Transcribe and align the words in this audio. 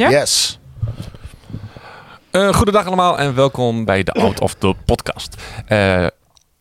Ja? 0.00 0.10
Yes. 0.10 0.58
Uh, 2.32 2.54
goedendag 2.54 2.86
allemaal 2.86 3.18
en 3.18 3.34
welkom 3.34 3.84
bij 3.84 4.02
de 4.02 4.12
Out 4.12 4.40
of 4.40 4.54
the 4.54 4.74
Podcast. 4.84 5.34
Uh, 5.68 5.78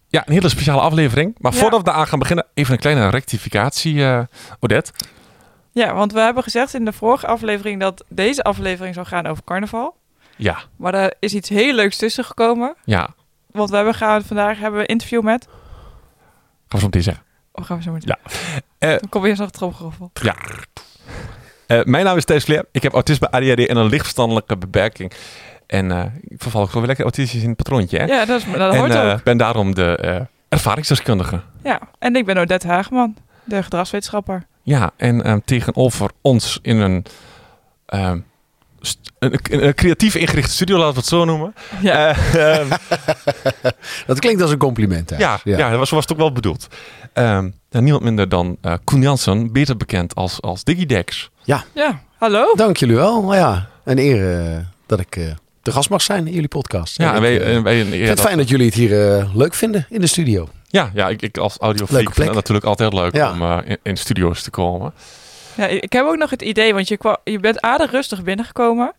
ja, 0.08 0.28
een 0.28 0.34
hele 0.34 0.50
speciale 0.50 0.82
aflevering. 0.82 1.36
Maar 1.38 1.54
Ja. 1.54 1.58
voordat 1.60 1.82
we 1.84 1.92
aan 1.92 2.08
gaan 2.08 2.20
beginnen, 2.20 2.46
even 2.54 2.74
een 2.74 2.80
kleine 2.80 3.10
rectificatie, 3.10 4.06
eh, 4.06 4.20
Odette. 4.60 4.92
Ja, 5.72 5.94
want 5.94 6.14
we 6.14 6.20
hebben 6.20 6.44
gezegd 6.44 6.74
in 6.74 6.86
de 6.86 6.94
vorige 6.94 7.28
aflevering 7.28 7.80
dat 7.80 8.04
deze 8.10 8.44
aflevering 8.44 8.94
zou 8.96 9.06
gaan 9.08 9.26
over 9.28 9.44
carnaval. 9.44 9.96
Ja, 10.36 10.58
Maar 10.76 10.94
er 10.94 11.14
is 11.20 11.34
iets 11.34 11.50
heel 11.50 11.74
leuks 11.74 11.98
tussen 11.98 12.24
gekomen. 12.24 12.76
ja. 12.86 13.10
Want 13.52 13.70
we 13.70 13.76
hebben 13.76 13.94
gaan, 13.94 14.24
vandaag 14.24 14.58
hebben 14.60 14.76
we 14.80 14.86
een 14.86 14.94
interview 14.94 15.22
met... 15.22 15.46
Gaan 15.48 15.52
we 16.68 16.78
zo 16.80 16.86
meteen 16.86 17.04
zeggen. 17.04 17.24
Of 17.52 17.66
gaan 17.66 17.78
we 17.78 17.84
zo 17.84 17.92
meteen? 17.92 18.16
Ja. 18.24 18.32
Eh, 18.78 19.00
Dan 19.00 19.10
kom 19.10 19.22
je 19.24 19.28
eerst 19.30 19.42
nog 19.42 19.50
tromgeroffel. 19.52 20.12
Ja. 20.14 20.36
Eh, 21.70 21.84
mijn 21.84 22.06
naam 22.06 22.18
is 22.18 22.26
Thijs 22.26 22.44
Vleer. 22.44 22.66
Ik 22.72 22.84
heb 22.84 22.94
autisme, 22.94 23.32
ADHD 23.32 23.66
en 23.68 23.78
een 23.78 23.86
lichtverstandelijke 23.90 24.58
beperking. 24.58 25.12
En 25.68 25.92
eh, 25.92 26.04
ik 26.28 26.42
verval 26.42 26.62
ook 26.62 26.68
gewoon 26.68 26.80
weer 26.88 26.96
lekker 26.96 27.06
autistisch 27.06 27.42
in 27.42 27.48
het 27.48 27.58
patroontje. 27.58 27.98
Hè? 27.98 28.06
Ja, 28.06 28.26
dat, 28.26 28.40
is, 28.40 28.46
dat 28.58 28.74
en 28.74 28.80
hoort 28.80 28.92
eh, 28.96 29.12
ook. 29.12 29.24
ben 29.24 29.38
daarom 29.38 29.76
de 29.76 29.98
eh, 29.98 30.22
ervaringsdeskundige. 30.50 31.42
Ja, 31.64 31.80
en 32.00 32.16
ik 32.16 32.26
ben 32.26 32.38
Odette 32.38 32.68
Hageman, 32.68 33.16
de 33.44 33.64
gedragswetenschapper. 33.64 34.46
Ja, 34.64 34.92
en 34.98 35.24
ehm, 35.24 35.40
tegenover 35.46 36.10
ons 36.22 36.60
in 36.62 36.78
een, 36.78 37.06
ehm, 37.86 38.20
een, 39.20 39.34
een- 39.50 39.66
een 39.66 39.74
creatief 39.74 40.16
ingerichte 40.16 40.52
studio, 40.52 40.78
laten 40.78 40.94
we 40.94 41.00
het 41.00 41.10
zo 41.10 41.26
noemen. 41.26 41.54
Ja, 41.82 42.08
Eh, 42.34 42.58
ehm, 42.60 42.68
Dat 44.08 44.20
klinkt 44.20 44.42
als 44.42 44.52
een 44.52 44.58
compliment. 44.58 45.10
Hè? 45.10 45.18
ja, 45.18 45.40
ja. 45.44 45.70
dat 45.70 45.80
was, 45.80 45.90
zo 45.90 45.96
was 45.96 46.04
het 46.04 46.14
ook 46.14 46.20
wel 46.20 46.32
bedoeld. 46.32 46.68
Ehm, 47.14 47.50
ja, 47.70 47.80
niemand 47.80 48.04
minder 48.04 48.30
dan 48.30 48.58
eh 48.62 48.74
Koen 48.84 49.02
Jansen, 49.02 49.52
beter 49.54 49.78
bekend 49.78 50.16
als, 50.16 50.42
als 50.42 50.64
Digidex. 50.64 51.30
Ja. 51.74 52.02
hallo. 52.18 52.54
Dank 52.56 52.78
jullie 52.78 52.96
wel. 52.96 53.22
Nou 53.22 53.36
ja, 53.36 53.70
een 53.84 53.98
eer 53.98 54.40
eh, 54.52 54.58
dat 54.86 55.00
ik 55.00 55.16
eh 55.16 55.24
te 55.62 55.72
gast 55.72 55.90
mag 55.90 56.02
zijn 56.02 56.28
in 56.28 56.34
jullie 56.34 56.48
podcast. 56.48 56.98
Ja, 56.98 57.10
En 57.10 57.16
en 57.16 57.22
wij, 57.22 57.36
ik, 57.36 57.42
eh, 57.42 57.56
en 57.56 57.64
wij, 57.64 57.78
ja, 57.78 57.86
vind 57.86 58.08
het 58.08 58.22
fijn 58.22 58.38
dat 58.38 58.50
jullie 58.50 58.66
het 58.66 58.76
hier 58.76 59.28
leuk 59.34 59.54
vinden 59.54 59.86
in 59.90 60.02
de 60.02 60.08
studio. 60.08 60.48
ja, 60.68 60.92
ja, 60.94 61.08
ik, 61.10 61.22
ik 61.22 61.38
als 61.38 61.58
audiofreak 61.58 62.14
vind 62.14 62.26
het 62.28 62.36
natuurlijk 62.36 62.66
altijd 62.66 62.94
leuk 62.94 63.16
Ja. 63.16 63.32
om 63.32 63.42
eh, 63.42 63.58
in, 63.66 63.78
in 63.84 63.98
studio's 63.98 64.42
te 64.44 64.50
komen. 64.50 64.94
Ja, 65.56 65.66
ik 65.68 65.94
heb 65.94 66.06
ook 66.06 66.18
nog 66.18 66.30
het 66.30 66.42
idee, 66.42 66.74
want 66.74 66.88
je, 66.88 66.98
kwa- 66.98 67.20
je 67.24 67.40
bent 67.40 67.62
aardig 67.62 67.92
rustig 67.92 68.24
binnengekomen. 68.24 68.94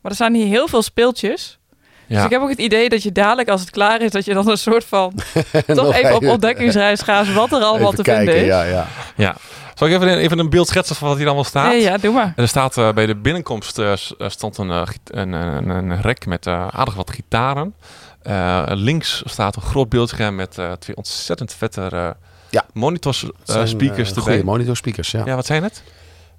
Maar 0.00 0.10
er 0.10 0.14
staan 0.14 0.34
hier 0.34 0.46
heel 0.46 0.68
veel 0.68 0.82
speeltjes. 0.82 1.58
Dus 2.06 2.16
Ja. 2.18 2.24
ik 2.24 2.30
heb 2.30 2.40
ook 2.40 2.48
het 2.48 2.58
idee 2.58 2.88
dat 2.88 3.02
je 3.02 3.12
dadelijk, 3.12 3.48
als 3.48 3.60
het 3.60 3.70
klaar 3.70 4.00
is, 4.02 4.10
dat 4.10 4.24
je 4.24 4.34
dan 4.34 4.48
een 4.50 4.58
soort 4.58 4.84
van... 4.84 5.12
toch 5.66 5.94
even 5.94 6.14
op 6.14 6.26
ontdekkingsreis 6.26 7.00
gaat 7.00 7.32
wat 7.32 7.52
er 7.52 7.58
allemaal 7.62 7.92
even 7.92 8.04
te 8.04 8.10
vinden 8.12 8.24
kijken, 8.24 8.42
is. 8.42 8.46
Ja, 8.48 8.62
ja. 8.62 8.86
Ja. 9.16 9.36
Zal 9.76 9.86
ik 9.88 9.94
even 9.94 10.08
een, 10.08 10.18
even 10.18 10.38
een 10.38 10.50
beeld 10.50 10.68
schetsen 10.68 10.96
van 10.96 11.08
wat 11.08 11.16
hier 11.16 11.26
allemaal 11.26 11.44
staat? 11.44 11.68
Nee, 11.68 11.80
ja, 11.82 11.96
doe 11.98 12.12
maar. 12.14 12.24
En 12.36 12.42
er 12.42 12.48
staat 12.48 12.76
eh, 12.78 12.92
bij 12.92 13.06
de 13.06 13.16
binnenkomst 13.16 13.78
eh, 13.78 13.92
eh, 13.92 13.98
stond 14.28 14.58
een, 14.58 14.70
eh, 14.70 14.82
een, 15.04 15.32
een, 15.32 15.68
een 15.68 16.00
rek 16.00 16.26
met 16.26 16.46
eh, 16.46 16.68
aardig 16.68 16.94
wat 16.94 17.10
gitaren. 17.10 17.74
Eh, 18.22 18.62
links 18.66 19.22
staat 19.24 19.56
een 19.56 19.62
groot 19.62 19.88
beeldscherm 19.88 20.34
met 20.34 20.58
eh, 20.58 20.72
twee 20.72 20.96
ontzettend 20.96 21.52
vette 21.54 21.80
eh 21.82 22.08
Ja. 22.50 22.64
monitors, 22.72 23.22
eh, 23.24 23.30
zijn, 23.44 23.68
speakers 23.68 24.08
erbij. 24.08 24.22
Goede 24.22 24.44
monitor 24.44 24.76
speakers, 24.76 25.10
ja. 25.10 25.22
Ja, 25.24 25.34
wat 25.34 25.46
zijn 25.46 25.62
het? 25.62 25.82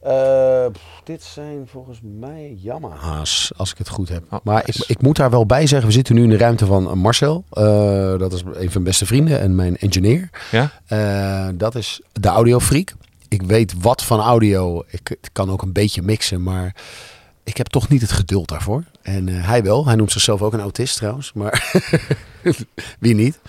Eh, 0.02 0.66
pff, 0.72 0.82
dit 1.04 1.24
zijn 1.24 1.68
volgens 1.72 2.00
mij 2.20 2.58
Yamaha's, 2.62 3.52
als 3.56 3.72
ik 3.72 3.78
het 3.78 3.90
goed 3.90 4.10
heb. 4.10 4.24
Oh, 4.30 4.40
maar 4.44 4.64
nice. 4.66 4.84
ik, 4.84 4.90
ik 4.90 5.02
moet 5.02 5.16
daar 5.16 5.30
wel 5.30 5.46
bij 5.46 5.68
zeggen, 5.68 5.88
we 5.88 5.94
zitten 5.94 6.16
nu 6.16 6.24
in 6.24 6.30
de 6.30 6.38
ruimte 6.38 6.66
van 6.66 6.98
Marcel. 6.98 7.44
Eh, 7.52 7.64
dat 8.18 8.34
is 8.34 8.42
een 8.42 8.54
van 8.54 8.72
mijn 8.72 8.84
beste 8.84 9.06
vrienden 9.06 9.40
en 9.40 9.56
mijn 9.56 9.78
engineer. 9.78 10.30
Ja? 10.52 10.72
Eh, 10.88 11.48
dat 11.54 11.76
is 11.76 12.02
de 12.14 12.28
audiofreak. 12.28 12.94
Ik 13.30 13.42
weet 13.42 13.74
wat 13.82 14.04
van 14.04 14.20
audio. 14.20 14.84
Ik, 14.88 15.10
ik 15.10 15.30
kan 15.32 15.52
ook 15.52 15.62
een 15.62 15.74
beetje 15.74 16.02
mixen, 16.02 16.44
maar 16.44 16.76
ik 17.44 17.58
heb 17.58 17.68
toch 17.68 17.90
niet 17.90 18.02
het 18.02 18.12
geduld 18.12 18.48
daarvoor. 18.50 18.84
En 19.02 19.30
eh, 19.30 19.48
hij 19.48 19.64
wel. 19.64 19.86
Hij 19.86 19.96
noemt 19.96 20.12
zichzelf 20.12 20.42
ook 20.42 20.54
een 20.54 20.60
autist 20.62 20.96
trouwens. 20.96 21.32
Maar 21.34 21.72
wie 23.00 23.16
niet? 23.16 23.40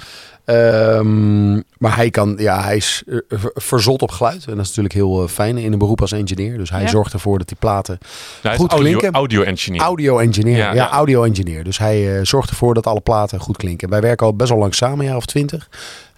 Ehm, 0.44 1.54
maar 1.54 1.96
hij 1.96 2.10
kan, 2.10 2.34
ja, 2.38 2.62
hij 2.62 2.76
is 2.76 3.02
eh, 3.06 3.16
ver- 3.28 3.50
verzot 3.54 4.02
op 4.02 4.10
geluid. 4.10 4.44
En 4.46 4.50
dat 4.56 4.60
is 4.60 4.66
natuurlijk 4.68 4.94
heel 4.94 5.22
eh, 5.22 5.28
fijn 5.28 5.58
in 5.58 5.72
een 5.72 5.78
beroep 5.78 6.00
als 6.00 6.12
engineer. 6.12 6.58
Dus 6.58 6.70
hij 6.70 6.82
Ja. 6.82 6.88
zorgt 6.88 7.12
ervoor 7.12 7.38
dat 7.38 7.48
die 7.48 7.56
platen 7.60 7.98
Goed 8.42 8.70
audio, 8.70 8.78
klinken. 8.78 9.12
audio 9.12 9.42
engineer. 9.42 9.80
Audio 9.80 10.18
engineer. 10.18 10.56
Ja, 10.56 10.68
Ja, 10.68 10.72
ja. 10.74 10.90
audio 10.90 11.22
engineer. 11.24 11.64
Dus 11.64 11.78
hij 11.78 12.24
zorgt 12.24 12.50
ervoor 12.50 12.74
dat 12.74 12.86
alle 12.86 13.00
platen 13.00 13.40
goed 13.40 13.56
klinken. 13.56 13.88
Wij 13.88 14.00
werken 14.00 14.26
al 14.26 14.34
best 14.36 14.50
wel 14.50 14.58
lang 14.58 14.74
samen, 14.74 14.98
een 14.98 15.04
jaar 15.04 15.16
of 15.16 15.26
twintig. 15.26 15.68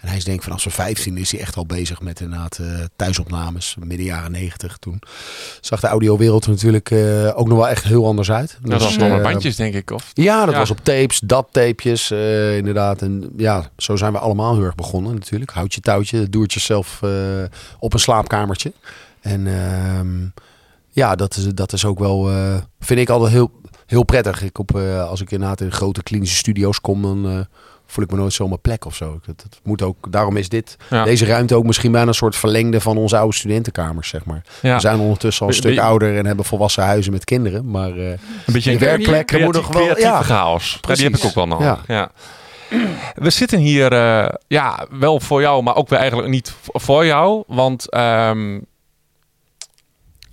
En 0.01 0.07
hij 0.07 0.17
is 0.17 0.23
denk 0.23 0.37
ik 0.37 0.43
vanaf 0.43 0.61
zijn 0.61 0.73
15 0.73 1.17
is 1.17 1.31
hij 1.31 1.39
echt 1.41 1.55
al 1.57 1.65
bezig 1.65 2.01
met 2.01 2.19
inderdaad 2.19 2.57
eh, 2.57 2.67
thuisopnames. 2.95 3.75
Midden 3.79 4.05
jaren 4.05 4.31
90 4.31 4.77
toen. 4.77 4.99
Zag 5.61 5.79
de 5.79 5.87
audiowereld 5.87 6.43
er 6.45 6.49
natuurlijk 6.49 6.91
eh, 6.91 7.37
ook 7.37 7.47
nog 7.47 7.57
wel 7.57 7.69
echt 7.69 7.83
heel 7.83 8.05
anders 8.05 8.31
uit. 8.31 8.57
Dat 8.61 8.81
was 8.81 8.97
nog 8.97 9.07
eh, 9.07 9.13
maar 9.13 9.21
bandjes, 9.21 9.55
denk 9.55 9.73
ik. 9.73 9.91
Of? 9.91 10.11
Ja, 10.13 10.45
dat 10.45 10.53
Ja. 10.53 10.59
was 10.59 10.69
op 10.71 10.83
tapes, 10.83 11.19
dat-tapejes 11.19 12.11
eh, 12.11 12.57
inderdaad. 12.57 13.01
En 13.01 13.33
ja, 13.37 13.69
zo 13.77 13.95
zijn 13.95 14.11
we 14.11 14.19
allemaal 14.19 14.53
heel 14.55 14.63
erg 14.63 14.75
begonnen 14.75 15.13
natuurlijk. 15.13 15.51
Houd 15.51 15.73
je 15.73 15.81
touwtje, 15.81 16.29
doe 16.29 16.41
het 16.43 16.53
jezelf 16.53 16.99
eh, 17.03 17.11
op 17.79 17.93
een 17.93 17.99
slaapkamertje. 17.99 18.73
En 19.21 19.47
ehm, 19.47 20.17
ja, 20.89 21.15
dat 21.15 21.35
is, 21.35 21.45
dat 21.53 21.73
is 21.73 21.85
ook 21.85 21.99
wel, 21.99 22.29
eh, 22.29 22.55
vind 22.79 22.99
ik 22.99 23.09
altijd 23.09 23.31
heel, 23.31 23.51
heel 23.85 24.03
prettig. 24.03 24.43
Ik 24.43 24.57
op, 24.59 24.75
als 25.07 25.21
ik 25.21 25.31
inderdaad 25.31 25.61
in 25.61 25.71
grote 25.71 26.03
klinische 26.03 26.35
studio's 26.37 26.81
kom, 26.81 27.01
dan 27.01 27.29
eh, 27.29 27.39
voel 27.91 28.03
ik 28.03 28.11
me 28.11 28.17
nooit 28.17 28.33
zo 28.33 28.43
op 28.43 28.49
mijn 28.49 28.61
plek 28.61 28.85
of 28.85 28.95
zo. 28.95 29.19
Het 29.25 29.59
moet 29.63 29.81
ook, 29.81 30.11
daarom 30.11 30.37
is 30.37 30.49
dit, 30.49 30.77
Ja. 30.89 31.03
deze 31.03 31.25
ruimte 31.25 31.55
ook 31.55 31.63
misschien 31.65 31.91
bijna 31.91 32.07
een 32.07 32.13
soort 32.13 32.35
verlengde 32.35 32.81
van 32.81 32.97
onze 32.97 33.17
oude 33.17 33.35
studentenkamers, 33.35 34.09
zeg 34.09 34.25
maar. 34.25 34.41
Ja. 34.61 34.73
We 34.75 34.81
zijn 34.81 34.99
ondertussen 34.99 35.45
al 35.45 35.51
een 35.51 35.59
Be- 35.61 35.67
stuk 35.67 35.75
be- 35.75 35.81
ouder 35.81 36.17
en 36.17 36.25
hebben 36.25 36.45
volwassen 36.45 36.83
huizen 36.83 37.11
met 37.11 37.23
kinderen. 37.25 37.69
Maar 37.71 37.91
eh, 37.91 38.09
Een 38.09 38.19
beetje 38.45 38.75
creatief, 38.77 39.39
moeten 39.43 39.61
nog 39.61 39.73
wel... 39.73 39.99
Ja, 39.99 40.21
chaos. 40.23 40.79
Ja, 40.81 40.93
die 40.93 41.03
heb 41.03 41.13
ik 41.13 41.19
precies. 41.19 41.25
ook 41.29 41.35
wel 41.35 41.47
nodig. 41.47 41.83
Ja. 41.87 41.95
Ja. 41.95 42.11
We 43.15 43.29
zitten 43.29 43.59
hier, 43.59 43.91
eh, 43.93 44.29
ja, 44.47 44.85
wel 44.89 45.19
voor 45.19 45.41
jou, 45.41 45.63
maar 45.63 45.75
ook 45.75 45.89
weer 45.89 45.99
eigenlijk 45.99 46.29
niet 46.29 46.53
voor 46.73 47.05
jou. 47.05 47.43
Want 47.47 47.89
ehm 47.89 48.59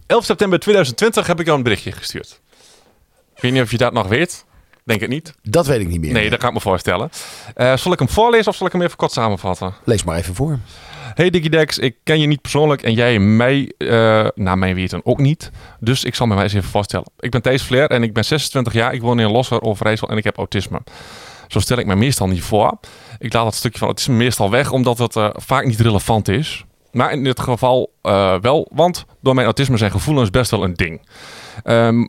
11 0.07 0.25
september 0.25 0.59
2020 0.59 1.27
heb 1.27 1.39
ik 1.41 1.45
jou 1.47 1.59
een 1.59 1.65
berichtje 1.65 1.93
gestuurd. 1.93 2.41
Ik 3.37 3.43
weet 3.43 3.53
niet 3.53 3.63
of 3.63 3.71
je 3.71 3.77
dat 3.77 3.93
nog 3.93 4.07
weet. 4.09 4.45
Denk 4.89 5.01
het 5.01 5.11
niet. 5.11 5.35
dat 5.43 5.67
weet 5.67 5.81
ik 5.81 5.89
niet 5.89 6.01
meer. 6.01 6.13
Nee, 6.13 6.31
dat 6.31 6.39
kan 6.39 6.49
ik 6.49 6.55
me 6.55 6.61
voorstellen. 6.61 7.11
Eh, 7.55 7.77
zal 7.77 7.93
ik 7.93 7.99
hem 7.99 8.09
voorlezen 8.09 8.47
of 8.47 8.57
zal 8.57 8.67
ik 8.67 8.73
hem 8.73 8.83
even 8.83 8.97
kort 8.97 9.13
samenvatten? 9.13 9.75
Lees 9.85 10.05
maar 10.05 10.17
even 10.17 10.35
voor. 10.35 10.59
Hey 11.15 11.31
Digidex, 11.31 11.79
ik 11.79 11.97
ken 12.05 12.21
je 12.21 12.27
niet 12.27 12.41
persoonlijk 12.41 12.83
en 12.83 12.93
jij 12.93 13.19
mij, 13.19 13.73
eh 13.79 14.27
naar 14.35 14.59
mijn 14.59 14.75
weten 14.75 15.01
ook 15.05 15.19
niet. 15.19 15.51
Dus 15.81 16.05
ik 16.05 16.15
zal 16.15 16.27
me 16.27 16.35
maar 16.35 16.43
eens 16.43 16.53
even 16.53 16.71
voorstellen. 16.71 17.07
Ik 17.19 17.31
ben 17.31 17.43
Thijs 17.43 17.63
Flair 17.63 17.91
en 17.91 18.03
ik 18.03 18.13
ben 18.13 18.25
26 18.25 18.73
jaar. 18.73 18.95
Ik 18.95 19.01
woon 19.01 19.21
in 19.21 19.31
Losser, 19.31 19.63
Overijssel 19.63 20.09
en 20.09 20.17
ik 20.17 20.25
heb 20.25 20.37
autisme. 20.37 20.81
Zo 21.49 21.61
stel 21.61 21.79
ik 21.79 21.87
me 21.87 21.97
meestal 21.97 22.27
niet 22.27 22.43
voor. 22.43 22.79
Ik 23.19 23.33
laat 23.33 23.45
dat 23.45 23.55
stukje 23.55 23.79
van 23.79 23.87
autisme 23.87 24.15
meestal 24.15 24.51
weg 24.51 24.73
omdat 24.73 24.99
het 24.99 25.17
eh, 25.17 25.29
vaak 25.33 25.65
niet 25.67 25.81
relevant 25.81 26.29
is. 26.29 26.65
Maar 26.93 27.13
in 27.13 27.25
dit 27.25 27.41
geval 27.41 27.93
wel, 28.41 28.69
want 28.73 29.05
door 29.21 29.35
mijn 29.35 29.47
autisme 29.47 29.77
zijn 29.77 29.91
gevoelens 29.91 30.31
best 30.31 30.51
wel 30.51 30.65
een 30.65 30.75
ding. 30.75 31.01
Ehm, 31.65 32.07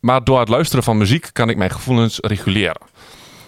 maar 0.00 0.24
door 0.24 0.38
het 0.40 0.48
luisteren 0.48 0.84
van 0.84 0.98
muziek 0.98 1.30
kan 1.32 1.48
ik 1.48 1.56
mijn 1.56 1.70
gevoelens 1.70 2.18
reguleren. 2.20 2.80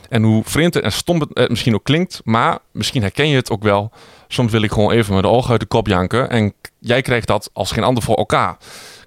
En 0.09 0.23
hoe 0.23 0.43
vreemd 0.45 0.81
en 0.81 0.93
stom 0.93 1.21
het 1.21 1.33
eh, 1.33 1.49
misschien 1.49 1.75
ook 1.75 1.85
klinkt, 1.85 2.21
maar 2.25 2.59
misschien 2.71 3.03
herken 3.03 3.29
je 3.29 3.37
het 3.37 3.51
ook 3.51 3.63
wel. 3.63 3.93
Soms 4.29 4.53
wil 4.53 4.63
ik 4.63 4.73
gewoon 4.73 4.91
even 4.91 5.15
met 5.15 5.23
de 5.23 5.29
ogen 5.29 5.51
uit 5.51 5.61
de 5.61 5.67
kop 5.67 5.87
janken. 5.87 6.31
En 6.31 6.55
jij 6.79 7.03
krijgt 7.03 7.27
dat 7.27 7.51
als 7.53 7.73
geen 7.73 7.85
ander 7.85 8.03
voor 8.03 8.17
elkaar. 8.17 8.57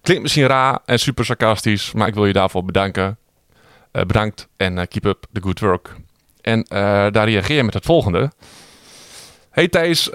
Klinkt 0.02 0.24
misschien 0.24 0.48
raar 0.48 0.80
en 0.86 1.00
super 1.00 1.26
sarcastisch, 1.26 1.92
maar 1.92 2.08
ik 2.08 2.14
wil 2.14 2.26
je 2.26 2.34
daarvoor 2.34 2.66
bedanken. 2.66 3.18
Eh, 3.92 4.04
bedankt 4.04 4.48
en 4.58 4.78
eh, 4.78 4.88
keep 4.88 5.06
up 5.06 5.26
the 5.32 5.42
good 5.42 5.60
work. 5.60 5.96
En 6.42 6.66
daar 7.12 7.30
reageer 7.30 7.56
je 7.56 7.64
met 7.64 7.74
het 7.74 7.86
volgende. 7.86 8.32
Hey 9.50 9.68
Thijs, 9.68 10.10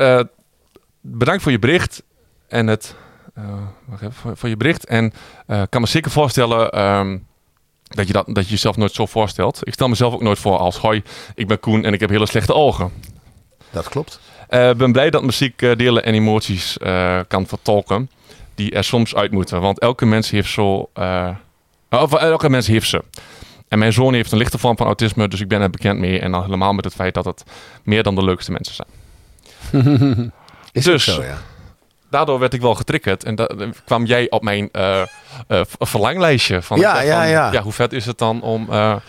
bedankt 1.00 1.43
voor 1.43 1.53
je 1.53 1.59
bericht. 1.59 2.03
En 2.49 2.67
het. 2.67 2.94
Eh, 3.43 3.53
wacht 3.85 4.03
even, 4.03 4.15
voor, 4.15 4.37
voor 4.37 4.49
je 4.49 4.57
bericht. 4.57 4.85
En 4.85 5.13
eh, 5.47 5.63
kan 5.69 5.81
me 5.81 5.87
zeker 5.87 6.11
voorstellen. 6.11 6.71
ehm, 6.71 7.19
dat 7.83 8.07
je, 8.07 8.13
dat, 8.13 8.25
dat 8.27 8.45
je 8.45 8.51
jezelf 8.51 8.77
nooit 8.77 8.93
zo 8.93 9.07
voorstelt. 9.07 9.59
Ik 9.67 9.73
stel 9.73 9.89
mezelf 9.89 10.15
ook 10.15 10.23
nooit 10.23 10.39
voor 10.39 10.59
als... 10.59 10.77
Hoi, 10.77 11.03
ik 11.35 11.47
ben 11.49 11.61
Koen 11.61 11.85
en 11.85 11.93
ik 11.93 12.01
heb 12.01 12.11
hele 12.11 12.27
slechte 12.27 12.55
ogen. 12.55 12.91
Dat 13.71 13.89
klopt. 13.89 14.21
Ik 14.49 14.77
ben 14.77 14.93
blij 14.93 15.11
dat 15.11 15.23
muziek 15.23 15.63
eh, 15.63 15.77
delen 15.77 16.05
en 16.05 16.15
emoties 16.15 16.79
eh, 16.79 17.21
kan 17.29 17.47
vertolken. 17.47 18.11
Die 18.55 18.73
er 18.73 18.85
soms 18.85 19.15
uit 19.15 19.31
moeten. 19.31 19.61
Want 19.61 19.79
elke 19.79 20.07
mens 20.07 20.31
heeft 20.31 20.51
zo... 20.51 20.91
eh, 20.93 21.29
Of 21.91 22.13
eh, 22.15 22.23
elke 22.23 22.51
mens 22.51 22.67
heeft 22.67 22.89
ze. 22.89 23.05
En 23.69 23.79
mijn 23.79 23.93
zoon 23.93 24.15
heeft 24.15 24.33
een 24.33 24.39
lichte 24.39 24.59
vorm 24.59 24.77
van 24.77 24.87
autisme, 24.87 25.29
dus 25.29 25.41
ik 25.41 25.49
ben 25.49 25.61
er 25.61 25.71
bekend 25.71 25.99
mee. 25.99 26.21
En 26.21 26.33
dan 26.33 26.43
helemaal 26.43 26.73
met 26.73 26.85
het 26.85 26.95
feit 26.95 27.15
dat 27.15 27.25
het 27.25 27.45
meer 27.83 28.03
dan 28.03 28.15
de 28.15 28.25
leukste 28.25 28.53
mensen 28.53 28.75
zijn. 28.75 28.89
Is 30.73 30.85
Dus- 30.85 31.05
zo, 31.05 31.23
ja. 31.23 31.39
Daardoor 32.11 32.39
werd 32.39 32.55
ik 32.55 32.61
wel 32.61 32.75
getriggerd. 32.75 33.25
En 33.25 33.35
da- 33.35 33.51
kwam 33.85 34.05
jij 34.05 34.31
op 34.31 34.43
mijn 34.43 34.69
eh, 34.73 35.01
eh, 35.47 35.61
verlanglijstje. 35.79 36.62
Van, 36.62 36.79
Ja, 36.79 36.95
van, 36.97 37.05
ja, 37.07 37.25
ja. 37.25 37.62
Hoe 37.62 37.73
vet 37.73 37.93
is 37.93 38.07
het 38.07 38.19
dan 38.19 38.43
om... 38.43 38.62
eh, 38.71 38.75
Ja, 38.77 39.01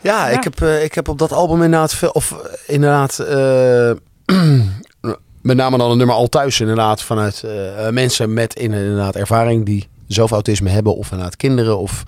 Ja. 0.00 0.28
Ik, 0.28 0.44
heb, 0.44 0.60
ik 0.62 0.94
heb 0.94 1.08
op 1.08 1.18
dat 1.18 1.32
album 1.32 1.62
inderdaad 1.62 1.94
veel, 1.94 2.10
of 2.10 2.34
inderdaad, 2.66 3.18
eh, 3.18 3.90
met 5.42 5.56
name 5.56 5.78
dan 5.78 5.88
het 5.88 5.98
nummer 5.98 6.16
Al 6.16 6.28
Thuis 6.28 6.60
inderdaad, 6.60 7.02
vanuit 7.02 7.42
eh, 7.42 7.88
mensen 7.88 8.32
met 8.32 8.54
in- 8.54 8.72
inderdaad 8.72 9.16
ervaring 9.16 9.64
die 9.66 9.88
zelf 10.06 10.30
autisme 10.30 10.70
hebben 10.70 10.96
of 10.96 11.10
inderdaad 11.10 11.36
kinderen 11.36 11.78
of 11.78 12.02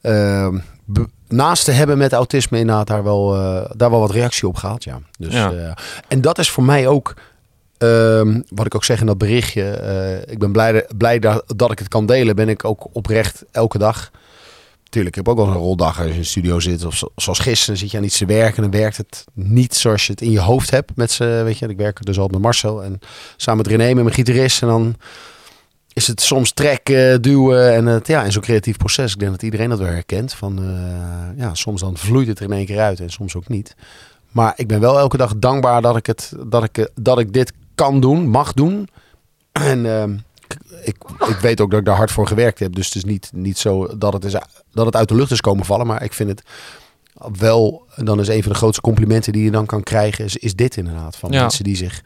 eh, 0.00 0.48
be- 0.84 1.08
naasten 1.28 1.74
hebben 1.76 1.98
met 1.98 2.12
autisme 2.12 2.58
inderdaad 2.58 2.86
daar 2.86 3.04
wel, 3.04 3.34
eh, 3.34 3.70
daar 3.76 3.90
wel 3.90 4.00
wat 4.00 4.10
reactie 4.10 4.48
op 4.48 4.56
gehad, 4.56 4.84
ja. 4.84 4.98
Dus, 5.18 5.32
Ja. 5.32 5.50
eh, 5.52 5.70
en 6.08 6.20
dat 6.20 6.38
is 6.38 6.50
voor 6.50 6.64
mij 6.64 6.86
ook, 6.86 7.14
ehm, 7.78 8.40
wat 8.48 8.66
ik 8.66 8.74
ook 8.74 8.84
zeg 8.84 9.00
in 9.00 9.06
dat 9.06 9.18
berichtje, 9.18 9.62
eh, 9.70 10.32
ik 10.32 10.38
ben 10.38 10.52
blij, 10.52 10.86
blij 10.96 11.18
dat, 11.18 11.44
dat 11.56 11.70
ik 11.70 11.78
het 11.78 11.88
kan 11.88 12.06
delen, 12.06 12.36
ben 12.36 12.48
ik 12.48 12.64
ook 12.64 12.86
oprecht 12.92 13.44
elke 13.50 13.78
dag. 13.78 14.10
Tuurlijk, 14.88 15.16
ik 15.16 15.24
heb 15.24 15.34
ook 15.34 15.44
wel 15.44 15.54
een 15.54 15.60
roldag 15.62 15.96
als 15.98 16.06
je 16.06 16.12
in 16.12 16.18
de 16.18 16.24
studio 16.26 16.60
zit. 16.60 16.84
Of 16.84 16.96
zo- 16.96 17.12
zoals 17.16 17.38
gisteren 17.38 17.78
zit 17.78 17.90
je 17.90 17.96
aan 17.96 18.04
iets 18.04 18.18
te 18.18 18.26
werken. 18.26 18.64
En 18.64 18.70
dan 18.70 18.80
werkt 18.80 18.96
het 18.96 19.24
niet 19.32 19.74
zoals 19.74 20.06
je 20.06 20.12
het 20.12 20.20
in 20.20 20.30
je 20.30 20.40
hoofd 20.40 20.70
hebt. 20.70 20.96
Met 20.96 21.10
z'n, 21.10 21.42
weet 21.42 21.58
je, 21.58 21.68
ik 21.68 21.76
werk 21.76 22.04
dus 22.04 22.18
al 22.18 22.28
met 22.28 22.40
Marcel. 22.40 22.82
En 22.84 22.98
samen 23.36 23.62
met 23.66 23.76
René, 23.76 23.94
met 23.94 24.02
mijn 24.04 24.14
gitarist. 24.14 24.62
En 24.62 24.68
dan 24.68 24.96
is 25.92 26.06
het 26.06 26.20
soms 26.20 26.52
trekken, 26.52 27.22
duwen. 27.22 27.74
En 27.74 27.86
het, 27.86 28.06
ja, 28.06 28.24
in 28.24 28.32
zo'n 28.32 28.42
creatief 28.42 28.76
proces. 28.76 29.12
Ik 29.12 29.18
denk 29.18 29.30
dat 29.32 29.42
iedereen 29.42 29.68
dat 29.68 29.78
wel 29.78 29.88
herkent. 29.88 30.32
Van, 30.34 30.58
eh, 30.58 31.38
ja, 31.42 31.54
soms 31.54 31.80
dan 31.80 31.96
vloeit 31.96 32.26
het 32.28 32.38
er 32.38 32.44
in 32.44 32.52
één 32.52 32.66
keer 32.66 32.80
uit. 32.80 33.00
En 33.00 33.10
soms 33.10 33.36
ook 33.36 33.48
niet. 33.48 33.74
Maar 34.30 34.52
ik 34.56 34.66
ben 34.66 34.80
wel 34.80 34.98
elke 34.98 35.16
dag 35.16 35.32
dankbaar 35.36 35.82
dat 35.82 35.96
ik, 35.96 36.06
het, 36.06 36.32
dat 36.46 36.64
ik, 36.64 36.88
dat 36.94 37.18
ik 37.18 37.32
dit 37.32 37.52
kan 37.78 38.00
doen, 38.00 38.28
mag 38.28 38.52
doen. 38.52 38.88
En 39.52 39.86
ehm, 40.00 40.16
ik, 40.84 40.96
ik 41.28 41.36
weet 41.40 41.60
ook 41.60 41.70
dat 41.70 41.78
ik 41.80 41.84
daar 41.86 41.96
hard 41.96 42.10
voor 42.10 42.26
gewerkt 42.26 42.58
heb. 42.58 42.74
Dus 42.74 42.86
het 42.86 42.94
is 42.94 43.04
niet, 43.04 43.30
niet 43.34 43.58
zo 43.58 43.98
dat 43.98 44.12
het, 44.12 44.24
is, 44.24 44.32
dat 44.72 44.86
het 44.86 44.96
uit 44.96 45.08
de 45.08 45.14
lucht 45.14 45.30
is 45.30 45.40
komen 45.40 45.64
vallen. 45.64 45.86
Maar 45.86 46.02
ik 46.02 46.12
vind 46.12 46.28
het 46.28 46.42
wel, 47.38 47.86
en 47.94 48.04
dan 48.04 48.20
is 48.20 48.28
een 48.28 48.42
van 48.42 48.52
de 48.52 48.58
grootste 48.58 48.80
complimenten 48.80 49.32
die 49.32 49.44
je 49.44 49.50
dan 49.50 49.66
kan 49.66 49.82
krijgen, 49.82 50.24
is, 50.24 50.36
is 50.36 50.54
dit 50.54 50.76
inderdaad. 50.76 51.16
Van 51.16 51.30
Ja. 51.32 51.40
mensen 51.40 51.64
die 51.64 51.76
zich 51.76 52.00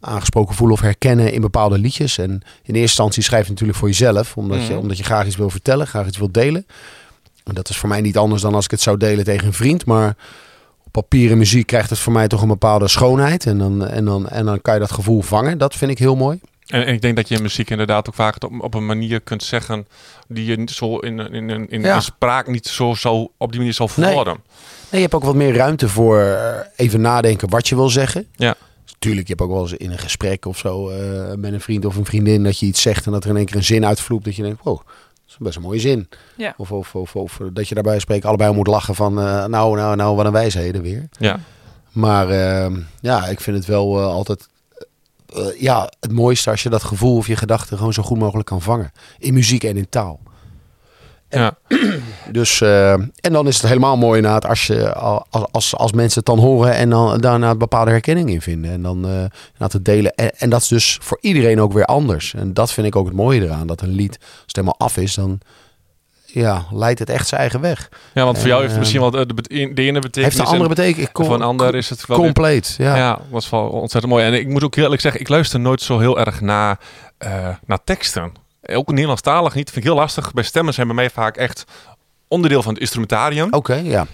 aangesproken 0.00 0.54
voelen 0.54 0.76
of 0.76 0.82
herkennen 0.82 1.32
in 1.32 1.40
bepaalde 1.40 1.78
liedjes. 1.78 2.18
En 2.18 2.30
in 2.30 2.40
eerste 2.62 2.80
instantie 2.80 3.22
schrijf 3.22 3.44
je 3.44 3.50
natuurlijk 3.50 3.78
voor 3.78 3.88
jezelf, 3.88 4.36
omdat, 4.36 4.62
je, 4.66 4.72
Mhm. 4.72 4.78
omdat 4.78 4.96
je 4.96 5.04
graag 5.04 5.26
iets 5.26 5.36
wil 5.36 5.50
vertellen, 5.50 5.86
graag 5.86 6.06
iets 6.06 6.18
wil 6.18 6.32
delen. 6.32 6.66
En 7.44 7.54
dat 7.54 7.68
is 7.68 7.76
voor 7.76 7.88
mij 7.88 8.00
niet 8.00 8.16
anders 8.16 8.42
dan 8.42 8.54
als 8.54 8.64
ik 8.64 8.70
het 8.70 8.80
zou 8.80 8.96
delen 8.96 9.24
tegen 9.24 9.46
een 9.46 9.52
vriend. 9.52 9.84
Maar 9.86 10.16
op 10.96 11.02
papier 11.08 11.30
en 11.30 11.38
muziek 11.38 11.66
krijgt 11.66 11.90
het 11.90 11.98
voor 11.98 12.12
mij 12.12 12.28
toch 12.28 12.42
een 12.42 12.48
bepaalde 12.48 12.88
schoonheid. 12.88 13.46
En 13.46 13.58
dan, 13.58 13.86
en 13.86 14.04
dan, 14.04 14.28
en 14.28 14.44
dan 14.44 14.60
kan 14.62 14.74
je 14.74 14.80
dat 14.80 14.92
gevoel 14.92 15.22
vangen. 15.22 15.58
Dat 15.58 15.74
vind 15.74 15.90
ik 15.90 15.98
heel 15.98 16.16
mooi. 16.16 16.40
En, 16.66 16.86
en 16.86 16.94
ik 16.94 17.02
denk 17.02 17.16
dat 17.16 17.28
je 17.28 17.34
in 17.34 17.42
muziek 17.42 17.70
inderdaad 17.70 18.08
ook 18.08 18.14
vaak 18.14 18.44
op, 18.44 18.52
op 18.60 18.74
een 18.74 18.86
manier 18.86 19.20
kunt 19.20 19.42
zeggen 19.42 19.86
die 20.28 20.44
je 20.44 20.56
niet 20.56 20.70
zo 20.70 20.98
in, 20.98 21.18
in, 21.18 21.50
in, 21.50 21.68
in, 21.70 21.80
Ja. 21.80 22.00
spraak 22.00 22.46
niet 22.46 22.66
zo, 22.66 22.94
zo 22.94 23.30
op 23.36 23.50
die 23.50 23.58
manier 23.58 23.74
zal 23.74 23.90
Nee. 23.96 24.06
verwoorden. 24.06 24.32
Nee, 24.34 24.42
je 24.90 24.98
hebt 25.00 25.14
ook 25.14 25.24
wat 25.24 25.34
meer 25.34 25.54
ruimte 25.54 25.88
voor 25.88 26.20
eh, 26.20 26.60
even 26.76 27.00
nadenken 27.00 27.48
wat 27.50 27.68
je 27.68 27.74
wil 27.74 27.88
zeggen. 27.88 28.26
Ja. 28.36 28.54
Tuurlijk, 28.98 29.26
je 29.28 29.34
hebt 29.36 29.44
ook 29.48 29.54
wel 29.54 29.62
eens 29.62 29.72
in 29.72 29.90
een 29.90 29.98
gesprek 29.98 30.46
of 30.46 30.58
zo 30.58 30.88
eh, 30.88 31.34
met 31.36 31.52
een 31.52 31.60
vriend 31.60 31.84
of 31.84 31.96
een 31.96 32.04
vriendin 32.04 32.42
dat 32.44 32.58
je 32.58 32.66
iets 32.66 32.82
zegt 32.82 33.06
en 33.06 33.12
dat 33.12 33.24
er 33.24 33.30
in 33.30 33.36
één 33.36 33.44
keer 33.46 33.56
een 33.56 33.64
zin 33.64 33.86
uitvloept 33.86 34.24
dat 34.24 34.36
je 34.36 34.42
denkt, 34.42 34.60
wow, 34.62 34.80
is 35.38 35.44
best 35.44 35.56
een 35.56 35.62
mooie 35.62 35.80
zin. 35.80 36.08
Ja. 36.36 36.54
Of, 36.56 36.72
of, 36.72 36.94
of, 36.94 37.16
of 37.16 37.40
dat 37.52 37.68
je 37.68 37.74
daarbij 37.74 37.98
spreekt 37.98 38.24
allebei 38.24 38.52
moet 38.52 38.66
lachen 38.66 38.94
van, 38.94 39.18
eh, 39.18 39.44
nou, 39.44 39.76
nou, 39.76 39.96
nou, 39.96 40.16
wat 40.16 40.26
een 40.26 40.32
wijsheden 40.32 40.82
weer. 40.82 41.08
Ja. 41.18 41.40
Maar 41.92 42.28
ehm, 42.28 42.80
ja, 43.00 43.26
ik 43.26 43.40
vind 43.40 43.56
het 43.56 43.66
wel 43.66 43.98
eh, 43.98 44.06
altijd 44.06 44.48
eh, 45.34 45.60
ja, 45.60 45.90
het 46.00 46.12
mooiste 46.12 46.50
als 46.50 46.62
je 46.62 46.68
dat 46.68 46.82
gevoel 46.82 47.16
of 47.16 47.26
je 47.26 47.36
gedachten 47.36 47.76
gewoon 47.76 47.92
zo 47.92 48.02
goed 48.02 48.18
mogelijk 48.18 48.48
kan 48.48 48.62
vangen. 48.62 48.92
In 49.18 49.34
muziek 49.34 49.64
en 49.64 49.76
in 49.76 49.88
taal. 49.88 50.20
Ja. 51.34 51.56
Dus, 52.30 52.60
eh, 52.60 52.92
en 52.92 53.32
dan 53.32 53.46
is 53.46 53.56
het 53.56 53.66
helemaal 53.66 53.96
mooi 53.96 54.16
inderdaad 54.16 54.46
als, 54.46 54.66
je, 54.66 54.92
als, 54.94 55.24
als, 55.50 55.76
als 55.76 55.92
mensen 55.92 56.18
het 56.18 56.26
dan 56.26 56.38
horen 56.38 56.74
en 56.74 56.90
dan 56.90 57.20
daarna 57.20 57.50
een 57.50 57.58
bepaalde 57.58 57.90
herkenning 57.90 58.30
in 58.30 58.40
vinden. 58.40 58.70
En 58.70 58.82
dan 58.82 59.04
eh 59.04 59.24
inderdaad 59.44 59.72
het 59.72 59.84
delen. 59.84 60.14
En, 60.14 60.30
en 60.38 60.50
dat 60.50 60.60
is 60.60 60.68
dus 60.68 60.98
voor 61.02 61.18
iedereen 61.20 61.60
ook 61.60 61.72
weer 61.72 61.84
anders. 61.84 62.34
En 62.34 62.54
dat 62.54 62.72
vind 62.72 62.86
ik 62.86 62.96
ook 62.96 63.06
het 63.06 63.14
mooie 63.14 63.42
eraan. 63.42 63.66
Dat 63.66 63.80
een 63.80 63.94
lied, 63.94 64.18
als 64.20 64.28
het 64.46 64.56
helemaal 64.56 64.78
af 64.78 64.96
is, 64.96 65.14
dan 65.14 65.40
ja, 66.24 66.64
leidt 66.70 66.98
het 66.98 67.10
echt 67.10 67.28
zijn 67.28 67.40
eigen 67.40 67.60
weg. 67.60 67.88
ja, 68.14 68.24
want 68.24 68.38
voor 68.38 68.46
jou 68.46 68.60
heeft 68.60 68.70
het 68.70 68.80
misschien 68.80 69.00
wel 69.00 69.10
de, 69.10 69.26
de, 69.26 69.42
de 69.74 69.82
ene 69.82 69.98
betekenis. 69.98 70.14
Heeft 70.14 70.38
een 70.38 70.44
andere 70.44 70.62
en 70.62 70.74
betekenis. 70.74 71.08
voor 71.12 71.34
een 71.34 71.42
ander 71.42 71.74
is 71.74 71.90
het 71.90 72.06
wel 72.06 72.16
compleet. 72.16 72.74
Ja. 72.78 72.96
Ja, 72.96 73.20
was 73.30 73.50
wel 73.50 73.68
ontzettend 73.68 74.12
mooi. 74.12 74.24
En 74.24 74.34
ik 74.34 74.48
moet 74.48 74.64
ook 74.64 74.74
heel 74.74 74.84
eerlijk 74.84 75.02
zeggen, 75.02 75.20
ik 75.20 75.28
luister 75.28 75.60
nooit 75.60 75.80
zo 75.82 75.98
heel 75.98 76.18
erg 76.18 76.40
naar, 76.40 76.78
eh, 77.18 77.48
naar 77.66 77.84
teksten. 77.84 78.32
Ook 78.66 78.90
Nederlandstalig 78.90 79.54
niet. 79.54 79.70
Vind 79.70 79.84
ik 79.84 79.90
heel 79.90 80.00
lastig. 80.00 80.32
Bij 80.32 80.44
stemmen 80.44 80.74
zijn 80.74 80.86
bij 80.86 80.96
mij 80.96 81.10
vaak 81.10 81.36
echt 81.36 81.64
onderdeel 82.28 82.62
van 82.62 82.72
het 82.72 82.80
instrumentarium. 82.80 83.52
Oké, 83.52 83.74
ja. 83.74 84.06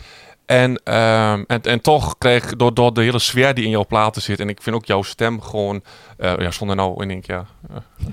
En, 0.47 0.81
ehm, 0.85 1.43
en, 1.47 1.63
en 1.63 1.81
toch 1.81 2.15
ik 2.19 2.59
door, 2.59 2.75
door 2.75 2.95
de 2.95 3.03
hele 3.03 3.19
sfeer 3.19 3.55
die 3.55 3.65
in 3.65 3.71
jouw 3.71 3.87
platen 3.87 4.23
zit. 4.23 4.41
En 4.41 4.49
ik 4.49 4.63
vind 4.63 4.77
ook 4.77 4.85
jouw 4.85 5.03
stem 5.03 5.41
gewoon. 5.43 5.83
eh, 6.17 6.33
ja, 6.39 6.51
zonder 6.51 6.77
nou 6.77 7.03
in 7.03 7.11
één 7.11 7.21
keer. 7.21 7.45
eh, 7.71 7.77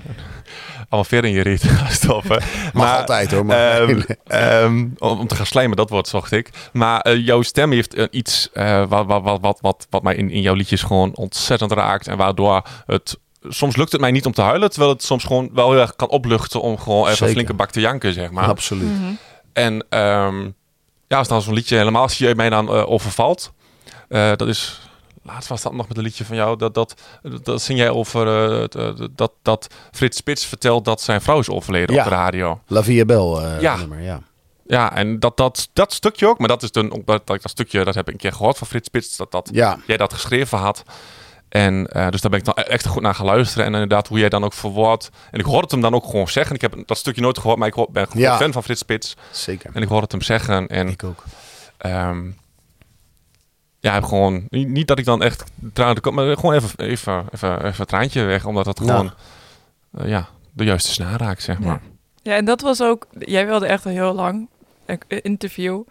allemaal 0.88 1.04
ver 1.04 1.24
in 1.24 1.32
je 1.32 1.58
stoppen. 1.88 2.42
Mag 2.72 2.98
altijd 3.00 3.30
hoor. 3.32 3.46
Maar, 3.46 3.80
Ehm, 3.80 4.00
ehm, 4.26 4.86
om, 4.98 5.18
om 5.18 5.26
te 5.26 5.34
gaan 5.34 5.46
slijmen, 5.46 5.76
dat 5.76 5.90
woord 5.90 6.08
zocht 6.08 6.32
ik. 6.32 6.50
Maar 6.72 7.00
eh, 7.00 7.26
jouw 7.26 7.42
stem 7.42 7.72
heeft 7.72 7.92
iets 8.10 8.50
wat, 8.88 9.06
wat, 9.06 9.22
wat, 9.22 9.38
wat, 9.40 9.58
wat, 9.60 9.86
wat 9.90 10.02
mij 10.02 10.14
in, 10.14 10.30
in 10.30 10.40
jouw 10.40 10.54
liedjes 10.54 10.82
gewoon 10.82 11.14
ontzettend 11.14 11.72
raakt. 11.72 12.06
En 12.06 12.16
waardoor 12.16 12.62
het. 12.86 13.18
Soms 13.48 13.76
lukt 13.76 13.92
het 13.92 14.00
mij 14.00 14.10
niet 14.10 14.26
om 14.26 14.32
te 14.32 14.42
huilen, 14.42 14.70
terwijl 14.70 14.92
het 14.92 15.02
soms 15.02 15.24
gewoon 15.24 15.50
wel 15.52 15.70
heel 15.70 15.80
erg 15.80 15.96
kan 15.96 16.08
opluchten 16.08 16.60
om 16.60 16.78
gewoon 16.78 17.02
even 17.04 17.10
Zeker. 17.12 17.26
een 17.26 17.32
flinke 17.32 17.54
bak 17.54 17.70
te 17.70 17.80
janken, 17.80 18.12
zeg 18.12 18.30
maar. 18.30 18.48
Absoluut. 18.48 18.90
En 19.52 19.86
ehm, 19.88 20.44
ja, 21.08 21.18
als 21.18 21.28
dan 21.28 21.42
zo'n 21.42 21.54
liedje 21.54 21.76
helemaal 21.76 22.02
als 22.02 22.18
je 22.18 22.34
mij 22.34 22.50
dan 22.50 22.68
eh, 22.68 22.90
overvalt. 22.90 23.52
eh, 24.08 24.32
dat 24.36 24.48
is. 24.48 24.80
Laatst 25.22 25.48
was 25.48 25.62
dat 25.62 25.72
nog 25.72 25.88
met 25.88 25.96
een 25.96 26.02
liedje 26.02 26.24
van 26.24 26.36
jou. 26.36 26.56
Dat, 26.56 26.74
dat, 26.74 26.94
dat 27.42 27.62
zing 27.62 27.78
jij 27.78 27.90
over 27.90 28.26
eh, 28.50 28.58
het, 28.60 29.08
dat, 29.18 29.32
dat 29.42 29.66
Frits 29.92 30.16
Spits 30.16 30.46
vertelt 30.46 30.84
dat 30.84 31.00
zijn 31.00 31.20
vrouw 31.20 31.38
is 31.38 31.48
overleden 31.50 31.94
Ja. 31.94 32.02
op 32.04 32.08
de 32.08 32.14
radio. 32.14 32.60
La 32.66 32.82
Via 32.82 33.04
Bel 33.04 33.42
eh, 33.42 33.60
Ja. 33.60 33.76
nummer, 33.76 34.00
ja. 34.02 34.20
Ja, 34.66 34.94
en 34.94 35.18
dat, 35.20 35.36
dat, 35.36 35.68
dat 35.72 35.92
stukje 35.92 36.26
ook. 36.26 36.38
Maar 36.38 36.48
dat 36.48 36.62
is 36.62 36.72
dan 36.72 36.92
ook 36.92 37.06
dat, 37.06 37.26
dat, 37.26 37.42
dat 37.42 37.50
stukje, 37.50 37.84
dat 37.84 37.94
heb 37.94 38.06
ik 38.06 38.12
een 38.14 38.20
keer 38.20 38.32
gehoord 38.32 38.58
van 38.58 38.66
Frits 38.66 38.86
Spits. 38.86 39.16
Dat, 39.16 39.30
dat 39.30 39.48
Ja, 39.52 39.78
jij 39.86 39.96
dat 39.96 40.12
geschreven 40.12 40.58
had. 40.58 40.82
En 41.48 41.86
eh, 41.86 42.08
dus 42.08 42.20
daar 42.20 42.30
ben 42.30 42.38
ik 42.40 42.44
dan 42.46 42.54
extra 42.54 42.90
goed 42.90 43.02
naar 43.02 43.14
gaan 43.14 43.26
luisteren. 43.26 43.66
En 43.66 43.72
inderdaad, 43.72 44.08
hoe 44.08 44.18
jij 44.18 44.28
dan 44.28 44.44
ook 44.44 44.52
verwoordt. 44.52 45.10
En 45.30 45.38
ik 45.38 45.44
hoorde 45.44 45.60
het 45.62 45.70
hem 45.70 45.80
dan 45.80 45.94
ook 45.94 46.04
gewoon 46.04 46.28
zeggen. 46.28 46.54
Ik 46.54 46.60
heb 46.60 46.74
dat 46.86 46.98
stukje 46.98 47.20
nooit 47.20 47.38
gehoord, 47.38 47.58
maar 47.58 47.68
ik 47.68 47.74
hoor- 47.74 47.88
ben 47.90 48.06
gewoon 48.06 48.22
Ja. 48.22 48.36
fan 48.36 48.52
van 48.52 48.62
Frits 48.62 48.80
Spits. 48.80 49.16
zeker. 49.30 49.70
En 49.74 49.82
ik 49.82 49.88
hoorde 49.88 50.02
het 50.02 50.12
hem 50.12 50.22
zeggen. 50.22 50.66
En 50.66 50.88
Ik 50.88 51.04
ook. 51.04 51.24
Ehm 51.78 52.26
ja, 53.80 53.92
heb 53.92 54.04
gewoon 54.04 54.46
niet, 54.48 54.68
niet 54.68 54.86
dat 54.88 54.98
ik 54.98 55.04
dan 55.04 55.22
echt 55.22 55.44
tranen 55.72 56.02
kom, 56.02 56.14
maar 56.14 56.36
gewoon 56.36 56.54
even, 56.54 56.78
even, 56.78 57.24
even, 57.34 57.56
even 57.64 57.80
een 57.80 57.86
traantje 57.86 58.22
weg, 58.22 58.44
omdat 58.44 58.64
dat 58.64 58.78
Ja. 58.78 58.84
gewoon 58.84 59.12
eh, 59.98 60.08
ja, 60.08 60.28
de 60.52 60.64
juiste 60.64 60.90
snaar 60.92 61.20
raakt, 61.20 61.42
zeg 61.42 61.58
maar. 61.58 61.80
Ja, 62.22 62.34
en 62.36 62.44
dat 62.44 62.60
was 62.60 62.82
ook... 62.82 63.06
Jij 63.18 63.46
wilde 63.46 63.66
echt 63.66 63.86
al 63.86 63.92
heel 63.92 64.14
lang 64.14 64.48
een 64.86 65.00
een 65.08 65.22
interview. 65.22 65.82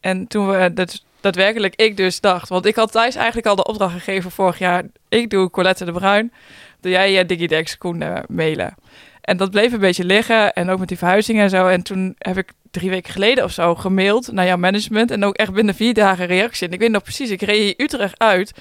En 0.00 0.26
toen 0.26 0.48
we 0.48 0.72
dat, 0.74 1.02
daadwerkelijk 1.20 1.74
ik 1.76 1.96
dus 1.96 2.20
dacht... 2.20 2.48
Want 2.48 2.66
ik 2.66 2.76
had 2.76 2.92
Thijs 2.92 3.14
eigenlijk 3.14 3.46
al 3.46 3.56
de 3.56 3.64
opdracht 3.64 3.92
gegeven 3.92 4.30
vorig 4.30 4.58
jaar. 4.58 4.82
Ik 5.08 5.30
doe 5.30 5.50
Colette 5.50 5.84
de 5.84 5.92
Bruin. 5.92 6.32
Doe 6.80 6.92
jij 6.92 7.20
uh, 7.20 7.26
Digidex 7.26 7.78
Koen 7.78 8.02
eh, 8.02 8.22
mailen. 8.28 8.74
En 9.20 9.36
dat 9.36 9.50
bleef 9.50 9.72
een 9.72 9.80
beetje 9.80 10.04
liggen. 10.04 10.52
En 10.52 10.70
ook 10.70 10.78
met 10.78 10.88
die 10.88 10.98
verhuizing 10.98 11.40
en 11.40 11.50
zo. 11.50 11.66
En 11.66 11.82
toen 11.82 12.14
heb 12.18 12.36
ik 12.36 12.52
drie 12.70 12.90
weken 12.90 13.12
geleden 13.12 13.44
of 13.44 13.52
zo 13.52 13.74
gemaild 13.74 14.32
naar 14.32 14.46
jouw 14.46 14.56
management. 14.56 15.10
En 15.10 15.24
ook 15.24 15.36
echt 15.36 15.52
binnen 15.52 15.74
vier 15.74 15.94
dagen 15.94 16.26
reactie. 16.26 16.66
En 16.66 16.72
ik 16.72 16.80
weet 16.80 16.90
nog 16.90 17.02
precies, 17.02 17.30
ik 17.30 17.42
reed 17.42 17.62
hier 17.62 17.74
Utrecht 17.76 18.18
uit. 18.18 18.52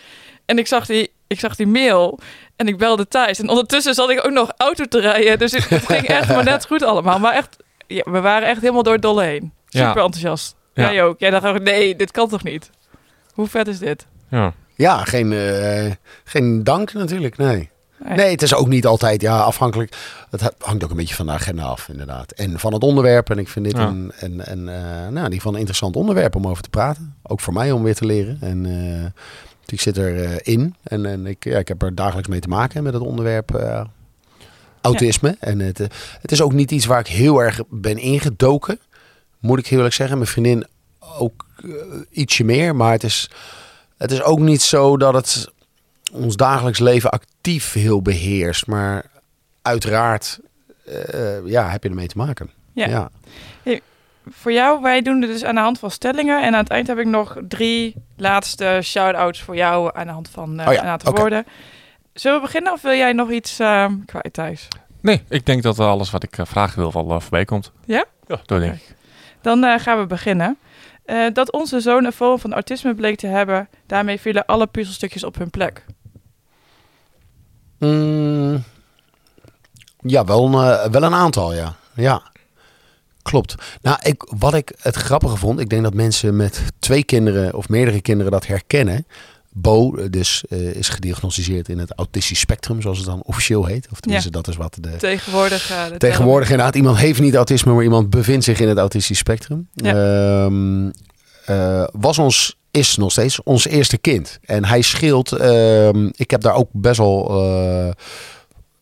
En 0.45 0.57
ik 0.57 0.67
zag 0.67 0.85
die, 0.85 1.11
ik 1.27 1.39
zag 1.39 1.55
die 1.55 1.67
mail. 1.67 2.19
En 2.55 2.67
ik 2.67 2.77
belde 2.77 3.07
Thijs. 3.07 3.39
En 3.39 3.49
ondertussen 3.49 3.93
zat 3.93 4.09
ik 4.09 4.25
ook 4.25 4.31
nog 4.31 4.51
auto 4.57 4.85
te 4.85 4.99
rijden. 4.99 5.39
Dus 5.39 5.51
het, 5.51 5.69
het 5.69 5.85
ging 5.85 6.07
echt 6.07 6.27
maar 6.27 6.43
net 6.43 6.65
goed 6.69 6.83
allemaal. 6.83 7.19
Maar 7.19 7.33
echt, 7.33 7.57
ja, 7.87 8.03
we 8.05 8.21
waren 8.21 8.47
echt 8.47 8.61
helemaal 8.61 8.83
door 8.83 8.93
het 8.93 9.01
dolle 9.01 9.23
heen. 9.23 9.53
Ja. 9.69 9.87
Super 9.87 10.03
enthousiast. 10.03 10.55
Ja. 10.77 10.91
Jij 10.93 11.03
ook. 11.03 11.19
Jij 11.19 11.29
dacht 11.29 11.45
ook, 11.45 11.59
nee, 11.61 11.95
dit 11.95 12.11
kan 12.11 12.29
toch 12.29 12.43
niet? 12.43 12.69
Hoe 13.33 13.47
vet 13.47 13.67
is 13.67 13.79
dit? 13.79 14.05
Ja. 14.29 14.53
Ja, 14.75 15.03
geen, 15.03 15.33
eh, 15.33 15.91
geen 16.23 16.63
dank 16.63 16.93
natuurlijk, 16.93 17.37
nee. 17.37 17.69
Nee. 18.05 18.15
Nee, 18.17 18.31
het 18.31 18.41
is 18.41 18.53
ook 18.53 18.67
niet 18.67 18.85
altijd 18.85 19.21
ja, 19.21 19.37
afhankelijk. 19.39 19.95
Het 20.29 20.41
ha- 20.41 20.51
hangt 20.59 20.83
ook 20.83 20.89
een 20.89 20.95
beetje 20.95 21.15
van 21.15 21.25
de 21.25 21.31
agenda 21.31 21.63
af, 21.63 21.87
inderdaad. 21.89 22.31
En 22.31 22.59
van 22.59 22.73
het 22.73 22.83
onderwerp. 22.83 23.29
En 23.29 23.37
ik 23.37 23.47
vind 23.47 23.65
dit 23.65 23.77
Ja. 23.77 23.87
een, 23.87 24.11
een, 24.19 24.51
een, 24.51 24.69
eh, 24.69 25.07
nou, 25.07 25.29
die 25.29 25.41
van 25.41 25.51
een 25.53 25.57
interessant 25.59 25.95
onderwerp 25.95 26.35
om 26.35 26.47
over 26.47 26.63
te 26.63 26.69
praten. 26.69 27.15
Ook 27.23 27.39
voor 27.39 27.53
mij 27.53 27.71
om 27.71 27.83
weer 27.83 27.95
te 27.95 28.05
leren. 28.05 28.37
En 28.41 28.65
eh, 28.65 29.23
ik 29.65 29.81
zit 29.81 29.97
erin. 29.97 30.39
in 30.43 30.75
en, 30.83 31.05
en 31.05 31.25
ik, 31.25 31.43
ja, 31.43 31.57
ik 31.57 31.67
heb 31.67 31.81
er 31.81 31.95
dagelijks 31.95 32.29
mee 32.29 32.39
te 32.39 32.47
maken 32.47 32.83
met 32.83 32.93
het 32.93 33.03
onderwerp 33.03 33.55
eh, 33.55 33.81
autisme. 34.81 35.35
En 35.39 35.59
het, 35.59 35.77
het 36.21 36.31
is 36.31 36.41
ook 36.41 36.53
niet 36.53 36.71
iets 36.71 36.85
waar 36.85 36.99
ik 36.99 37.07
heel 37.07 37.39
erg 37.43 37.59
ben 37.69 37.97
ingedoken. 37.97 38.79
Moet 39.47 39.59
ik 39.59 39.67
heel 39.67 39.77
eerlijk 39.77 39.95
zeggen. 39.95 40.17
Mijn 40.17 40.29
vriendin 40.29 40.65
ook 41.17 41.45
eh, 41.63 41.69
ietsje 42.09 42.43
meer. 42.43 42.75
Maar 42.75 42.91
het 42.91 43.03
is, 43.03 43.29
het 43.97 44.11
is 44.11 44.21
ook 44.21 44.39
niet 44.39 44.61
zo 44.61 44.97
dat 44.97 45.13
het 45.13 45.51
ons 46.13 46.35
dagelijks 46.35 46.79
leven 46.79 47.09
actief 47.09 47.73
heel 47.73 48.01
beheerst. 48.01 48.67
Maar 48.67 49.05
uiteraard 49.61 50.39
eh, 50.85 51.45
ja, 51.45 51.69
heb 51.69 51.83
je 51.83 51.89
ermee 51.89 52.07
te 52.07 52.17
maken. 52.17 52.49
Ja. 52.73 52.87
ja. 52.87 53.09
Voor 54.29 54.51
jou, 54.51 54.81
wij 54.81 55.01
doen 55.01 55.21
het 55.21 55.31
dus 55.31 55.43
aan 55.43 55.55
de 55.55 55.61
hand 55.61 55.79
van 55.79 55.91
stellingen. 55.91 56.43
En 56.43 56.53
aan 56.53 56.59
het 56.59 56.69
eind 56.69 56.87
heb 56.87 56.97
ik 56.97 57.05
nog 57.05 57.37
drie 57.47 57.95
laatste 58.17 58.79
shout-outs 58.83 59.41
voor 59.41 59.55
jou 59.55 59.91
aan 59.93 60.05
de 60.05 60.13
hand 60.13 60.29
van 60.29 60.49
Oh 60.67 60.73
ja, 60.73 60.81
een 60.81 60.87
aantal 60.87 61.11
oké. 61.11 61.19
woorden. 61.19 61.45
Zullen 62.13 62.37
we 62.37 62.43
beginnen 62.43 62.73
of 62.73 62.81
wil 62.81 62.93
jij 62.93 63.13
nog 63.13 63.31
iets 63.31 63.59
eh, 63.59 63.85
kwijt, 64.05 64.33
Thijs? 64.33 64.67
Nee, 65.01 65.23
ik 65.29 65.45
denk 65.45 65.63
dat 65.63 65.79
alles 65.79 66.11
wat 66.11 66.23
ik 66.23 66.35
vragen 66.41 66.79
wil 66.79 67.07
wel 67.07 67.21
voorbij 67.21 67.45
komt. 67.45 67.71
Ja? 67.85 68.05
Ja, 68.27 68.39
dat 68.45 68.59
denk 68.59 68.73
ik. 68.73 68.95
Dan 69.41 69.63
eh, 69.63 69.79
gaan 69.79 69.99
we 69.99 70.05
beginnen. 70.05 70.57
Eh, 71.05 71.25
dat 71.33 71.51
onze 71.51 71.79
zoon 71.79 72.05
een 72.05 72.13
vorm 72.13 72.39
van 72.39 72.53
autisme 72.53 72.95
bleek 72.95 73.17
te 73.17 73.27
hebben, 73.27 73.69
daarmee 73.85 74.19
vielen 74.19 74.45
alle 74.45 74.67
puzzelstukjes 74.67 75.23
op 75.23 75.37
hun 75.37 75.49
plek. 75.49 75.85
Mm, 77.79 78.63
ja, 79.99 80.25
wel 80.25 80.45
een, 80.45 80.53
eh, 80.53 80.85
wel 80.91 81.03
een 81.03 81.13
aantal, 81.13 81.53
ja. 81.53 81.75
Ja, 81.95 82.21
klopt. 83.21 83.55
Nou, 83.81 83.97
ik, 84.01 84.23
wat 84.37 84.53
ik 84.53 84.71
het 84.81 84.95
grappige 84.95 85.37
vond, 85.37 85.59
ik 85.59 85.69
denk 85.69 85.83
dat 85.83 85.93
mensen 85.93 86.35
met 86.35 86.63
twee 86.79 87.03
kinderen 87.03 87.53
of 87.53 87.69
meerdere 87.69 88.01
kinderen 88.01 88.31
dat 88.31 88.47
herkennen. 88.47 89.07
Bo 89.61 89.95
eh, 89.95 90.05
dus 90.09 90.43
eh, 90.49 90.75
is 90.75 90.89
gediagnosticeerd 90.89 91.69
in 91.69 91.77
het 91.77 91.93
autistisch 91.95 92.39
spectrum, 92.39 92.81
zoals 92.81 92.97
het 92.97 93.07
dan 93.07 93.21
officieel 93.23 93.65
heet. 93.65 93.87
Of 93.91 93.99
tenminste, 93.99 94.31
dat 94.31 94.47
is 94.47 94.55
wat 94.55 94.77
de, 94.81 94.95
Tegenwoordig. 94.97 95.71
eh, 95.71 95.87
de 95.87 95.97
Tegenwoordig 95.97 96.49
inderdaad, 96.49 96.75
iemand 96.75 96.97
heeft 96.97 97.19
niet 97.19 97.35
autisme, 97.35 97.73
maar 97.73 97.83
iemand 97.83 98.09
bevindt 98.09 98.43
zich 98.43 98.59
in 98.59 98.67
het 98.67 98.77
autistisch 98.77 99.17
spectrum. 99.17 99.67
Ja. 99.73 99.93
Ehm, 100.45 100.89
eh, 101.45 101.87
was 101.91 102.17
ons, 102.17 102.57
is 102.71 102.95
nog 102.95 103.11
steeds 103.11 103.43
ons 103.43 103.67
eerste 103.67 103.97
kind. 103.97 104.39
En 104.41 104.65
hij 104.65 104.81
scheelt, 104.81 105.31
ehm, 105.31 106.09
ik 106.15 106.31
heb 106.31 106.41
daar 106.41 106.55
ook 106.55 106.69
best 106.71 106.97
wel, 106.97 107.41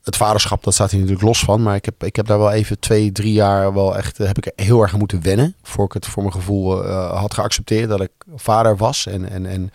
het 0.04 0.16
vaderschap, 0.16 0.64
dat 0.64 0.74
staat 0.74 0.92
hier 0.92 1.00
natuurlijk 1.00 1.28
los 1.28 1.40
van. 1.40 1.62
Maar 1.62 1.76
ik 1.76 1.86
heb, 1.86 2.04
ik 2.04 2.16
heb 2.16 2.28
daar 2.28 2.38
wel 2.38 2.52
even 2.52 2.80
twee, 2.80 3.12
drie 3.12 3.34
jaar 3.34 3.74
wel 3.74 3.98
echt, 3.98 4.18
heb 4.18 4.38
ik 4.38 4.52
heel 4.56 4.82
erg 4.82 4.94
aan 4.94 5.00
moeten 5.00 5.22
wennen. 5.22 5.56
Voor 5.64 5.86
ik 5.86 5.94
het 5.94 6.06
voor 6.06 6.22
mijn 6.24 6.36
gevoel 6.36 6.86
had 7.16 7.34
geaccepteerd 7.34 7.90
dat 7.90 8.02
ik 8.02 8.12
vader 8.36 8.78
was. 8.78 9.06
En, 9.06 9.30
en, 9.30 9.46
en 9.46 9.72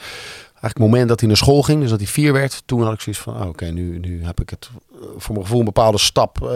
eigenlijk 0.61 0.79
het 0.79 0.79
moment 0.79 1.09
dat 1.09 1.19
hij 1.21 1.29
naar 1.29 1.37
school 1.37 1.63
ging, 1.63 1.81
dus 1.81 1.91
dat 1.91 1.99
hij 1.99 2.09
vier 2.09 2.33
werd, 2.33 2.63
toen 2.67 2.83
had 2.83 2.93
ik 2.93 3.01
zoiets 3.01 3.23
van, 3.23 3.41
oh, 3.43 3.49
oké, 3.49 3.65
nu, 3.65 3.99
nu 3.99 4.25
heb 4.25 4.41
ik 4.41 4.51
het 4.51 4.71
eh, 4.93 4.99
voor 5.17 5.33
mijn 5.35 5.45
gevoel 5.45 5.59
een 5.59 5.65
bepaalde 5.65 5.99
stap 5.99 6.43
eh, 6.43 6.49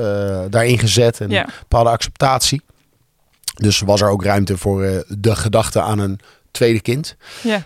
daarin 0.51 0.79
gezet. 0.79 1.21
En 1.21 1.31
Ja. 1.31 1.45
een 1.47 1.53
bepaalde 1.61 1.91
acceptatie. 1.91 2.63
Dus 3.55 3.81
was 3.81 4.01
er 4.01 4.09
ook 4.09 4.25
ruimte 4.25 4.59
voor 4.59 4.83
eh, 4.85 4.99
de 5.09 5.37
gedachte 5.37 5.81
aan 5.81 5.99
een 5.99 6.21
tweede 6.51 6.81
kind. 6.81 7.17
Ja. 7.43 7.65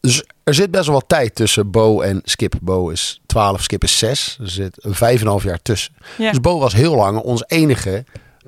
Dus 0.00 0.24
er 0.44 0.54
zit 0.54 0.70
best 0.70 0.84
wel 0.86 0.94
wat 0.94 1.08
tijd 1.08 1.34
tussen 1.34 1.70
Bo 1.70 2.00
en 2.00 2.20
Skip. 2.24 2.54
Bo 2.60 2.88
is 2.88 3.20
12, 3.26 3.62
Skip 3.62 3.82
is 3.84 3.98
6. 3.98 4.38
Er 4.40 4.50
zit 4.50 4.76
vijf 4.80 5.14
en 5.20 5.24
een 5.24 5.30
half 5.30 5.42
jaar 5.42 5.62
tussen. 5.62 5.94
Ja. 6.18 6.30
Dus 6.30 6.40
Bo 6.40 6.58
was 6.58 6.72
heel 6.74 6.94
lang 6.94 7.18
ons 7.18 7.44
enige 7.46 8.04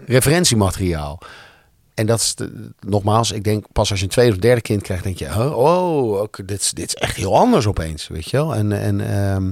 referentiemateriaal. 0.06 1.18
En 1.94 2.06
dat 2.06 2.20
is, 2.20 2.34
de- 2.34 2.70
nogmaals, 2.86 3.32
ik 3.32 3.44
denk 3.44 3.64
pas 3.72 3.90
als 3.90 3.98
je 3.98 4.04
een 4.04 4.10
tweede 4.10 4.32
of 4.32 4.38
derde 4.38 4.60
kind 4.60 4.82
krijgt, 4.82 5.04
denk 5.04 5.18
je, 5.18 5.32
huh, 5.32 5.56
oh, 5.58 6.24
dit, 6.44 6.60
is, 6.60 6.70
dit 6.72 6.86
is 6.86 6.94
echt 6.94 7.16
heel 7.16 7.36
anders 7.38 7.66
opeens, 7.66 8.08
weet 8.08 8.30
je 8.30 8.36
wel. 8.36 8.54
En, 8.54 8.72
en, 8.72 9.00
ehm, 9.00 9.50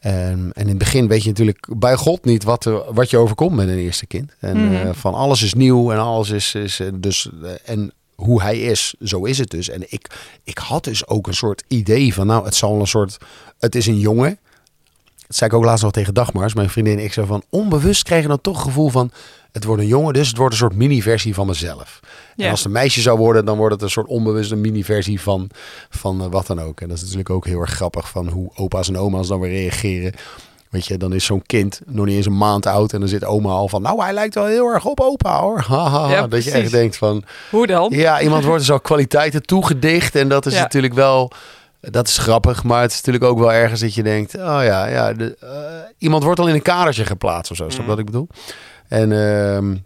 en, 0.00 0.50
en 0.54 0.62
in 0.62 0.68
het 0.68 0.78
begin 0.78 1.08
weet 1.08 1.22
je 1.22 1.28
natuurlijk 1.28 1.66
bij 1.76 1.96
God 1.96 2.24
niet 2.24 2.44
wat, 2.44 2.64
er, 2.64 2.94
wat 2.94 3.10
je 3.10 3.16
overkomt 3.16 3.56
met 3.56 3.68
een 3.68 3.78
eerste 3.78 4.06
kind. 4.06 4.32
En 4.38 4.64
Mhm. 4.64 4.74
eh, 4.74 4.90
van 4.92 5.14
alles 5.14 5.42
is 5.42 5.54
nieuw 5.54 5.92
en 5.92 5.98
alles 5.98 6.30
is, 6.30 6.54
is 6.54 6.80
eh, 6.80 6.86
dus, 6.94 7.30
eh, 7.42 7.50
en 7.64 7.92
hoe 8.14 8.42
hij 8.42 8.58
is, 8.60 8.94
zo 9.02 9.24
is 9.24 9.38
het 9.38 9.50
dus. 9.50 9.68
En 9.68 9.82
ik, 9.92 10.10
ik 10.44 10.58
had 10.58 10.84
dus 10.84 11.06
ook 11.06 11.26
een 11.26 11.34
soort 11.34 11.64
idee 11.68 12.14
van, 12.14 12.26
nou, 12.26 12.44
het 12.44 12.54
zal 12.54 12.80
een 12.80 12.86
soort, 12.86 13.16
het 13.58 13.74
is 13.74 13.86
een 13.86 13.98
jongen. 13.98 14.38
Dat 15.26 15.36
zei 15.36 15.50
ik 15.50 15.56
ook 15.56 15.64
laatst 15.64 15.82
nog 15.82 15.92
tegen 15.92 16.14
Dagmars, 16.14 16.54
mijn 16.54 16.70
vriendin. 16.70 16.98
Ik 16.98 17.12
zei 17.12 17.26
van, 17.26 17.42
onbewust 17.50 18.02
krijg 18.02 18.22
je 18.22 18.28
dan 18.28 18.40
toch 18.40 18.56
het 18.56 18.64
gevoel 18.66 18.88
van, 18.88 19.10
het 19.52 19.64
wordt 19.64 19.82
een 19.82 19.88
jongen, 19.88 20.12
dus 20.12 20.28
het 20.28 20.36
wordt 20.36 20.52
een 20.52 20.58
soort 20.60 20.74
mini-versie 20.74 21.34
van 21.34 21.46
mezelf. 21.46 22.00
En 22.36 22.50
als 22.50 22.58
het 22.58 22.66
een 22.68 22.72
meisje 22.74 23.00
zou 23.00 23.18
worden, 23.18 23.44
dan 23.44 23.56
wordt 23.56 23.74
het 23.74 23.82
een 23.82 23.90
soort 23.90 24.06
onbewuste 24.06 24.56
mini-versie 24.56 25.20
van, 25.20 25.50
van 25.90 26.20
eh, 26.20 26.26
wat 26.30 26.46
dan 26.46 26.60
ook. 26.60 26.80
En 26.80 26.88
dat 26.88 26.96
is 26.96 27.02
natuurlijk 27.02 27.30
ook 27.30 27.46
heel 27.46 27.60
erg 27.60 27.70
grappig 27.70 28.08
van 28.08 28.28
hoe 28.28 28.50
opa's 28.54 28.88
en 28.88 28.98
oma's 28.98 29.28
dan 29.28 29.40
weer 29.40 29.50
reageren. 29.50 30.12
Weet 30.70 30.86
je, 30.86 30.96
dan 30.96 31.12
is 31.12 31.24
zo'n 31.24 31.42
kind 31.46 31.80
nog 31.86 32.06
niet 32.06 32.16
eens 32.16 32.26
een 32.26 32.36
maand 32.36 32.66
oud 32.66 32.92
en 32.92 33.00
dan 33.00 33.08
zit 33.08 33.24
oma 33.24 33.50
al 33.50 33.68
van, 33.68 33.82
nou 33.82 34.02
hij 34.02 34.12
lijkt 34.12 34.34
wel 34.34 34.46
heel 34.46 34.66
erg 34.66 34.84
op 34.84 35.00
opa 35.00 35.40
hoor. 35.40 35.60
Haha, 35.60 36.10
Ja, 36.10 36.26
dat 36.26 36.44
je 36.44 36.50
echt 36.50 36.70
denkt 36.70 36.96
van, 36.96 37.22
Hoe 37.50 37.66
dan? 37.66 37.88
ja, 37.90 38.20
iemand 38.20 38.44
wordt 38.44 38.60
dus 38.60 38.70
al 38.70 38.80
kwaliteiten 38.80 39.42
toegedicht. 39.42 40.14
En 40.14 40.28
dat 40.28 40.46
is 40.46 40.54
Ja. 40.54 40.60
natuurlijk 40.60 40.94
wel. 40.94 41.30
Dat 41.80 42.08
is 42.08 42.18
grappig, 42.18 42.64
maar 42.64 42.80
het 42.82 42.90
is 42.90 42.96
natuurlijk 42.96 43.24
ook 43.24 43.38
wel 43.38 43.52
ergens 43.52 43.80
dat 43.80 43.94
je 43.94 44.02
denkt: 44.02 44.34
oh 44.34 44.40
ja, 44.62 44.86
ja 44.86 45.12
de, 45.12 45.36
eh, 45.40 45.48
iemand 45.98 46.22
wordt 46.22 46.40
al 46.40 46.48
in 46.48 46.54
een 46.54 46.62
kadertje 46.62 47.04
geplaatst 47.04 47.50
of 47.50 47.56
zo. 47.56 47.68
Snap 47.68 47.82
je 47.82 47.88
wat 47.90 47.98
ik 47.98 48.04
bedoel? 48.04 48.28
En, 48.88 49.12
ehm, 49.12 49.76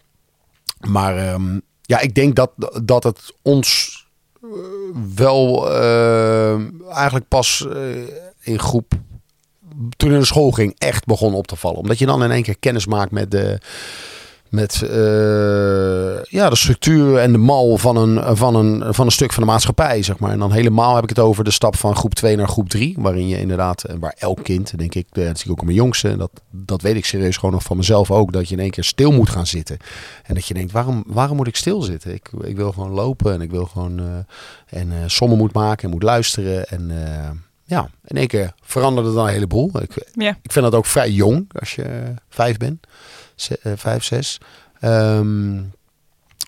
maar 0.91 1.17
ehm, 1.17 1.59
ja, 1.81 1.99
ik 1.99 2.15
denk 2.15 2.35
dat, 2.35 2.51
dat 2.83 3.03
het 3.03 3.33
ons 3.41 4.01
eh, 4.41 4.49
wel 5.15 5.71
ehm, 5.71 6.69
eigenlijk 6.89 7.27
pas 7.27 7.67
eh, 7.73 8.07
in 8.39 8.59
groep. 8.59 8.93
Toen 9.97 10.11
in 10.11 10.19
de 10.19 10.25
school 10.25 10.51
ging, 10.51 10.75
echt 10.77 11.05
begon 11.05 11.33
op 11.33 11.47
te 11.47 11.55
vallen. 11.55 11.79
Omdat 11.79 11.99
je 11.99 12.05
dan 12.05 12.23
in 12.23 12.31
één 12.31 12.43
keer 12.43 12.57
kennis 12.59 12.85
maakt 12.85 13.11
met 13.11 13.31
de, 13.31 13.59
met 14.53 14.81
eh, 14.81 16.23
ja, 16.23 16.49
de 16.49 16.55
structuur 16.55 17.17
en 17.17 17.31
de 17.31 17.37
mal 17.37 17.77
van 17.77 17.95
een, 17.95 18.37
van, 18.37 18.55
een, 18.55 18.93
van 18.93 19.05
een 19.05 19.11
stuk 19.11 19.33
van 19.33 19.43
de 19.43 19.49
maatschappij, 19.49 20.03
zeg 20.03 20.19
maar. 20.19 20.31
En 20.31 20.39
dan 20.39 20.51
helemaal 20.51 20.95
heb 20.95 21.03
ik 21.03 21.09
het 21.09 21.19
over 21.19 21.43
de 21.43 21.51
stap 21.51 21.75
van 21.75 21.95
groep 21.95 22.13
2 22.13 22.35
naar 22.35 22.47
groep 22.47 22.69
3, 22.69 22.95
waarin 22.99 23.27
je 23.27 23.39
inderdaad, 23.39 23.83
en 23.83 23.99
waar 23.99 24.15
elk 24.17 24.43
kind, 24.43 24.77
denk 24.77 24.95
ik, 24.95 25.07
eh, 25.11 25.25
dat 25.25 25.37
zie 25.39 25.45
ik 25.45 25.51
ook 25.51 25.63
mijn 25.63 25.75
jongste, 25.77 26.17
dat, 26.17 26.31
dat 26.51 26.81
weet 26.81 26.95
ik 26.95 27.05
serieus 27.05 27.37
gewoon 27.37 27.53
nog 27.53 27.63
van 27.63 27.77
mezelf 27.77 28.11
ook, 28.11 28.31
dat 28.33 28.49
je 28.49 28.55
in 28.55 28.61
één 28.61 28.71
keer 28.71 28.83
stil 28.83 29.11
moet 29.11 29.29
gaan 29.29 29.47
zitten. 29.47 29.77
En 30.23 30.33
dat 30.33 30.45
je 30.45 30.53
denkt, 30.53 30.71
waarom, 30.71 31.03
waarom 31.07 31.37
moet 31.37 31.47
ik 31.47 31.55
stilzitten? 31.55 32.13
Ik, 32.13 32.29
ik 32.43 32.55
wil 32.55 32.71
gewoon 32.71 32.91
lopen 32.91 33.33
en 33.33 33.41
ik 33.41 33.51
wil 33.51 33.65
gewoon 33.65 33.99
eh, 33.99 34.79
en 34.79 34.91
eh, 34.91 34.97
sommen 35.07 35.37
moet 35.37 35.53
maken 35.53 35.83
en 35.83 35.89
moet 35.89 36.03
luisteren 36.03 36.67
en... 36.67 36.91
eh, 36.91 37.29
ja, 37.65 37.89
in 38.05 38.17
één 38.17 38.27
keer 38.27 38.53
veranderde 38.61 39.13
dan 39.13 39.25
een 39.27 39.33
heleboel. 39.33 39.71
Ik, 39.81 40.07
Ja. 40.15 40.37
ik 40.41 40.51
vind 40.51 40.65
dat 40.65 40.75
ook 40.75 40.85
vrij 40.85 41.11
jong 41.11 41.45
als 41.59 41.75
je 41.75 41.83
eh, 41.83 42.09
vijf 42.29 42.57
bent. 42.57 42.87
Eh, 43.35 43.71
vijf, 43.75 44.03
zes. 44.03 44.37
Ehm, 44.79 45.61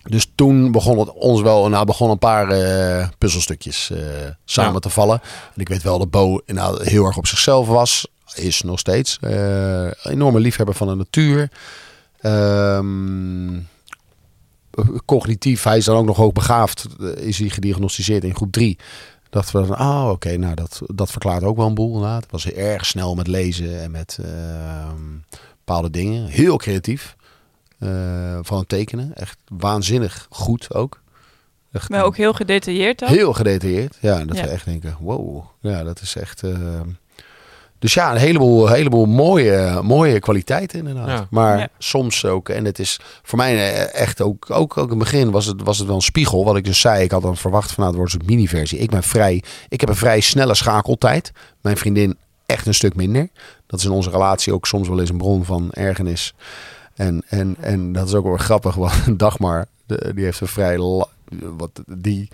dus 0.02 0.32
toen 0.34 0.72
begon 0.72 0.98
het 0.98 1.12
ons 1.12 1.40
wel, 1.42 1.68
nou 1.68 1.84
begon 1.84 2.10
een 2.10 2.18
paar 2.18 2.48
eh, 2.48 3.08
puzzelstukjes 3.18 3.90
eh, 3.90 3.98
samen 4.44 4.72
Ja. 4.72 4.78
te 4.78 4.90
vallen. 4.90 5.20
En 5.54 5.60
ik 5.60 5.68
weet 5.68 5.82
wel 5.82 5.98
dat 5.98 6.10
Bo 6.10 6.40
nou, 6.46 6.84
heel 6.84 7.04
erg 7.04 7.16
op 7.16 7.26
zichzelf 7.26 7.66
was. 7.68 8.06
Is 8.34 8.62
nog 8.62 8.78
steeds. 8.78 9.18
Enorme 10.02 10.40
liefhebber 10.40 10.74
van 10.74 10.88
de 10.88 10.94
natuur. 10.94 11.50
Ehm, 12.20 13.60
cognitief, 15.04 15.62
hij 15.62 15.76
is 15.76 15.84
dan 15.84 15.96
ook 15.96 16.06
nog 16.06 16.16
hoogbegaafd. 16.16 16.86
Is 17.16 17.38
hij 17.38 17.48
gediagnosticeerd 17.48 18.24
in 18.24 18.34
groep 18.34 18.52
3. 18.52 18.78
Dachten 19.30 19.60
we 19.60 19.66
van, 19.66 19.76
ah 19.76 20.10
oké, 20.10 20.36
nou 20.36 20.54
dat, 20.54 20.80
dat 20.86 21.10
verklaart 21.10 21.42
ook 21.42 21.56
wel 21.56 21.66
een 21.66 21.74
boel 21.74 21.94
inderdaad. 21.94 22.26
Was 22.30 22.46
erg 22.50 22.86
snel 22.86 23.14
met 23.14 23.26
lezen 23.26 23.82
en 23.82 23.90
met 23.90 24.18
ehm, 24.22 25.02
bepaalde 25.66 25.90
dingen. 25.90 26.26
Heel 26.26 26.56
creatief. 26.56 27.16
eh, 27.78 28.38
van 28.42 28.58
het 28.58 28.68
tekenen. 28.68 29.14
Echt 29.14 29.38
waanzinnig 29.48 30.26
goed 30.30 30.74
ook. 30.74 31.00
Echt, 31.72 31.88
Maar 31.88 32.04
ook 32.04 32.16
heel 32.16 32.32
gedetailleerd 32.32 32.98
dan? 32.98 33.08
Heel 33.08 33.32
gedetailleerd. 33.32 33.96
Ja, 34.00 34.24
dat 34.24 34.36
Ja. 34.36 34.42
we 34.42 34.48
echt 34.48 34.64
denken, 34.64 34.96
wow. 35.00 35.44
Ja, 35.60 35.84
dat 35.84 36.00
is 36.00 36.16
echt... 36.16 36.42
eh, 36.42 36.80
Dus 37.78 37.94
ja, 37.94 38.10
een 38.10 38.16
heleboel, 38.16 38.68
heleboel 38.68 39.06
mooie, 39.06 39.80
mooie 39.82 40.18
kwaliteiten 40.18 40.78
inderdaad. 40.78 41.08
Ja. 41.08 41.26
Maar 41.30 41.58
Ja. 41.58 41.68
soms 41.78 42.24
ook, 42.24 42.48
en 42.48 42.64
het 42.64 42.78
is 42.78 43.00
voor 43.22 43.38
mij 43.38 43.54
eh, 43.56 44.00
echt 44.00 44.20
ook, 44.20 44.50
ook, 44.50 44.76
ook 44.76 44.84
in 44.84 44.90
het 44.90 44.98
begin 44.98 45.30
was 45.30 45.46
het, 45.46 45.62
was 45.62 45.78
het 45.78 45.86
wel 45.86 45.96
een 45.96 46.02
spiegel. 46.02 46.44
Wat 46.44 46.56
ik 46.56 46.64
dus 46.64 46.80
zei, 46.80 47.02
ik 47.04 47.10
had 47.10 47.22
dan 47.22 47.36
verwacht 47.36 47.72
van 47.72 47.84
nou, 47.84 47.88
het 47.88 47.96
wordt 48.10 48.22
een 48.22 48.34
mini-versie. 48.36 48.78
Ik 48.78 48.90
ben 48.90 49.02
vrij, 49.02 49.42
ik 49.68 49.80
heb 49.80 49.88
een 49.88 49.96
vrij 49.96 50.20
snelle 50.20 50.54
schakeltijd. 50.54 51.32
Mijn 51.60 51.76
vriendin 51.76 52.16
echt 52.46 52.66
een 52.66 52.74
stuk 52.74 52.94
minder. 52.94 53.28
Dat 53.66 53.78
is 53.78 53.84
in 53.84 53.90
onze 53.92 54.10
relatie 54.10 54.52
ook 54.52 54.66
soms 54.66 54.88
wel 54.88 55.00
eens 55.00 55.10
een 55.10 55.16
bron 55.16 55.44
van 55.44 55.68
ergernis. 55.72 56.34
En, 56.94 57.22
en, 57.28 57.56
en 57.60 57.92
dat 57.92 58.06
is 58.06 58.14
ook 58.14 58.24
wel 58.24 58.36
grappig, 58.36 58.74
want 58.84 59.18
Dagmar, 59.18 59.66
die 59.86 60.24
heeft 60.24 60.40
een 60.40 60.46
vrij... 60.46 60.78
Wat, 61.56 61.70
die, 61.86 61.96
die 61.96 62.28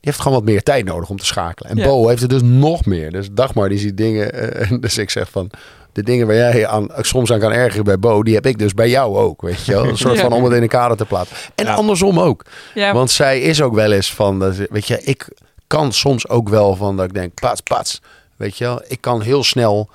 heeft 0.00 0.18
gewoon 0.20 0.36
wat 0.38 0.46
meer 0.46 0.62
tijd 0.62 0.84
nodig 0.84 1.08
om 1.08 1.16
te 1.18 1.24
schakelen. 1.26 1.70
En 1.70 1.76
Ja. 1.76 1.84
Bo 1.84 2.08
heeft 2.08 2.20
het 2.20 2.30
dus 2.30 2.42
nog 2.42 2.84
meer. 2.86 3.12
Dus 3.12 3.28
Dagmar 3.32 3.68
die 3.68 3.78
ziet 3.78 3.96
dingen... 3.96 4.32
eh, 4.32 4.70
en 4.70 4.80
dus 4.80 4.98
ik 4.98 5.10
zeg 5.10 5.30
van... 5.30 5.50
De 5.92 6.02
dingen 6.04 6.26
waar 6.26 6.36
jij 6.36 6.66
aan, 6.66 6.88
soms 7.00 7.32
aan 7.32 7.38
kan 7.38 7.52
ergeren 7.52 7.84
bij 7.84 7.98
Bo... 7.98 8.22
die 8.22 8.34
heb 8.34 8.46
ik 8.46 8.58
dus 8.58 8.74
bij 8.74 8.88
jou 8.88 9.16
ook, 9.16 9.42
weet 9.42 9.64
je 9.64 9.72
wel. 9.72 9.84
Een 9.84 9.96
soort 9.98 10.14
Ja. 10.14 10.20
van 10.20 10.32
om 10.32 10.44
het 10.44 10.52
in 10.52 10.62
een 10.62 10.68
kader 10.68 10.96
te 10.96 11.04
plaatsen. 11.04 11.36
En 11.54 11.64
Ja. 11.64 11.74
andersom 11.74 12.18
ook. 12.20 12.44
Ja, 12.74 12.92
Want 12.92 13.10
zij 13.10 13.40
is 13.40 13.62
ook 13.62 13.74
wel 13.74 13.92
eens 13.92 14.14
van... 14.14 14.38
dat- 14.38 14.56
Weet 14.56 14.86
je, 14.86 15.02
ik 15.02 15.28
kan 15.66 15.92
soms 15.92 16.28
ook 16.28 16.48
wel 16.48 16.76
van 16.76 16.96
dat 16.96 17.04
ik 17.06 17.14
denk... 17.14 17.34
Pats, 17.34 17.60
pats. 17.60 18.00
Weet 18.36 18.58
je 18.58 18.64
wel. 18.64 18.82
Ik 18.86 19.00
kan 19.00 19.20
heel 19.20 19.44
snel 19.44 19.88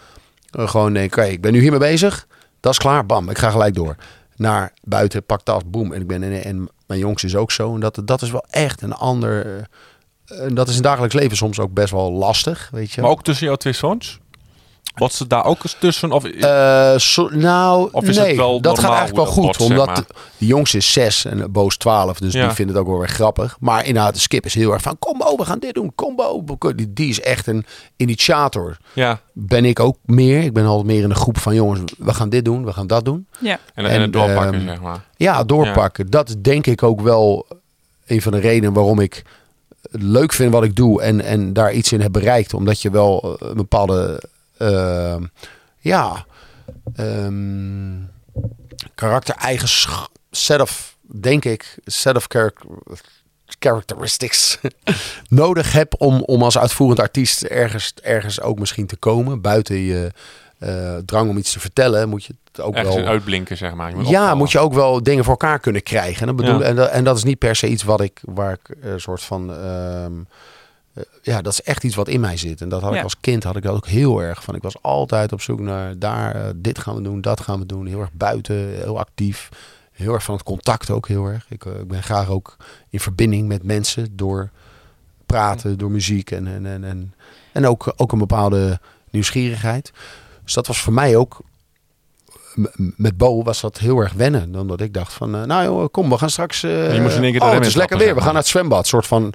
gewoon 0.53 0.93
denken... 0.93 1.23
Oké, 1.23 1.31
ik 1.31 1.41
ben 1.41 1.51
nu 1.51 1.59
hiermee 1.59 1.79
bezig. 1.79 2.27
Dat 2.59 2.71
is 2.71 2.77
klaar. 2.77 3.05
Bam, 3.05 3.29
ik 3.29 3.37
ga 3.37 3.49
gelijk 3.49 3.75
door. 3.75 3.95
Naar 4.35 4.73
buiten, 4.83 5.25
pak 5.25 5.41
tas, 5.41 5.61
boem. 5.65 5.93
En, 5.93 6.01
ik 6.01 6.07
ben 6.07 6.23
in, 6.23 6.43
en 6.43 6.69
Mijn 6.87 6.99
jongste 6.99 7.27
is 7.27 7.35
ook 7.35 7.51
zo. 7.51 7.73
En 7.73 7.79
dat, 7.79 8.01
dat 8.05 8.21
is 8.21 8.31
wel 8.31 8.45
echt 8.49 8.81
een 8.81 8.93
ander... 8.93 9.45
eh, 9.45 9.63
en 10.45 10.53
dat 10.53 10.67
is 10.67 10.75
in 10.75 10.81
dagelijks 10.81 11.15
leven 11.15 11.37
soms 11.37 11.59
ook 11.59 11.73
best 11.73 11.91
wel 11.91 12.11
lastig, 12.11 12.69
weet 12.71 12.91
je. 12.91 13.01
Maar 13.01 13.09
ook 13.09 13.23
tussen 13.23 13.45
jouw 13.45 13.55
twee 13.55 13.73
zoons? 13.73 14.19
Wat 14.93 15.13
ze 15.13 15.27
daar 15.27 15.45
ook 15.45 15.63
eens 15.63 15.75
tussen? 15.79 16.11
Of, 16.11 16.23
Eh, 16.25 16.95
nou, 17.29 17.89
Of 17.91 18.03
is 18.03 18.17
nee, 18.17 18.27
het 18.27 18.35
wel 18.35 18.61
dat 18.61 18.79
gaat 18.79 18.89
eigenlijk 18.89 19.17
wel 19.17 19.25
goed. 19.33 19.43
wordt, 19.43 19.61
omdat 19.61 19.87
zeg 19.97 20.05
de, 20.05 20.13
de 20.37 20.45
jongste 20.45 20.77
is 20.77 20.91
zes 20.91 21.25
en 21.25 21.51
Boos 21.51 21.77
12. 21.77 22.19
Dus 22.19 22.33
Ja. 22.33 22.45
die 22.45 22.55
vindt 22.55 22.71
het 22.71 22.81
ook 22.81 22.87
wel 22.87 22.97
weer 22.99 23.09
grappig. 23.09 23.57
Maar 23.59 23.85
inderdaad, 23.85 24.13
de 24.13 24.19
skip 24.19 24.45
is 24.45 24.53
heel 24.53 24.71
erg 24.73 24.81
van... 24.81 24.99
Combo, 24.99 25.35
we 25.37 25.45
gaan 25.45 25.59
dit 25.59 25.73
doen. 25.73 25.91
Combo. 25.95 26.43
Die, 26.75 26.93
die 26.93 27.09
is 27.09 27.21
echt 27.21 27.47
een 27.47 27.65
initiator. 27.95 28.77
ja, 28.93 29.19
Ben 29.33 29.65
ik 29.65 29.79
ook 29.79 29.97
meer. 30.05 30.43
Ik 30.43 30.53
ben 30.53 30.65
altijd 30.65 30.87
meer 30.87 31.03
in 31.03 31.09
een 31.09 31.15
groep 31.15 31.37
van... 31.37 31.55
jongens, 31.55 31.81
we 31.97 32.13
gaan 32.13 32.29
dit 32.29 32.45
doen. 32.45 32.65
We 32.65 32.73
gaan 32.73 32.87
dat 32.87 33.05
doen. 33.05 33.27
Ja, 33.39 33.59
en, 33.73 33.85
en, 33.85 33.91
En, 33.91 34.01
het 34.01 34.13
doorpakken, 34.13 34.53
ehm, 34.53 34.67
zeg 34.67 34.81
maar. 34.81 35.03
Ja, 35.15 35.43
doorpakken. 35.43 36.09
Dat 36.09 36.29
is 36.29 36.35
denk 36.41 36.67
ik 36.67 36.83
ook 36.83 37.01
wel 37.01 37.47
een 38.05 38.21
van 38.21 38.31
de 38.31 38.39
redenen 38.39 38.73
waarom 38.73 38.99
ik 38.99 39.23
het 39.91 40.01
leuk 40.01 40.33
vind 40.33 40.51
wat 40.51 40.63
ik 40.63 40.75
doe. 40.75 41.01
En, 41.01 41.21
en 41.21 41.53
daar 41.53 41.73
iets 41.73 41.91
in 41.91 42.01
heb 42.01 42.11
bereikt. 42.11 42.53
Omdat 42.53 42.81
je 42.81 42.89
wel 42.89 43.37
eh, 43.39 43.47
een 43.49 43.55
bepaalde... 43.55 44.23
eh, 44.57 45.15
ja... 45.79 46.25
ehm 46.95 48.01
karaktereigenschap... 48.95 50.09
Set 50.31 50.61
of, 50.61 50.97
denk 51.01 51.45
ik... 51.45 51.77
Set 51.85 52.15
of 52.15 52.25
charac- 52.27 52.65
characteristics 53.59 54.59
nodig 55.29 55.71
heb 55.71 55.93
om, 55.97 56.21
om 56.21 56.43
als 56.43 56.57
uitvoerend 56.57 56.99
artiest 56.99 57.41
ergens, 57.43 57.93
ergens 58.01 58.41
ook 58.41 58.59
misschien 58.59 58.87
te 58.87 58.95
komen. 58.95 59.41
Buiten 59.41 59.75
je 59.79 60.11
eh, 60.59 60.95
drang 61.05 61.29
om 61.29 61.37
iets 61.37 61.51
te 61.51 61.59
vertellen, 61.59 62.09
moet 62.09 62.23
je 62.25 62.33
het 62.51 62.61
ook 62.61 62.75
Ergens 62.75 62.95
wel... 62.95 63.03
in 63.03 63.09
uitblinken, 63.09 63.57
zeg 63.57 63.73
maar. 63.73 63.89
Je 63.89 63.95
moet 63.95 64.07
Ja, 64.07 64.11
opvallen. 64.19 64.37
moet 64.37 64.51
je 64.51 64.59
ook 64.59 64.73
wel 64.73 65.03
dingen 65.03 65.23
voor 65.23 65.33
elkaar 65.33 65.59
kunnen 65.59 65.83
krijgen. 65.83 66.21
En 66.21 66.27
dat, 66.27 66.35
bedoel, 66.35 66.59
Ja. 66.59 66.65
en, 66.65 66.75
dat, 66.75 66.89
en 66.89 67.03
dat 67.03 67.17
is 67.17 67.23
niet 67.23 67.39
per 67.39 67.55
se 67.55 67.67
iets 67.67 67.83
wat 67.83 68.01
ik, 68.01 68.19
waar 68.25 68.53
ik 68.63 68.75
een 68.81 68.99
soort 69.01 69.21
van. 69.21 69.53
ehm, 69.53 69.63
eh, 69.63 70.09
ja, 71.21 71.41
dat 71.41 71.53
is 71.53 71.61
echt 71.61 71.83
iets 71.83 71.95
wat 71.95 72.07
in 72.07 72.19
mij 72.19 72.37
zit. 72.37 72.61
En 72.61 72.69
dat 72.69 72.81
had 72.81 72.95
ik 72.95 73.03
als 73.03 73.19
kind 73.19 73.43
had 73.43 73.55
ik 73.55 73.63
dat 73.63 73.75
ook 73.75 73.87
heel 73.87 74.21
erg 74.21 74.43
van. 74.43 74.55
Ik 74.55 74.61
was 74.61 74.81
altijd 74.81 75.31
op 75.31 75.41
zoek 75.41 75.59
naar 75.59 75.99
daar, 75.99 76.35
eh, 76.35 76.49
dit 76.55 76.79
gaan 76.79 76.95
we 76.95 77.01
doen, 77.01 77.21
dat 77.21 77.41
gaan 77.41 77.59
we 77.59 77.65
doen. 77.65 77.85
Heel 77.85 77.99
erg 77.99 78.11
buiten, 78.13 78.55
heel 78.55 78.99
actief. 78.99 79.49
Heel 79.91 80.13
erg 80.13 80.23
van 80.23 80.35
het 80.35 80.43
contact 80.43 80.89
ook 80.89 81.07
heel 81.07 81.25
erg. 81.25 81.45
Ik, 81.49 81.65
eh, 81.65 81.79
ik 81.79 81.87
ben 81.87 82.03
graag 82.03 82.29
ook 82.29 82.55
in 82.89 82.99
verbinding 82.99 83.47
met 83.47 83.63
mensen 83.63 84.15
door 84.15 84.49
praten, 85.25 85.77
door 85.77 85.91
muziek 85.91 86.31
en, 86.31 86.47
en, 86.47 86.65
en, 86.65 86.83
en, 86.83 87.13
en 87.51 87.67
ook, 87.67 87.93
ook 87.95 88.11
een 88.11 88.17
bepaalde 88.19 88.79
nieuwsgierigheid. 89.09 89.91
Dus 90.43 90.53
dat 90.53 90.67
was 90.67 90.81
voor 90.81 90.93
mij 90.93 91.15
ook 91.15 91.39
met 92.77 93.17
Bo 93.17 93.43
was 93.43 93.61
dat 93.61 93.77
heel 93.77 93.99
erg 93.99 94.13
wennen. 94.13 94.55
Omdat 94.55 94.81
ik 94.81 94.93
dacht 94.93 95.13
van, 95.13 95.35
eh, 95.35 95.43
nou 95.43 95.63
joh, 95.63 95.87
kom, 95.91 96.09
we 96.09 96.17
gaan 96.17 96.29
straks... 96.29 96.63
eh, 96.63 96.93
Je 96.93 97.01
moest 97.01 97.15
in 97.15 97.23
één 97.23 97.31
keer 97.31 97.39
de 97.39 97.45
oh, 97.45 97.53
het 97.53 97.65
is 97.65 97.75
lekker 97.75 97.97
weer, 97.97 98.15
we 98.15 98.21
gaan 98.21 98.33
naar 98.33 98.41
het 98.41 98.51
zwembad. 98.51 98.87
soort 98.87 99.07
van, 99.07 99.33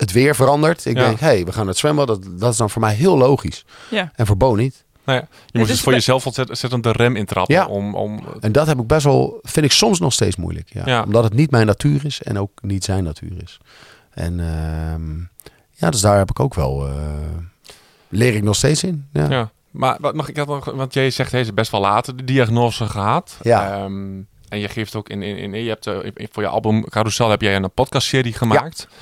het 0.00 0.12
weer 0.12 0.34
verandert. 0.34 0.84
Ik 0.86 0.96
Ja. 0.96 1.04
denk, 1.04 1.20
hé, 1.20 1.26
hey, 1.26 1.44
we 1.44 1.50
gaan 1.50 1.58
naar 1.60 1.68
het 1.68 1.78
zwembad. 1.78 2.06
Dat, 2.06 2.22
dat 2.38 2.50
is 2.52 2.56
dan 2.56 2.70
voor 2.70 2.80
mij 2.80 2.94
heel 2.94 3.16
logisch. 3.16 3.64
ja. 3.90 4.10
En 4.14 4.26
voor 4.26 4.36
Bo 4.36 4.54
niet. 4.54 4.84
Nou 5.04 5.18
ja, 5.18 5.28
je 5.30 5.58
moet 5.58 5.66
dus 5.66 5.76
dus 5.76 5.80
voor 5.84 5.92
jezelf 5.92 6.26
ontzettend 6.26 6.82
de 6.82 6.92
rem 6.92 7.16
intrappen. 7.16 7.54
Ja. 7.54 7.66
Om, 7.66 7.94
om, 7.94 8.20
En 8.40 8.52
dat 8.52 8.66
heb 8.66 8.78
ik 8.80 8.86
best 8.86 9.04
wel, 9.04 9.38
vind 9.42 9.66
ik 9.66 9.72
soms 9.72 9.98
nog 10.00 10.12
steeds 10.12 10.36
moeilijk. 10.36 10.68
Ja. 10.72 10.82
Ja. 10.84 11.02
Omdat 11.02 11.24
het 11.24 11.32
niet 11.34 11.50
mijn 11.50 11.66
natuur 11.66 12.04
is 12.04 12.22
en 12.22 12.38
ook 12.38 12.50
niet 12.62 12.84
zijn 12.84 13.04
natuur 13.04 13.42
is. 13.42 13.58
En 14.10 14.40
ehm, 14.40 15.18
ja, 15.70 15.90
dus 15.90 16.00
daar 16.00 16.18
heb 16.18 16.30
ik 16.30 16.40
ook 16.40 16.54
wel, 16.54 16.86
eh, 16.88 16.94
leer 18.08 18.34
ik 18.34 18.42
nog 18.42 18.56
steeds 18.56 18.84
in. 18.84 19.06
Ja. 19.12 19.30
ja. 19.30 19.50
Maar 19.70 19.96
wat 20.00 20.14
mag 20.14 20.28
ik 20.28 20.36
had 20.36 20.46
nog, 20.46 20.64
want 20.64 20.94
jij 20.94 21.10
zegt 21.10 21.30
deze 21.30 21.52
best 21.52 21.70
wel 21.70 21.80
later 21.80 22.16
de 22.16 22.24
diagnose 22.24 22.86
gehad. 22.86 23.36
Ja. 23.42 23.72
Ehm, 23.72 24.18
en 24.48 24.58
je 24.58 24.68
geeft 24.68 24.94
ook 24.96 25.08
in, 25.08 25.22
in, 25.22 25.54
in 25.54 25.62
je 25.62 25.68
hebt 25.68 25.86
eh, 25.86 25.96
in- 26.14 26.28
voor 26.32 26.42
je 26.42 26.48
album 26.48 26.84
Carousel 26.88 27.30
heb 27.30 27.40
jij 27.40 27.56
een 27.56 27.70
podcastserie 27.72 28.32
gemaakt. 28.32 28.88
eh, 28.90 28.96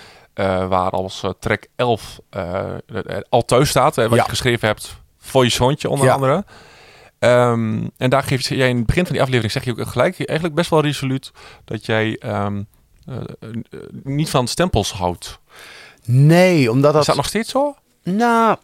waar 0.46 0.90
als 0.90 1.22
eh, 1.22 1.30
track 1.38 1.66
11 1.76 2.20
eh, 2.30 2.64
eh, 2.86 3.18
al 3.28 3.44
thuis 3.44 3.68
staat. 3.68 3.98
eh, 3.98 4.06
wat 4.06 4.18
Ja. 4.18 4.22
je 4.24 4.28
geschreven 4.30 4.68
hebt 4.68 4.96
voor 5.18 5.44
je 5.44 5.50
zoontje 5.50 5.88
onder 5.90 6.06
Ja. 6.06 6.12
andere. 6.14 6.44
Ehm, 7.18 7.86
en 7.96 8.10
daar 8.10 8.22
geef 8.22 8.48
je 8.48 8.56
jij 8.56 8.68
in 8.68 8.76
het 8.76 8.86
begin 8.86 9.02
van 9.04 9.12
die 9.12 9.20
aflevering 9.22 9.52
zeg 9.52 9.64
je 9.64 9.70
ook 9.70 9.86
gelijk 9.86 10.18
eigenlijk 10.18 10.54
best 10.54 10.70
wel 10.70 10.80
resoluut 10.80 11.30
dat 11.64 11.86
jij 11.86 12.16
ehm, 12.18 12.62
eh, 13.06 13.16
eh, 13.16 13.48
niet 14.02 14.30
van 14.30 14.46
stempels 14.48 14.92
houdt. 14.92 15.38
Nee, 16.04 16.70
omdat 16.70 16.92
dat... 16.92 17.00
Is 17.00 17.06
dat 17.06 17.16
nog 17.16 17.26
steeds 17.26 17.50
zo? 17.50 17.76
Nou, 18.02 18.56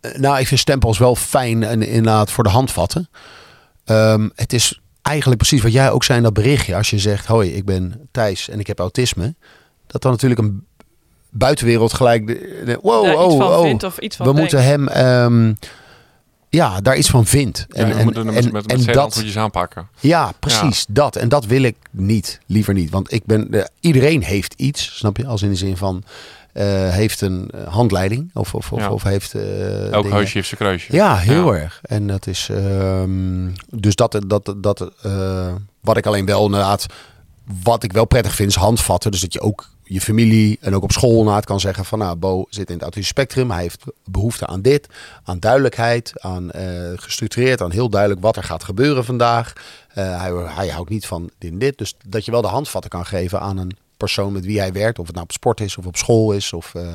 eh, 0.00 0.14
nou, 0.14 0.38
ik 0.38 0.46
vind 0.46 0.60
stempels 0.60 0.98
wel 0.98 1.14
fijn 1.16 1.62
en 1.62 1.82
inderdaad 1.82 2.30
voor 2.30 2.44
de 2.44 2.50
handvatten. 2.50 3.08
Ehm, 3.84 4.28
het 4.34 4.52
is 4.52 4.80
eigenlijk 5.02 5.38
precies 5.40 5.62
wat 5.62 5.72
jij 5.72 5.90
ook 5.90 6.04
zei 6.04 6.18
in 6.18 6.24
dat 6.24 6.34
berichtje. 6.34 6.76
Als 6.76 6.90
je 6.90 6.98
zegt, 6.98 7.26
hoi, 7.26 7.50
ik 7.54 7.64
ben 7.64 8.08
Thijs 8.10 8.48
en 8.48 8.60
ik 8.60 8.66
heb 8.66 8.78
autisme. 8.78 9.34
Dat 9.86 10.02
dan 10.02 10.10
natuurlijk 10.12 10.40
een 10.40 10.66
buitenwereld 11.32 11.92
gelijk... 11.94 12.26
De, 12.26 12.62
de- 12.64 12.78
wow, 12.82 13.04
oh, 13.04 13.10
iets 13.26 13.36
van 13.36 13.46
oh. 13.52 13.60
vindt 13.62 13.84
of 13.84 13.98
iets 13.98 14.16
van 14.16 14.26
We 14.26 14.32
denkt. 14.34 14.52
moeten 14.52 14.68
hem... 14.70 14.88
ehm, 14.88 15.54
ja, 16.48 16.80
daar 16.80 16.96
iets 16.96 17.10
van 17.10 17.26
vindt. 17.26 17.66
En, 17.70 17.84
En, 17.84 17.90
we 17.90 17.94
en, 17.98 18.04
moeten 18.04 18.26
met, 18.26 18.34
en, 18.36 18.42
met, 18.44 18.52
met, 18.52 18.72
en 18.72 18.84
dat, 18.84 18.96
antwoordjes 19.04 19.36
aanpakken. 19.38 19.88
ja, 20.00 20.32
precies. 20.40 20.84
Dat. 20.88 21.16
En 21.16 21.28
dat 21.28 21.44
wil 21.46 21.62
ik 21.62 21.76
niet. 21.90 22.40
Liever 22.46 22.74
niet. 22.74 22.90
Want 22.90 23.12
ik 23.12 23.24
ben... 23.24 23.52
eh, 23.52 23.64
iedereen 23.80 24.22
heeft 24.22 24.54
iets, 24.56 24.96
snap 24.96 25.16
je? 25.16 25.26
Als 25.26 25.42
in 25.42 25.48
de 25.48 25.54
zin 25.56 25.76
van... 25.76 26.02
eh, 26.52 26.64
heeft 26.90 27.20
een 27.20 27.50
handleiding. 27.68 28.30
Of, 28.34 28.54
of, 28.54 28.72
of, 28.72 28.78
Ja. 28.80 28.90
of 28.90 29.02
heeft... 29.02 29.34
eh, 29.34 29.92
Elk 29.92 30.10
huisje 30.10 30.32
heeft 30.36 30.48
zijn 30.48 30.60
kruisje. 30.60 30.92
Ja, 30.92 31.16
heel 31.16 31.54
Ja. 31.54 31.60
erg. 31.60 31.78
En 31.82 32.06
dat 32.06 32.26
is. 32.26 32.48
ehm, 32.50 33.48
dus 33.70 33.94
dat, 33.94 34.20
dat, 34.26 34.54
dat 34.56 34.90
eh, 35.02 35.52
wat 35.80 35.96
ik 35.96 36.06
alleen 36.06 36.26
wel 36.26 36.44
inderdaad. 36.44 36.86
Wat 37.62 37.82
ik 37.82 37.92
wel 37.92 38.04
prettig 38.04 38.34
vind 38.34 38.48
is 38.48 38.54
handvatten. 38.56 39.10
Dus 39.10 39.20
dat 39.20 39.32
je 39.32 39.40
ook 39.40 39.70
je 39.92 40.00
familie 40.00 40.58
en 40.60 40.74
ook 40.74 40.82
op 40.82 40.92
school 40.92 41.18
inderdaad 41.18 41.44
kan 41.44 41.60
zeggen 41.60 41.84
van 41.84 41.98
nou, 41.98 42.16
Bo 42.16 42.46
zit 42.48 42.68
in 42.68 42.74
het 42.74 42.82
autisme 42.82 43.06
spectrum. 43.06 43.50
Hij 43.50 43.62
heeft 43.62 43.84
behoefte 44.04 44.46
aan 44.46 44.62
dit, 44.62 44.86
aan 45.24 45.40
duidelijkheid, 45.40 46.12
aan 46.20 46.50
eh, 46.50 46.92
gestructureerd, 46.94 47.60
aan 47.60 47.70
heel 47.70 47.88
duidelijk 47.88 48.20
wat 48.20 48.36
er 48.36 48.44
gaat 48.44 48.64
gebeuren 48.64 49.04
vandaag. 49.04 49.52
Eh, 49.88 50.20
hij, 50.20 50.32
hij 50.32 50.68
houdt 50.68 50.90
niet 50.90 51.06
van 51.06 51.30
dit 51.38 51.50
en 51.50 51.58
dit. 51.58 51.78
Dus 51.78 51.96
dat 52.06 52.24
je 52.24 52.30
wel 52.30 52.42
de 52.42 52.48
handvatten 52.48 52.90
kan 52.90 53.06
geven 53.06 53.40
aan 53.40 53.56
een 53.56 53.76
persoon 53.96 54.32
met 54.32 54.44
wie 54.44 54.58
hij 54.58 54.72
werkt. 54.72 54.98
Of 54.98 55.06
het 55.06 55.14
nou 55.14 55.26
op 55.26 55.32
sport 55.32 55.60
is 55.60 55.76
of 55.76 55.86
op 55.86 55.96
school 55.96 56.32
is. 56.32 56.52
Of, 56.52 56.74
eh, 56.74 56.94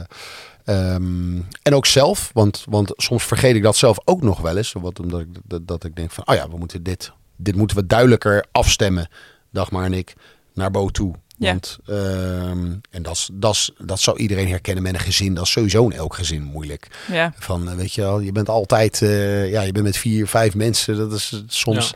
Ehm, 0.67 1.41
en 1.61 1.73
ook 1.73 1.85
zelf, 1.85 2.29
want, 2.33 2.65
want 2.69 2.93
soms 2.95 3.23
vergeet 3.23 3.55
ik 3.55 3.63
dat 3.63 3.75
zelf 3.75 3.97
ook 4.03 4.21
nog 4.21 4.39
wel 4.41 4.57
eens. 4.57 4.73
Wat, 4.73 4.99
omdat 4.99 5.19
ik, 5.19 5.27
dat, 5.43 5.67
dat 5.67 5.83
ik 5.83 5.95
denk 5.95 6.11
van, 6.11 6.27
oh 6.27 6.35
ja, 6.35 6.49
we 6.49 6.57
moeten 6.57 6.83
dit, 6.83 7.11
dit 7.35 7.55
moeten 7.55 7.77
we 7.77 7.85
duidelijker 7.85 8.45
afstemmen, 8.51 9.09
Dagmar 9.51 9.83
en 9.83 9.93
ik, 9.93 10.13
naar 10.53 10.71
Bo 10.71 10.89
toe. 10.89 11.13
Ja. 11.39 11.49
Want, 11.51 11.77
ehm, 11.87 12.73
en 12.89 13.01
dat, 13.03 13.29
is- 13.41 13.71
dat, 13.77 13.99
zou 13.99 14.17
iedereen 14.17 14.47
herkennen 14.49 14.83
met 14.83 14.93
een 14.93 14.99
gezin. 14.99 15.33
Dat 15.33 15.43
is 15.43 15.51
sowieso 15.51 15.83
in 15.85 15.91
elk 15.97 16.13
gezin 16.15 16.43
moeilijk. 16.43 16.87
Ja. 17.11 17.33
Van, 17.39 17.69
eh, 17.69 17.75
weet 17.75 17.93
je 17.93 18.01
wel, 18.01 18.19
je 18.19 18.31
bent 18.31 18.49
altijd, 18.49 19.01
eh, 19.01 19.51
ja, 19.51 19.61
je 19.61 19.71
bent 19.71 19.85
met 19.85 19.97
vier, 19.97 20.27
vijf 20.27 20.55
mensen. 20.55 20.95
Dat 20.97 21.11
is 21.11 21.43
soms, 21.47 21.93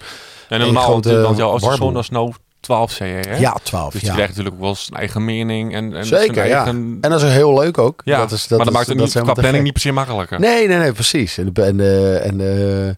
En 0.50 0.60
Een 0.60 0.66
normaal, 0.66 0.84
grote 0.84 1.22
want 1.22 1.38
jouw 1.38 1.58
zoon 1.58 1.98
is 1.98 2.10
nou 2.10 2.34
12, 2.60 2.92
zei 2.92 3.10
je, 3.12 3.16
hè? 3.30 3.38
ja, 3.38 3.58
twaalf. 3.64 3.92
Dus 3.92 4.02
ja. 4.02 4.08
die 4.08 4.16
krijgt 4.16 4.32
natuurlijk 4.36 4.56
ook 4.56 4.62
wel 4.68 4.76
zijn 4.76 5.00
eigen 5.00 5.26
mening 5.26 5.74
en, 5.74 5.96
en 5.96 6.06
Zeker, 6.06 6.34
zijn 6.34 6.48
ja. 6.48 6.56
eigen... 6.56 6.98
En 7.02 7.10
dat 7.10 7.22
is 7.24 7.32
heel 7.32 7.54
leuk 7.60 7.78
ook. 7.78 8.02
ja, 8.06 8.18
dat 8.20 8.32
is, 8.32 8.48
dat 8.48 8.58
maar 8.58 8.58
dat 8.58 8.68
is- 8.68 8.74
maakt 8.74 8.88
het 8.88 8.98
dat 8.98 9.14
niet, 9.16 9.24
qua 9.24 9.34
planning 9.34 9.64
niet 9.64 9.74
per 9.74 9.82
se 9.82 9.92
makkelijker. 9.92 10.40
Nee, 10.40 10.68
nee, 10.68 10.78
nee, 10.78 10.92
precies. 10.92 11.38
En, 11.38 11.54
en, 11.54 11.80
eh, 11.80 12.26
en, 12.26 12.42
eh, 12.88 12.94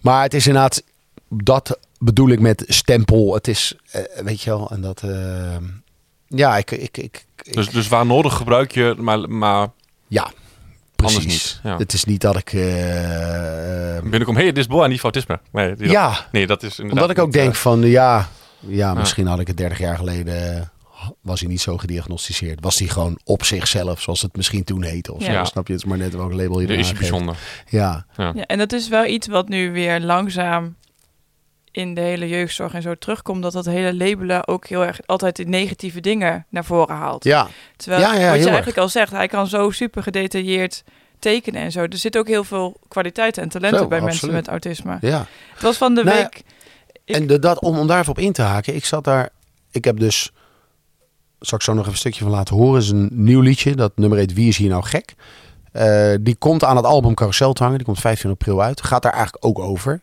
maar 0.00 0.22
het 0.22 0.34
is 0.34 0.46
inderdaad, 0.46 0.82
dat 1.28 1.78
bedoel 1.98 2.28
ik 2.28 2.40
met 2.40 2.64
stempel. 2.68 3.34
Het 3.34 3.48
is, 3.48 3.74
eh, 3.90 4.02
weet 4.24 4.40
je 4.40 4.50
wel, 4.50 4.70
en 4.70 4.80
dat, 4.80 5.02
eh, 5.02 5.56
ja, 6.28 6.56
ik, 6.56 6.70
ik, 6.70 6.96
ik, 6.98 7.26
ik- 7.42 7.54
Dus, 7.54 7.68
dus 7.68 7.88
waar 7.88 8.06
nodig 8.06 8.34
gebruik 8.34 8.72
je, 8.72 8.94
maar, 8.98 9.30
maar 9.30 9.68
ja, 10.08 10.22
anders 10.22 11.14
precies. 11.18 11.24
niet. 11.26 11.60
Ja. 11.62 11.76
Het 11.78 11.92
is 11.92 12.04
niet 12.04 12.20
dat 12.20 12.36
ik, 12.36 12.52
eh, 12.52 13.96
eh, 13.96 14.02
binnenkom, 14.02 14.34
hé, 14.34 14.42
hey, 14.42 14.52
dit 14.52 14.58
is 14.64 14.66
Bo 14.66 14.82
en 14.82 14.90
niet 14.90 15.00
voor 15.00 15.10
autisme. 15.12 15.40
Nee, 15.52 15.74
die- 15.74 15.90
ja, 15.90 16.26
nee, 16.32 16.46
dat 16.46 16.62
is 16.62 16.78
inderdaad 16.78 16.92
omdat 17.02 17.10
ik 17.16 17.22
ook 17.22 17.26
niet, 17.32 17.34
denk 17.42 17.52
eh, 17.52 17.58
van, 17.58 17.80
ja, 17.80 18.28
ja, 18.60 18.94
misschien 18.94 19.26
had 19.26 19.40
ik 19.40 19.46
het 19.46 19.56
30 19.56 19.78
jaar 19.78 19.96
geleden, 19.96 20.70
was 21.20 21.40
hij 21.40 21.48
niet 21.48 21.60
zo 21.60 21.76
gediagnosticeerd. 21.76 22.58
Was 22.60 22.78
hij 22.78 22.88
gewoon 22.88 23.18
op 23.24 23.44
zichzelf, 23.44 24.00
zoals 24.00 24.22
het 24.22 24.36
misschien 24.36 24.64
toen 24.64 24.82
heette. 24.82 25.12
Of 25.14 25.22
zo. 25.22 25.44
Snap 25.44 25.66
je? 25.66 25.72
Het 25.72 25.82
is 25.82 25.88
maar 25.88 25.98
net 25.98 26.14
welk 26.14 26.32
label 26.32 26.60
je 26.60 26.66
dat 26.66 26.76
is 26.76 26.92
bijzonder. 26.92 27.36
Ja, 27.68 28.06
ja. 28.16 28.34
En 28.34 28.58
dat 28.58 28.72
is 28.72 28.88
wel 28.88 29.04
iets 29.06 29.26
wat 29.26 29.48
nu 29.48 29.72
weer 29.72 30.00
langzaam 30.00 30.76
in 31.76 31.94
de 31.94 32.00
hele 32.00 32.28
jeugdzorg 32.28 32.74
en 32.74 32.82
zo 32.82 32.94
terugkomt. 32.94 33.42
Dat 33.42 33.52
dat 33.52 33.64
hele 33.64 33.94
labelen 33.94 34.46
ook 34.48 34.66
heel 34.66 34.84
erg 34.84 35.00
altijd 35.06 35.36
de 35.36 35.44
negatieve 35.44 36.00
dingen 36.00 36.46
naar 36.48 36.64
voren 36.64 36.96
haalt. 36.96 37.24
ja, 37.24 37.46
Terwijl, 37.76 38.00
Ja, 38.02 38.06
ja, 38.14 38.18
wat 38.18 38.22
je 38.32 38.38
erg. 38.38 38.46
eigenlijk 38.46 38.78
al 38.78 38.88
zegt, 38.88 39.10
hij 39.12 39.28
kan 39.28 39.46
zo 39.46 39.70
super 39.70 40.02
gedetailleerd 40.02 40.84
tekenen 41.18 41.62
en 41.62 41.72
zo. 41.72 41.80
Er 41.82 41.96
zit 41.96 42.16
ook 42.18 42.26
heel 42.28 42.44
veel 42.44 42.76
kwaliteiten 42.88 43.42
en 43.42 43.48
talenten 43.48 43.78
Zo, 43.80 43.86
bij 43.88 44.00
mensen 44.00 44.32
met 44.32 44.48
autisme. 44.48 44.98
ja. 45.00 45.26
Het 45.52 45.62
was 45.62 45.76
van 45.76 45.94
de 45.94 46.04
Nou 46.04 46.16
week... 46.16 46.42
Ik- 47.04 47.14
En 47.16 47.26
de, 47.26 47.38
dat, 47.38 47.60
om, 47.60 47.78
om 47.78 47.86
daar 47.86 47.98
even 48.00 48.10
op 48.10 48.18
in 48.18 48.32
te 48.32 48.42
haken. 48.42 48.74
Ik 48.74 48.84
zat 48.84 49.04
daar. 49.04 49.28
Ik 49.70 49.84
heb 49.84 49.98
dus. 49.98 50.32
Zal 51.38 51.58
ik 51.58 51.64
zo 51.64 51.72
nog 51.72 51.80
even 51.80 51.92
een 51.92 51.98
stukje 51.98 52.22
van 52.24 52.32
laten 52.32 52.56
horen. 52.56 52.80
is 52.80 52.88
een 52.90 53.08
nieuw 53.12 53.40
liedje. 53.40 53.74
Dat 53.74 53.92
nummer 53.96 54.18
heet 54.18 54.32
Wie 54.32 54.48
is 54.48 54.56
hier 54.56 54.68
nou 54.68 54.82
gek? 54.84 55.14
Eh, 55.72 56.14
die 56.20 56.36
komt 56.36 56.64
aan 56.64 56.76
het 56.76 56.84
album 56.84 57.14
Carousel 57.14 57.52
te 57.52 57.62
hangen. 57.62 57.76
Die 57.78 57.86
komt 57.86 58.00
15 58.00 58.30
april 58.30 58.62
uit. 58.62 58.82
Gaat 58.82 59.02
daar 59.02 59.12
eigenlijk 59.12 59.44
ook 59.44 59.58
over. 59.58 60.00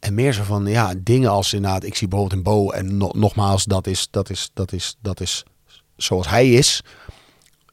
En 0.00 0.14
meer 0.14 0.32
zo 0.32 0.42
van, 0.42 0.66
ja, 0.66 0.94
dingen 0.98 1.30
als 1.30 1.52
inderdaad, 1.52 1.84
ik 1.84 1.94
zie 1.94 2.08
bijvoorbeeld 2.08 2.38
in 2.38 2.44
Bo, 2.52 2.70
en 2.70 2.96
no- 2.96 3.12
nogmaals, 3.14 3.64
dat 3.64 3.86
is, 3.86 4.08
dat, 4.10 4.30
is, 4.30 4.50
dat, 4.54 4.72
is, 4.72 4.96
dat 5.00 5.20
is 5.20 5.44
zoals 5.96 6.28
hij 6.28 6.50
is. 6.50 6.82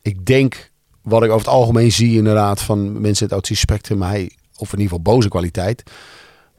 Ik 0.02 0.26
denk, 0.26 0.72
wat 1.02 1.24
ik 1.24 1.30
over 1.30 1.46
het 1.46 1.56
algemeen 1.56 1.92
zie 1.92 2.18
inderdaad 2.18 2.62
van 2.62 2.92
mensen 2.92 3.10
in 3.10 3.16
het 3.24 3.32
autisme 3.32 3.58
spectrum, 3.58 4.02
hij, 4.02 4.32
of 4.56 4.74
in 4.74 4.80
ieder 4.80 4.98
geval 4.98 5.14
boze 5.14 5.30
kwaliteit, 5.30 5.84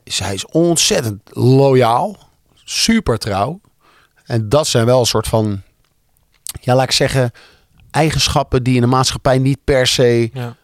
is 0.03 0.19
hij 0.19 0.35
is 0.35 0.47
ontzettend 0.47 1.21
loyaal, 1.37 2.17
super 2.65 3.19
trouw. 3.19 3.61
En 4.25 4.49
dat 4.49 4.67
zijn 4.67 4.87
wel 4.87 5.01
een 5.01 5.07
soort 5.07 5.29
van, 5.29 5.63
ja, 6.61 6.75
laat 6.75 6.85
ik 6.85 6.91
zeggen, 6.93 7.31
eigenschappen 7.91 8.63
die 8.63 8.75
in 8.75 8.81
de 8.81 8.87
maatschappij 8.87 9.39
niet 9.39 9.65
per 9.65 9.87
se 9.87 10.31
Ja. 10.33 10.57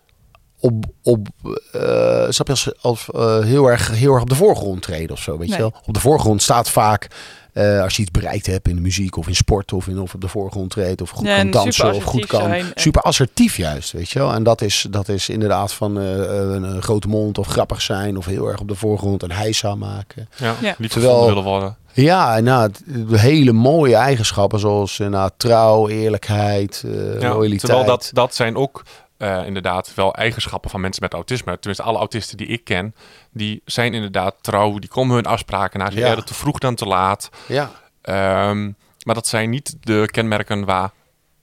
Op, 0.62 0.84
op 1.02 1.26
eh, 1.72 2.24
snap 2.28 2.46
je, 2.46 2.52
als, 2.52 2.70
als 2.80 3.08
eh, 3.14 3.38
heel, 3.38 3.66
erg, 3.70 3.90
heel 3.90 4.12
erg 4.12 4.22
op 4.22 4.28
de 4.28 4.34
voorgrond 4.34 4.82
treden 4.82 5.10
of 5.10 5.18
zo. 5.22 5.38
Weet 5.38 5.48
Nee. 5.48 5.56
je 5.56 5.62
wel? 5.62 5.72
Op 5.86 5.94
de 5.94 6.00
voorgrond 6.00 6.42
staat 6.42 6.70
vaak, 6.70 7.08
eh, 7.52 7.82
als 7.82 7.96
je 7.96 8.02
iets 8.02 8.10
bereikt 8.10 8.46
hebt 8.46 8.68
in 8.68 8.74
de 8.74 8.80
muziek 8.80 9.16
of 9.16 9.28
in 9.28 9.34
sport 9.34 9.72
of, 9.72 9.86
in, 9.86 10.00
of 10.00 10.14
op 10.14 10.20
de 10.20 10.28
voorgrond 10.28 10.70
treedt 10.70 11.02
of 11.02 11.10
goed 11.10 11.26
Ja, 11.26 11.30
kan 11.36 11.40
en 11.44 11.50
dansen 11.50 11.94
of 11.94 12.04
goed 12.04 12.26
kan. 12.26 12.40
zijn 12.42 12.64
en- 12.64 12.70
Super 12.74 13.02
assertief 13.02 13.56
juist, 13.56 13.92
weet 13.92 14.10
je 14.10 14.18
wel. 14.18 14.32
En 14.32 14.42
dat 14.42 14.60
is, 14.60 14.86
dat 14.90 15.08
is 15.08 15.28
inderdaad 15.28 15.72
van 15.72 15.98
eh, 16.00 16.04
een, 16.18 16.62
een 16.62 16.82
grote 16.82 17.08
mond 17.08 17.38
of 17.38 17.46
grappig 17.46 17.80
zijn 17.82 18.16
of 18.16 18.26
heel 18.26 18.46
erg 18.48 18.60
op 18.60 18.68
de 18.68 18.74
voorgrond 18.74 19.22
een 19.22 19.32
heisa 19.32 19.74
maken. 19.74 20.28
Ja. 20.36 20.54
Ja. 20.60 20.74
Niet 20.78 20.90
Terwijl- 20.90 21.12
gevonden 21.12 21.34
willen 21.34 21.50
worden. 21.50 21.76
Ja, 21.94 22.36
en 22.36 22.44
nou, 22.44 22.62
het- 22.62 22.82
hele 23.20 23.52
mooie 23.52 23.94
eigenschappen 23.96 24.58
zoals 24.58 24.98
nou, 24.98 25.30
trouw, 25.36 25.88
eerlijkheid, 25.88 26.82
eh 26.86 27.20
Ja, 27.20 27.28
loyaliteit. 27.28 27.60
terwijl 27.60 27.84
dat, 27.84 28.10
dat 28.12 28.34
zijn 28.34 28.56
ook 28.56 28.82
eh, 29.22 29.46
inderdaad 29.46 29.94
wel 29.94 30.14
eigenschappen 30.14 30.70
van 30.70 30.80
mensen 30.80 31.02
met 31.02 31.12
autisme. 31.12 31.54
Tenminste, 31.58 31.82
alle 31.82 31.98
autisten 31.98 32.36
die 32.36 32.46
ik 32.46 32.64
ken, 32.64 32.94
die 33.32 33.62
zijn 33.64 33.94
inderdaad 33.94 34.34
trouw. 34.40 34.78
Die 34.78 34.88
komen 34.90 35.14
hun 35.14 35.26
afspraken 35.26 35.78
na. 35.78 35.90
Ze 35.90 35.98
Ja. 35.98 36.08
eerder 36.08 36.24
te 36.24 36.34
vroeg 36.34 36.58
dan 36.58 36.74
te 36.74 36.84
laat. 36.86 37.28
Ja, 37.46 37.70
Ehm, 38.02 38.64
maar 39.04 39.14
dat 39.14 39.26
zijn 39.26 39.50
niet 39.50 39.76
de 39.80 40.08
kenmerken 40.10 40.64
waar, 40.64 40.90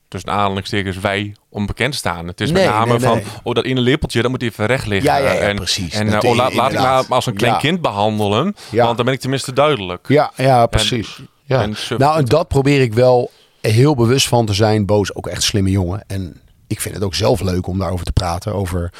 tussen 0.07 0.31
aanhalingstekens, 0.31 0.97
wij 0.97 1.35
onbekend 1.49 1.95
staan. 1.95 2.27
Het 2.27 2.41
is 2.41 2.51
Nee, 2.51 2.63
met 2.65 2.73
name 2.73 2.91
nee, 2.91 2.99
van, 2.99 3.15
nee. 3.15 3.25
oh, 3.43 3.53
dat 3.53 3.65
ene 3.65 3.79
lepeltje, 3.81 4.21
dat 4.21 4.31
moet 4.31 4.41
even 4.41 4.65
recht 4.65 4.85
liggen. 4.85 5.11
Ja, 5.11 5.17
ja, 5.17 5.31
ja, 5.33 5.39
en, 5.39 5.55
precies. 5.55 5.93
En 5.93 6.09
Dat 6.09 6.23
oh, 6.23 6.35
laat, 6.35 6.53
laat 6.53 6.71
ik 6.71 6.79
maar 6.79 7.05
als 7.09 7.25
een 7.25 7.33
klein 7.35 7.53
Ja. 7.53 7.59
kind 7.59 7.81
behandelen, 7.81 8.55
Ja. 8.71 8.83
want 8.85 8.95
dan 8.95 9.05
ben 9.05 9.13
ik 9.13 9.19
tenminste 9.19 9.53
duidelijk. 9.53 10.07
ja, 10.07 10.31
ja 10.35 10.65
precies. 10.65 11.19
ja. 11.43 11.61
en 11.61 11.75
surf- 11.75 11.99
Nou, 11.99 12.17
en 12.17 12.25
dat 12.25 12.47
probeer 12.47 12.81
ik 12.81 12.93
wel 12.93 13.31
heel 13.61 13.95
bewust 13.95 14.27
van 14.27 14.45
te 14.45 14.53
zijn. 14.53 14.85
Boos, 14.85 15.15
ook 15.15 15.27
echt 15.27 15.43
slimme 15.43 15.69
jongen. 15.69 16.03
En 16.07 16.41
ik 16.69 16.82
vind 16.82 16.95
het 16.95 17.03
ook 17.03 17.15
zelf 17.15 17.41
leuk 17.41 17.67
om 17.67 17.77
daarover 17.77 18.05
te 18.05 18.12
praten. 18.12 18.53
Over 18.53 18.91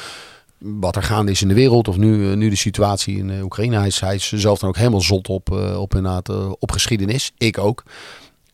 wat 0.58 0.96
er 0.96 1.02
gaande 1.02 1.30
is 1.30 1.42
in 1.42 1.48
de 1.48 1.54
wereld. 1.54 1.88
Of 1.88 1.96
nu, 1.96 2.30
eh, 2.30 2.36
nu 2.36 2.48
de 2.48 2.56
situatie 2.56 3.16
in 3.16 3.30
eh, 3.30 3.42
Oekraïne. 3.42 3.76
Hij 3.76 3.86
is, 3.86 4.00
hij 4.00 4.14
is 4.14 4.32
zelf 4.32 4.58
dan 4.58 4.68
ook 4.68 4.76
helemaal 4.76 5.00
zot 5.00 5.28
op, 5.28 5.52
eh, 5.52 5.80
op, 5.80 5.94
inderdaad, 5.94 6.56
op 6.58 6.72
geschiedenis. 6.72 7.32
Ik 7.38 7.58
ook. 7.58 7.82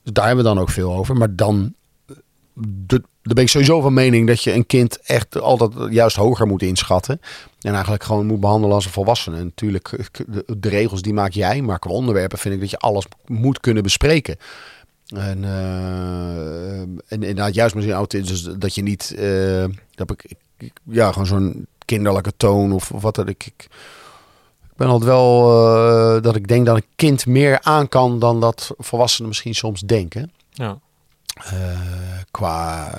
Dus 0.03 0.13
daar 0.13 0.27
hebben 0.27 0.45
we 0.45 0.51
dan 0.51 0.61
ook 0.61 0.71
veel 0.71 0.95
over. 0.95 1.17
Maar 1.17 1.37
dan, 1.37 1.75
de, 2.55 3.03
daar 3.23 3.35
ben 3.35 3.43
ik 3.45 3.49
sowieso 3.49 3.81
van 3.81 3.95
mening 3.95 4.27
dat 4.27 4.43
je 4.43 4.53
een 4.53 4.67
kind 4.67 5.01
echt 5.01 5.41
altijd 5.41 5.73
juist 5.91 6.17
hoger 6.17 6.47
moet 6.47 6.63
inschatten. 6.63 7.21
En 7.61 7.73
eigenlijk 7.73 8.05
gewoon 8.05 8.27
moet 8.27 8.41
behandelen 8.41 8.75
als 8.75 8.85
een 8.85 8.91
volwassene. 8.91 9.37
En 9.37 9.45
natuurlijk, 9.45 10.11
de, 10.27 10.45
de 10.59 10.69
regels 10.69 11.03
die 11.03 11.15
maak 11.15 11.33
jij. 11.33 11.63
Maar 11.63 11.79
qua 11.79 11.91
onderwerpen 11.91 12.39
vind 12.39 12.55
ik 12.55 12.61
dat 12.61 12.71
je 12.71 12.79
alles 12.79 13.05
moet 13.27 13.61
kunnen 13.61 13.83
bespreken. 13.83 14.37
En, 15.07 15.45
eh 15.45 16.81
en 16.81 16.99
inderdaad, 17.09 17.55
juist 17.55 17.75
zo'n 17.79 17.91
autisme, 17.93 18.27
dus 18.29 18.43
dat 18.59 18.75
je 18.75 18.83
niet, 18.83 19.15
eh, 19.19 19.65
dat 19.95 20.11
ik, 20.11 20.35
ik- 20.59 20.73
ja, 20.83 21.13
gewoon 21.13 21.27
zo'n 21.27 21.67
kinderlijke 21.85 22.33
toon 22.37 22.73
of, 22.73 22.91
of 22.93 23.03
wat 23.03 23.15
dat 23.15 23.29
ik, 23.29 23.47
ik. 23.47 23.67
Ik 24.71 24.83
ben 24.83 24.89
altijd 24.91 25.11
wel 25.11 25.51
eh, 26.17 26.23
dat 26.23 26.37
ik 26.37 26.49
denk 26.49 26.67
dat 26.67 26.77
een 26.77 26.85
kind 26.97 27.27
meer 27.27 27.61
aan 27.63 27.89
kan 27.89 28.19
dan 28.19 28.41
dat 28.41 28.71
volwassenen 28.79 29.29
misschien 29.29 29.55
soms 29.55 29.81
denken. 29.81 30.33
Ja. 30.51 30.79
Qua 32.31 32.91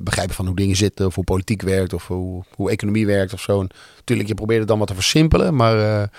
begrijpen 0.00 0.34
van 0.34 0.46
hoe 0.46 0.56
dingen 0.56 0.76
zitten, 0.76 1.06
of 1.06 1.14
hoe 1.14 1.24
politiek 1.24 1.62
werkt, 1.62 1.92
of 1.92 2.06
hoe, 2.06 2.44
hoe 2.54 2.70
economie 2.70 3.06
werkt 3.06 3.32
of 3.32 3.40
zo. 3.40 3.60
En 3.60 3.68
Tuurlijk, 4.04 4.28
je 4.28 4.34
probeert 4.34 4.58
het 4.58 4.68
dan 4.68 4.78
wat 4.78 4.88
te 4.88 4.94
versimpelen, 4.94 5.54
maar 5.56 6.02
Ik 6.02 6.10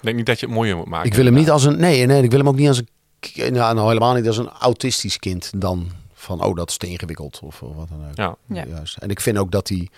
denk 0.00 0.16
niet 0.16 0.26
dat 0.26 0.40
je 0.40 0.46
het 0.46 0.54
mooier 0.54 0.76
moet 0.76 0.86
maken. 0.88 1.08
ik 1.10 1.14
wil 1.14 1.24
hem 1.24 1.34
niet 1.34 1.50
als 1.50 1.64
een. 1.64 1.76
Nee, 1.78 2.06
nee, 2.06 2.22
ik 2.22 2.30
wil 2.30 2.38
hem 2.38 2.48
ook 2.48 2.56
niet 2.56 2.68
als 2.68 2.78
een. 2.78 2.88
K- 3.32 3.50
Nou, 3.50 3.74
nou 3.74 3.86
helemaal 3.88 4.14
niet 4.14 4.26
als 4.26 4.38
een 4.38 4.48
autistisch 4.50 5.18
kind 5.18 5.50
dan. 5.56 5.90
Van, 6.12 6.44
oh, 6.44 6.56
dat 6.56 6.70
is 6.70 6.76
te 6.76 6.86
ingewikkeld. 6.86 7.40
Of, 7.42 7.62
of 7.62 7.76
wat 7.76 7.88
dan 7.88 8.08
ook. 8.08 8.16
Ja. 8.16 8.36
Ja. 8.46 8.64
Juist. 8.66 8.96
En 8.96 9.08
ik 9.10 9.20
vind 9.20 9.38
ook 9.38 9.50
dat 9.50 9.66
die. 9.66 9.82
Ik 9.82 9.90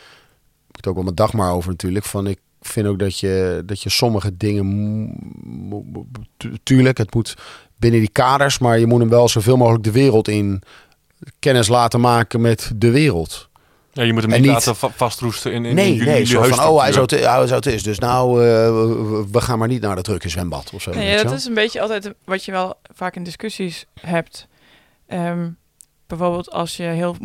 heb 0.67 0.77
het 0.77 0.87
ook 0.87 0.95
wel 0.95 1.05
met 1.05 1.17
dag 1.17 1.33
maar 1.33 1.53
over 1.53 1.71
natuurlijk. 1.71 2.05
Van 2.05 2.27
ik 2.27 2.39
vind 2.61 2.87
ook 2.87 2.99
dat 2.99 3.19
je, 3.19 3.63
dat 3.67 3.83
je 3.83 3.91
sommige 3.91 4.37
dingen. 4.37 4.67
mo- 4.67 5.83
mo- 5.83 5.85
mo- 5.93 6.07
tu- 6.37 6.57
Tuurlijk, 6.63 6.99
het 6.99 7.15
moet 7.15 7.35
binnen 7.77 8.01
die 8.01 8.09
kaders. 8.11 8.59
Maar 8.59 8.79
je 8.79 8.87
moet 8.87 9.01
hem 9.01 9.09
wel 9.09 9.29
zoveel 9.29 9.57
mogelijk 9.57 9.85
de 9.85 9.91
wereld 9.91 10.29
in 10.29 10.63
kennis 11.39 11.69
laten 11.69 12.01
maken 12.01 12.41
met 12.41 12.73
de 12.77 12.91
wereld. 12.91 13.49
Ja, 13.97 14.03
je 14.03 14.13
moet 14.13 14.23
hem 14.23 14.31
En 14.33 14.37
niet, 14.41 14.47
niet- 14.47 14.53
laten 14.59 14.77
va- 14.77 14.91
vastroesten 14.91 15.53
in, 15.53 15.65
in, 15.65 15.71
in 15.71 15.75
nee, 15.75 15.95
jullie, 15.95 16.13
nee. 16.13 16.25
Zo 16.25 16.43
van, 16.43 16.51
oh, 16.53 16.57
hij 16.59 16.69
is, 16.69 16.79
huisstructuur. 16.97 17.19
auti- 17.19 17.35
hij 17.37 17.45
is 17.45 17.51
autist. 17.51 17.85
Dus 17.85 17.99
nou, 17.99 18.31
eh, 18.45 18.47
we- 19.33 19.41
gaan 19.41 19.59
maar 19.59 19.69
niet 19.69 19.81
naar 19.83 19.95
dat 19.95 20.05
drukke 20.05 20.29
zwembad 20.29 20.71
of 20.75 20.83
zo. 20.83 20.91
Nee, 20.91 21.09
weet 21.09 21.19
je 21.19 21.25
dat 21.25 21.39
is 21.39 21.45
een 21.45 21.55
beetje 21.55 21.81
altijd 21.81 22.15
wat 22.25 22.45
je 22.45 22.53
wel 22.53 22.75
vaak 22.95 23.17
in 23.17 23.23
discussies 23.23 23.87
hebt. 24.01 24.47
Ehm, 25.07 25.49
bijvoorbeeld 26.07 26.51
als 26.51 26.77
je 26.77 26.83
heel 26.83 27.17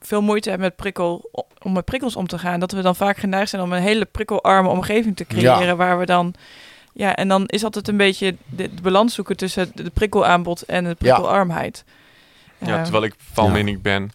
veel 0.00 0.20
moeite 0.22 0.48
hebt 0.50 0.62
met 0.62 0.76
prikkel, 0.76 1.30
om 1.62 1.72
met 1.72 1.84
prikkels 1.84 2.16
om 2.16 2.26
te 2.26 2.38
gaan, 2.38 2.60
dat 2.60 2.72
we 2.72 2.82
dan 2.82 2.96
vaak 2.96 3.16
geneigd 3.18 3.50
zijn 3.50 3.62
om 3.62 3.72
een 3.72 3.82
hele 3.82 4.04
prikkelarme 4.04 4.68
omgeving 4.68 5.16
te 5.16 5.24
creëren, 5.26 5.66
Ja. 5.66 5.76
waar 5.76 5.98
we 5.98 6.06
dan 6.06 6.34
ja, 6.92 7.16
en 7.16 7.28
dan 7.28 7.46
is 7.46 7.64
altijd 7.64 7.88
een 7.88 7.96
beetje 7.96 8.36
de, 8.48 8.74
de 8.74 8.82
balans 8.82 9.14
zoeken 9.14 9.36
tussen 9.36 9.70
de 9.74 9.90
prikkelaanbod 9.90 10.62
en 10.62 10.84
de 10.84 10.94
prikkelarmheid. 10.94 11.84
Ja, 12.58 12.74
Ehm, 12.74 12.82
terwijl 12.82 13.04
ik 13.04 13.14
van 13.32 13.44
Ja. 13.46 13.52
mening 13.52 13.82
ben 13.82 14.10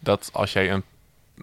dat 0.00 0.30
als 0.32 0.52
jij 0.52 0.70
een, 0.70 0.82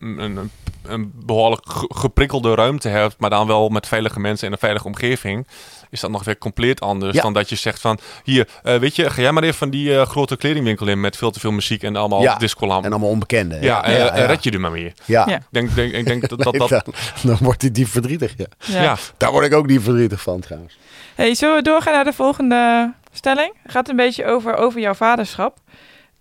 een, 0.01 0.49
een, 0.83 1.11
behoorlijk 1.25 1.61
ge- 1.69 1.91
geprikkelde 1.95 2.55
ruimte 2.55 2.87
hebt, 2.89 3.15
maar 3.19 3.29
dan 3.29 3.47
wel 3.47 3.69
met 3.69 3.87
veilige 3.87 4.19
mensen 4.19 4.47
in 4.47 4.53
een 4.53 4.59
veilige 4.59 4.85
omgeving, 4.87 5.47
is 5.89 5.99
dat 5.99 6.11
nog 6.11 6.23
weer 6.23 6.37
compleet 6.37 6.81
anders 6.81 7.15
Ja. 7.15 7.21
dan 7.21 7.33
dat 7.33 7.49
je 7.49 7.55
zegt 7.55 7.81
van, 7.81 7.99
hier, 8.23 8.47
eh, 8.63 8.75
weet 8.77 8.95
je, 8.95 9.09
ga 9.09 9.21
jij 9.21 9.31
maar 9.31 9.43
even 9.43 9.55
van 9.55 9.69
die 9.69 9.95
eh, 9.99 10.05
grote 10.07 10.37
kledingwinkel 10.37 10.87
in 10.87 10.99
met 10.99 11.17
veel 11.17 11.31
te 11.31 11.39
veel 11.39 11.51
muziek 11.51 11.83
en 11.83 11.95
allemaal 11.95 12.21
Ja. 12.21 12.35
discolam. 12.35 12.83
En 12.83 12.91
allemaal 12.91 13.09
onbekenden. 13.09 13.61
ja, 13.61 13.83
en, 13.83 14.13
en 14.13 14.25
red 14.25 14.43
je 14.43 14.51
er 14.51 14.59
maar 14.59 14.71
mee. 14.71 14.93
Ja. 15.05 15.25
Ja. 15.29 15.35
Ik 15.37 15.41
denk, 15.49 15.75
denk, 15.75 15.93
ik 15.93 16.05
denk 16.05 16.29
dat 16.29 16.39
dat... 16.43 16.53
Nee, 16.53 16.67
dan, 16.69 16.81
dan 17.23 17.37
wordt 17.41 17.61
hij 17.61 17.71
diep 17.71 17.87
verdrietig. 17.87 18.33
Ja. 18.37 18.45
ja. 18.57 18.81
ja. 18.81 18.97
Daar 19.17 19.31
word 19.31 19.45
ik 19.45 19.53
ook 19.53 19.67
niet 19.67 19.81
verdrietig 19.81 20.21
van 20.21 20.39
trouwens. 20.39 20.77
Hey, 21.15 21.35
zullen 21.35 21.55
we 21.55 21.61
doorgaan 21.61 21.93
naar 21.93 22.03
de 22.03 22.13
volgende 22.13 22.93
stelling? 23.13 23.53
Het 23.63 23.71
gaat 23.71 23.89
een 23.89 23.95
beetje 23.95 24.25
over, 24.25 24.55
over 24.55 24.79
jouw 24.81 24.93
vaderschap. 24.93 25.57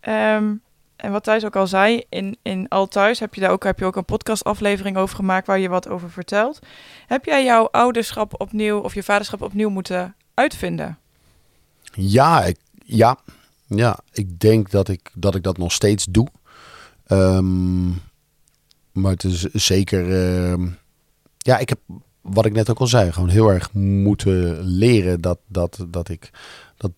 Ehm, 0.00 0.44
en 1.00 1.12
wat 1.12 1.24
Thijs 1.24 1.44
ook 1.44 1.56
al 1.56 1.66
zei, 1.66 2.04
in, 2.08 2.36
in 2.42 2.68
Al 2.68 2.88
Thuis 2.88 3.18
heb 3.18 3.34
je 3.34 3.40
daar 3.40 3.50
ook, 3.50 3.64
heb 3.64 3.78
je 3.78 3.84
ook 3.84 3.96
een 3.96 4.04
podcastaflevering 4.04 4.96
over 4.96 5.16
gemaakt 5.16 5.46
waar 5.46 5.58
je 5.58 5.68
wat 5.68 5.88
over 5.88 6.10
vertelt. 6.10 6.58
Heb 7.06 7.24
jij 7.24 7.44
jouw 7.44 7.68
ouderschap 7.70 8.40
opnieuw 8.40 8.78
of 8.78 8.94
je 8.94 9.02
vaderschap 9.02 9.42
opnieuw 9.42 9.68
moeten 9.68 10.14
uitvinden? 10.34 10.98
Ja, 11.92 12.44
ik, 12.44 12.56
ja, 12.84 13.18
ja, 13.66 13.98
ik 14.12 14.40
denk 14.40 14.70
dat 14.70 14.88
ik, 14.88 15.10
dat 15.14 15.34
ik 15.34 15.42
dat 15.42 15.58
nog 15.58 15.72
steeds 15.72 16.04
doe. 16.04 16.26
Ehm, 17.06 17.88
maar 18.92 19.12
het 19.12 19.24
is 19.24 19.40
zeker... 19.40 20.24
ehm, 20.24 20.68
ja, 21.38 21.58
ik 21.58 21.68
heb, 21.68 21.78
wat 22.20 22.46
ik 22.46 22.52
net 22.52 22.70
ook 22.70 22.78
al 22.78 22.86
zei, 22.86 23.12
gewoon 23.12 23.28
heel 23.28 23.48
erg 23.48 23.72
moeten 23.72 24.60
leren 24.60 25.20
dat, 25.20 25.38
dat, 25.46 25.86
dat 25.88 26.08
ik... 26.08 26.30
Dat, 26.76 26.90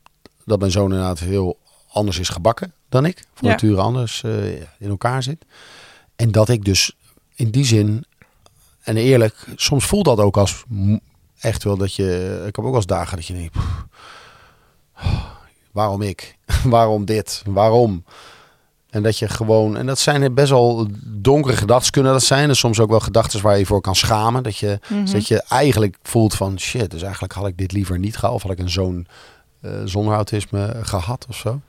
dat 0.45 0.59
mijn 0.59 0.71
zoon 0.71 0.91
inderdaad 0.91 1.19
heel 1.19 1.59
anders 1.93 2.19
is 2.19 2.29
gebakken 2.29 2.73
dan 2.89 3.05
ik. 3.05 3.25
Van 3.35 3.49
Ja. 3.49 3.55
nature 3.55 3.81
anders 3.81 4.23
eh, 4.23 4.53
in 4.61 4.89
elkaar 4.89 5.23
zit. 5.23 5.45
En 6.17 6.31
dat 6.33 6.49
ik 6.49 6.65
dus 6.65 6.97
in 7.35 7.51
die 7.51 7.65
zin... 7.65 8.05
En 8.83 8.97
eerlijk, 8.97 9.47
soms 9.57 9.85
voelt 9.85 10.05
dat 10.05 10.19
ook 10.19 10.37
als 10.37 10.65
echt 11.39 11.65
wel 11.65 11.77
dat 11.77 11.95
je... 11.95 12.37
Ik 12.39 12.57
heb 12.57 12.59
ook 12.59 12.65
wel 12.71 12.75
eens 12.75 12.87
dagen 12.87 13.17
dat 13.17 13.27
je 13.27 13.35
denkt... 13.35 13.53
"Pff, 13.53 13.85
waarom 15.73 16.03
ik? 16.03 16.37
waarom 16.65 17.05
dit? 17.05 17.43
Waarom? 17.47 18.05
En 18.91 19.03
dat 19.03 19.19
je 19.19 19.29
gewoon, 19.29 19.77
en 19.77 19.87
dat 19.87 19.99
zijn 19.99 20.35
best 20.35 20.51
wel 20.51 20.87
donkere 21.05 21.57
gedachten 21.57 21.93
kunnen 21.93 22.13
dat 22.13 22.23
zijn. 22.23 22.49
En 22.49 22.57
soms 22.57 22.81
ook 22.81 22.91
wel 22.91 23.01
gedachten 23.01 23.43
waar 23.43 23.59
je 23.59 23.67
voor 23.67 23.81
kan 23.81 23.97
schamen. 23.97 24.43
Dat 24.43 24.57
je, 24.57 24.79
Mhm. 24.89 25.13
dat 25.13 25.29
je 25.29 25.43
eigenlijk 25.49 25.97
voelt 26.03 26.35
van 26.35 26.59
shit, 26.59 26.91
dus 26.91 27.03
eigenlijk 27.03 27.33
had 27.33 27.47
ik 27.47 27.59
dit 27.59 27.73
liever 27.73 27.99
niet 27.99 28.17
gehad. 28.17 28.35
Of 28.35 28.43
had 28.43 28.51
ik 28.53 28.59
een 28.59 28.71
zoon 28.71 28.99
eh, 29.07 29.07
zonder 29.85 30.15
autisme 30.15 30.75
gehad 30.83 31.27
of 31.29 31.37
zo. 31.37 31.61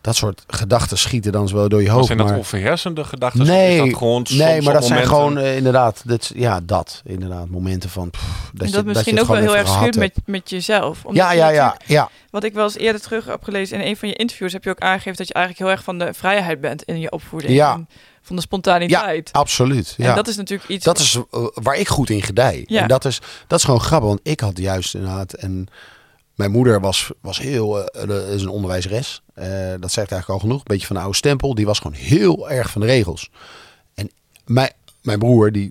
dat 0.00 0.16
soort 0.16 0.44
gedachten 0.46 0.98
schieten 0.98 1.32
dan 1.32 1.48
wel 1.52 1.68
door 1.68 1.80
je 1.80 1.86
Maar 1.86 1.94
hoofd. 1.94 2.06
zijn 2.06 2.18
dat 2.18 2.26
maar- 2.26 2.38
overheersende 2.38 3.04
gedachten? 3.04 3.46
Nee, 3.46 3.80
Of 3.80 3.84
is 3.86 3.90
dat 3.90 3.98
gewoon 3.98 4.26
nee, 4.28 4.62
maar 4.62 4.72
dat 4.72 4.84
zijn 4.84 5.06
gewoon 5.06 5.38
eh, 5.38 5.56
inderdaad, 5.56 6.02
dit, 6.04 6.32
ja, 6.34 6.60
dat 6.62 7.02
inderdaad, 7.04 7.48
momenten 7.48 7.90
van 7.90 8.10
pff, 8.10 8.22
dat, 8.52 8.60
en 8.60 8.66
je, 8.66 8.72
dat 8.72 8.72
dat 8.72 8.84
misschien 8.84 9.14
je 9.14 9.20
ook 9.20 9.26
wel 9.26 9.36
heel 9.36 9.56
erg 9.56 9.68
schuurt 9.68 9.96
met, 9.96 10.12
met 10.26 10.50
jezelf. 10.50 11.04
Omdat 11.04 11.22
Ja, 11.22 11.32
ja, 11.32 11.48
ja, 11.48 11.76
ja. 11.86 12.10
Wat 12.30 12.44
ik 12.44 12.54
wel 12.54 12.64
eens 12.64 12.76
eerder 12.76 13.00
terug 13.00 13.24
heb 13.24 13.42
gelezen 13.44 13.80
in 13.80 13.86
een 13.86 13.96
van 13.96 14.08
je 14.08 14.14
interviews, 14.14 14.52
heb 14.52 14.64
je 14.64 14.70
ook 14.70 14.80
aangegeven 14.80 15.16
dat 15.16 15.28
je 15.28 15.34
eigenlijk 15.34 15.64
heel 15.64 15.74
erg 15.76 15.84
van 15.84 15.98
de 15.98 16.14
vrijheid 16.14 16.60
bent 16.60 16.82
in 16.82 16.98
je 17.00 17.10
opvoeding. 17.10 17.52
Ja. 17.52 17.72
En 17.72 17.88
van 18.22 18.36
de 18.36 18.42
spontaniteit. 18.42 19.32
Absoluut. 19.32 19.94
Ja. 19.96 20.08
En 20.08 20.14
dat 20.14 20.28
is 20.28 20.36
natuurlijk 20.36 20.68
iets. 20.70 20.84
Dat 20.84 20.98
is 20.98 21.18
eh, 21.30 21.40
waar 21.54 21.76
ik 21.76 21.88
goed 21.88 22.10
in 22.10 22.22
gedij. 22.22 22.64
Ja. 22.66 22.82
En 22.82 22.88
dat 22.88 23.04
is, 23.04 23.20
dat 23.46 23.58
is 23.58 23.64
gewoon 23.64 23.80
grappig, 23.80 24.08
want 24.08 24.20
ik 24.22 24.40
had 24.40 24.58
juist 24.58 24.94
inderdaad... 24.94 25.32
En 25.32 25.66
mijn 26.38 26.50
moeder 26.50 26.80
was, 26.80 27.10
was 27.20 27.38
heel... 27.38 27.90
eh, 27.90 28.32
is 28.32 28.42
een 28.42 28.48
onderwijzeres. 28.48 29.22
Eh, 29.34 29.48
dat 29.80 29.92
zegt 29.92 30.10
eigenlijk 30.10 30.28
al 30.28 30.38
genoeg. 30.38 30.58
Een 30.58 30.64
beetje 30.64 30.86
van 30.86 30.96
de 30.96 31.02
oude 31.02 31.16
stempel. 31.16 31.54
Die 31.54 31.66
was 31.66 31.78
gewoon 31.78 31.96
heel 31.96 32.50
erg 32.50 32.70
van 32.70 32.80
de 32.80 32.86
regels. 32.86 33.30
En 33.94 34.10
mijn, 34.46 34.72
mijn 35.02 35.18
broer, 35.18 35.52
die 35.52 35.70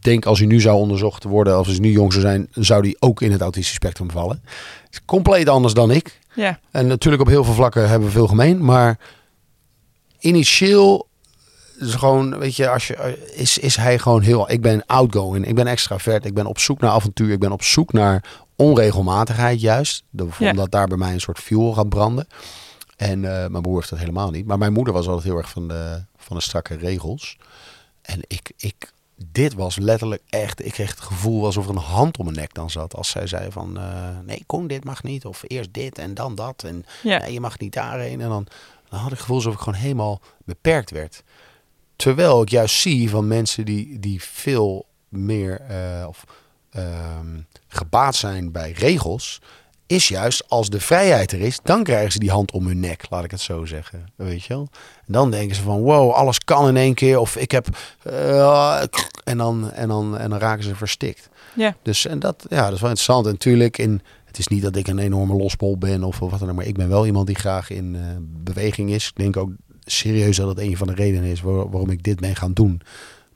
denk 0.00 0.26
als 0.26 0.38
hij 0.38 0.46
nu 0.46 0.60
zou 0.60 0.76
onderzocht 0.76 1.24
worden... 1.24 1.54
als 1.54 1.66
hij 1.66 1.78
nu 1.78 1.90
jong 1.90 2.12
zou 2.12 2.24
zijn... 2.24 2.48
zou 2.52 2.82
die 2.82 2.96
ook 2.98 3.22
in 3.22 3.32
het 3.32 3.40
autistisch 3.40 3.74
spectrum 3.74 4.10
vallen. 4.10 4.42
Is 4.90 5.04
compleet 5.04 5.48
anders 5.48 5.74
dan 5.74 5.90
ik. 5.90 6.18
Ja, 6.34 6.60
En 6.70 6.86
natuurlijk 6.86 7.22
op 7.22 7.28
heel 7.28 7.44
veel 7.44 7.54
vlakken 7.54 7.88
hebben 7.88 8.08
we 8.08 8.14
veel 8.14 8.26
gemeen. 8.26 8.64
Maar 8.64 8.98
initieel 10.18 11.08
is 11.78 11.94
gewoon, 11.94 12.38
weet 12.38 12.56
je, 12.56 12.68
als 12.68 12.86
je, 12.86 13.32
is, 13.34 13.58
is 13.58 13.76
hij 13.76 13.98
gewoon 13.98 14.22
heel... 14.22 14.50
Ik 14.50 14.62
ben 14.62 14.86
outgoing, 14.86 15.46
ik 15.46 15.54
ben 15.54 15.66
extravert, 15.66 16.24
ik 16.24 16.34
ben 16.34 16.46
op 16.46 16.58
zoek 16.58 16.80
naar 16.80 16.90
avontuur. 16.90 17.32
Ik 17.32 17.40
ben 17.40 17.52
op 17.52 17.62
zoek 17.62 17.92
naar 17.92 18.24
onregelmatigheid 18.56 19.60
juist. 19.60 20.02
De- 20.10 20.28
Ja. 20.38 20.50
Omdat 20.50 20.70
daar 20.70 20.86
bij 20.88 20.96
mij 20.96 21.12
een 21.12 21.20
soort 21.20 21.38
fuel 21.38 21.72
gaat 21.72 21.88
branden. 21.88 22.26
En 22.96 23.24
eh, 23.24 23.48
mijn 23.48 23.62
broer 23.62 23.76
heeft 23.76 23.90
dat 23.90 23.98
helemaal 23.98 24.30
niet. 24.30 24.46
Maar 24.46 24.58
mijn 24.58 24.72
moeder 24.72 24.92
was 24.94 25.06
altijd 25.06 25.24
heel 25.26 25.36
erg 25.36 25.50
van 25.50 25.68
de, 25.68 26.04
van 26.16 26.36
de 26.36 26.42
strakke 26.42 26.74
regels. 26.76 27.36
En 28.02 28.20
ik, 28.26 28.52
ik, 28.56 28.92
dit 29.30 29.54
was 29.54 29.76
letterlijk 29.76 30.22
echt... 30.28 30.64
Ik 30.64 30.72
kreeg 30.72 30.90
het 30.90 31.00
gevoel 31.00 31.44
alsof 31.44 31.64
er 31.64 31.70
een 31.70 31.76
hand 31.76 32.16
om 32.18 32.24
mijn 32.24 32.36
nek 32.36 32.54
dan 32.54 32.70
zat. 32.70 32.94
Als 32.94 33.08
zij 33.08 33.26
zei 33.26 33.50
van... 33.52 33.78
eh, 33.78 34.08
nee, 34.24 34.42
kom, 34.46 34.66
dit 34.66 34.84
mag 34.84 35.02
niet. 35.02 35.24
Of 35.24 35.42
eerst 35.46 35.72
dit 35.74 35.98
en 35.98 36.14
dan 36.14 36.34
dat. 36.34 36.62
En 36.62 36.84
ja. 37.02 37.18
nee, 37.18 37.32
je 37.32 37.40
mag 37.40 37.58
niet 37.58 37.72
daarheen. 37.72 38.20
En 38.20 38.28
dan, 38.28 38.46
dan 38.88 38.98
had 38.98 39.04
ik 39.04 39.10
het 39.12 39.20
gevoel 39.20 39.36
alsof 39.36 39.52
ik 39.54 39.58
gewoon 39.60 39.78
helemaal 39.78 40.20
beperkt 40.44 40.90
werd. 40.90 41.22
Terwijl 41.96 42.42
ik 42.42 42.48
juist 42.48 42.76
zie 42.80 43.10
van 43.10 43.28
mensen 43.28 43.64
die, 43.64 43.98
die 43.98 44.22
veel 44.22 44.86
meer 45.08 45.60
eh, 45.60 46.04
of, 46.08 46.24
ehm, 46.74 47.40
gebaat 47.68 48.14
zijn 48.14 48.52
bij 48.52 48.72
regels. 48.72 49.40
Is 49.86 50.08
juist 50.08 50.44
als 50.48 50.70
de 50.70 50.80
vrijheid 50.80 51.32
er 51.32 51.40
is, 51.40 51.58
dan 51.62 51.82
krijgen 51.82 52.12
ze 52.12 52.18
die 52.18 52.30
hand 52.30 52.52
om 52.52 52.66
hun 52.66 52.80
nek, 52.80 53.06
laat 53.10 53.24
ik 53.24 53.30
het 53.30 53.40
zo 53.40 53.64
zeggen. 53.64 54.06
Weet 54.16 54.42
je 54.44 54.54
wel? 54.54 54.68
En 55.06 55.12
dan 55.12 55.30
denken 55.30 55.56
ze 55.56 55.62
van 55.62 55.80
wow, 55.82 56.10
alles 56.12 56.38
kan 56.38 56.68
in 56.68 56.76
één 56.76 56.94
keer. 56.94 57.18
Of 57.18 57.36
ik 57.36 57.50
heb. 57.50 57.66
eh, 58.02 58.82
en, 59.24 59.38
dan, 59.38 59.70
en, 59.72 59.88
dan, 59.88 60.18
en 60.18 60.30
dan 60.30 60.38
raken 60.38 60.64
ze 60.64 60.74
verstikt. 60.74 61.28
Ja. 61.54 61.76
Dus 61.82 62.06
en 62.06 62.18
dat, 62.18 62.46
ja, 62.48 62.64
dat 62.64 62.72
is 62.74 62.80
wel 62.80 62.90
interessant. 62.90 63.26
En 63.26 63.32
natuurlijk, 63.32 63.78
in, 63.78 64.02
het 64.24 64.38
is 64.38 64.48
niet 64.48 64.62
dat 64.62 64.76
ik 64.76 64.88
een 64.88 64.98
enorme 64.98 65.34
lospol 65.36 65.78
ben 65.78 66.02
of 66.04 66.18
wat 66.18 66.38
dan 66.38 66.48
ook, 66.50 66.56
maar 66.56 66.66
ik 66.66 66.76
ben 66.76 66.88
wel 66.88 67.06
iemand 67.06 67.26
die 67.26 67.36
graag 67.36 67.70
in 67.70 67.94
eh, 67.96 68.00
beweging 68.20 68.90
is. 68.90 69.06
Ik 69.08 69.16
denk 69.16 69.36
ook 69.36 69.50
serieus 69.84 70.36
dat 70.36 70.48
het 70.48 70.58
een 70.58 70.76
van 70.76 70.86
de 70.86 70.94
redenen 70.94 71.30
is 71.30 71.40
waar- 71.40 71.70
waarom 71.70 71.90
ik 71.90 72.02
dit 72.02 72.20
ben 72.20 72.36
gaan 72.36 72.52
doen. 72.52 72.80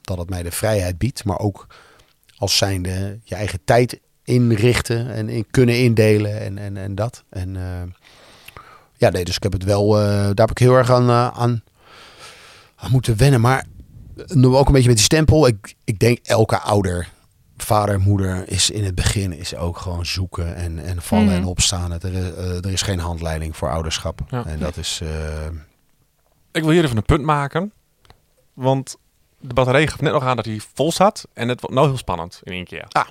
Dat 0.03 0.18
het 0.18 0.31
mij 0.31 0.42
de 0.42 0.51
vrijheid 0.53 0.98
biedt, 0.98 1.24
maar 1.24 1.38
ook 1.38 1.66
als 2.38 2.57
zijnde 2.57 3.18
je 3.24 3.35
eigen 3.35 3.59
tijd 3.64 4.01
inrichten 4.24 5.11
en 5.14 5.29
in 5.29 5.46
kunnen 5.51 5.79
indelen 5.79 6.40
en, 6.40 6.59
en, 6.59 6.77
en 6.77 6.94
dat. 6.94 7.24
En 7.31 7.57
eh, 7.57 7.92
ja, 8.96 9.09
nee, 9.11 9.24
dus 9.24 9.37
ik 9.37 9.42
heb 9.42 9.53
het 9.53 9.64
wel, 9.64 9.98
eh, 9.98 10.05
daar 10.12 10.35
heb 10.35 10.51
ik 10.51 10.59
heel 10.59 10.74
erg 10.74 10.90
aan, 10.90 11.09
eh, 11.09 11.29
aan, 11.29 11.62
aan 12.77 12.90
moeten 12.90 13.16
wennen. 13.16 13.40
Maar 13.40 13.64
ook 14.42 14.66
een 14.66 14.72
beetje 14.72 14.88
met 14.88 14.96
die 14.96 15.05
stempel. 15.05 15.46
Ik, 15.46 15.74
ik 15.85 15.98
denk 15.98 16.18
elke 16.22 16.59
ouder, 16.59 17.09
vader, 17.57 18.01
moeder, 18.01 18.48
is 18.48 18.70
in 18.70 18.85
het 18.85 18.94
begin 18.94 19.33
is 19.33 19.57
ook 19.57 19.79
gewoon 19.79 20.07
zoeken 20.07 20.55
en, 20.55 20.79
en 20.79 21.03
vallen 21.03 21.24
Mhm. 21.24 21.35
en 21.35 21.44
opstaan. 21.44 21.90
Het, 21.90 22.03
er, 22.03 22.12
is, 22.14 22.31
er 22.64 22.70
is 22.70 22.83
geen 22.83 22.98
handleiding 22.98 23.57
voor 23.57 23.70
ouderschap. 23.70 24.20
Ja. 24.31 24.46
En 24.46 24.59
dat 24.59 24.77
is... 24.77 25.01
eh, 25.03 25.46
Ik 26.53 26.62
wil 26.62 26.70
hier 26.72 26.85
even 26.85 26.96
een 26.96 27.03
punt 27.03 27.24
maken. 27.24 27.72
Want 28.55 28.96
de 29.40 29.55
batterij 29.55 29.87
gaf 29.87 30.01
net 30.01 30.12
nog 30.12 30.24
aan 30.24 30.37
dat 30.37 30.44
hij 30.44 30.61
vol 30.74 30.92
zat. 30.92 31.29
En 31.35 31.48
het 31.48 31.61
wordt 31.61 31.77
nou 31.77 31.88
heel 31.88 31.96
spannend 31.96 32.40
in 32.42 32.53
één 32.53 32.64
keer. 32.64 32.85
Ah. 32.88 33.07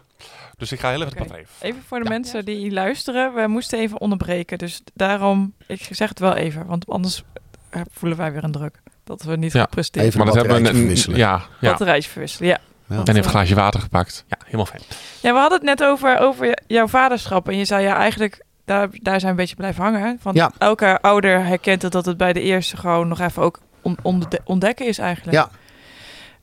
Dus 0.58 0.72
ik 0.72 0.80
ga 0.80 0.90
heel 0.90 1.02
even 1.02 1.12
Oké. 1.12 1.16
de 1.24 1.28
batterij. 1.28 1.46
Even 1.60 1.82
voor 1.88 2.00
de 2.04 2.10
mensen 2.10 2.46
die 2.46 2.72
luisteren, 2.72 3.34
we 3.34 3.48
moesten 3.48 3.80
even 3.80 4.00
onderbreken. 4.02 4.58
Dus 4.58 4.82
daarom, 4.94 5.54
ik 5.68 5.88
zeg 5.92 6.10
het 6.10 6.20
wel 6.20 6.34
even, 6.36 6.66
want 6.66 6.88
anders 6.90 7.24
eh, 7.70 7.82
voelen 7.92 8.18
wij 8.18 8.32
weer 8.32 8.44
een 8.44 8.52
druk. 8.52 8.80
Dat 9.04 9.22
we 9.24 9.36
niet 9.36 9.52
Ja, 9.52 9.66
presteren. 9.66 10.08
even- 10.08 10.18
Maar 10.20 10.28
dat 10.28 10.36
hebben 10.36 10.56
we 10.56 10.62
batterijtje 10.62 10.96
net. 10.96 11.02
verwisselen. 11.04 11.40
Ja, 11.40 11.58
ja. 11.60 11.70
Batterijtje 11.70 12.10
verwisselen, 12.10 12.50
ja. 12.50 12.58
ja. 12.88 12.96
En 12.96 13.02
even 13.02 13.16
een 13.16 13.24
glaasje 13.24 13.56
water 13.56 13.80
gepakt. 13.82 14.26
Ja, 14.28 14.38
helemaal 14.44 14.66
fijn. 14.66 14.82
Ja, 15.22 15.34
we 15.34 15.40
hadden 15.40 15.58
het 15.58 15.68
net 15.68 15.84
over, 15.84 16.20
over 16.20 16.58
jouw 16.68 16.88
vaderschap. 16.88 17.48
En 17.50 17.58
je 17.58 17.66
zei 17.66 17.84
ja, 17.84 17.96
eigenlijk, 17.96 18.44
daar, 18.66 18.88
daar 18.92 19.20
zijn 19.20 19.22
we 19.22 19.28
een 19.30 19.36
beetje 19.36 19.56
blijven 19.56 19.84
hangen. 19.84 20.18
Van 20.22 20.34
Ja. 20.34 20.52
elke 20.58 21.02
ouder 21.02 21.46
herkent 21.46 21.82
het 21.82 21.92
dat 21.92 22.06
het 22.06 22.18
bij 22.18 22.34
de 22.34 22.42
eerste 22.42 22.78
gewoon 22.78 23.08
nog 23.08 23.20
even 23.20 23.42
ook 23.44 23.60
on- 23.82 23.98
ontde- 24.02 24.40
ontdekken 24.44 24.86
is 24.88 24.98
eigenlijk. 24.98 25.38
Ja. 25.38 25.50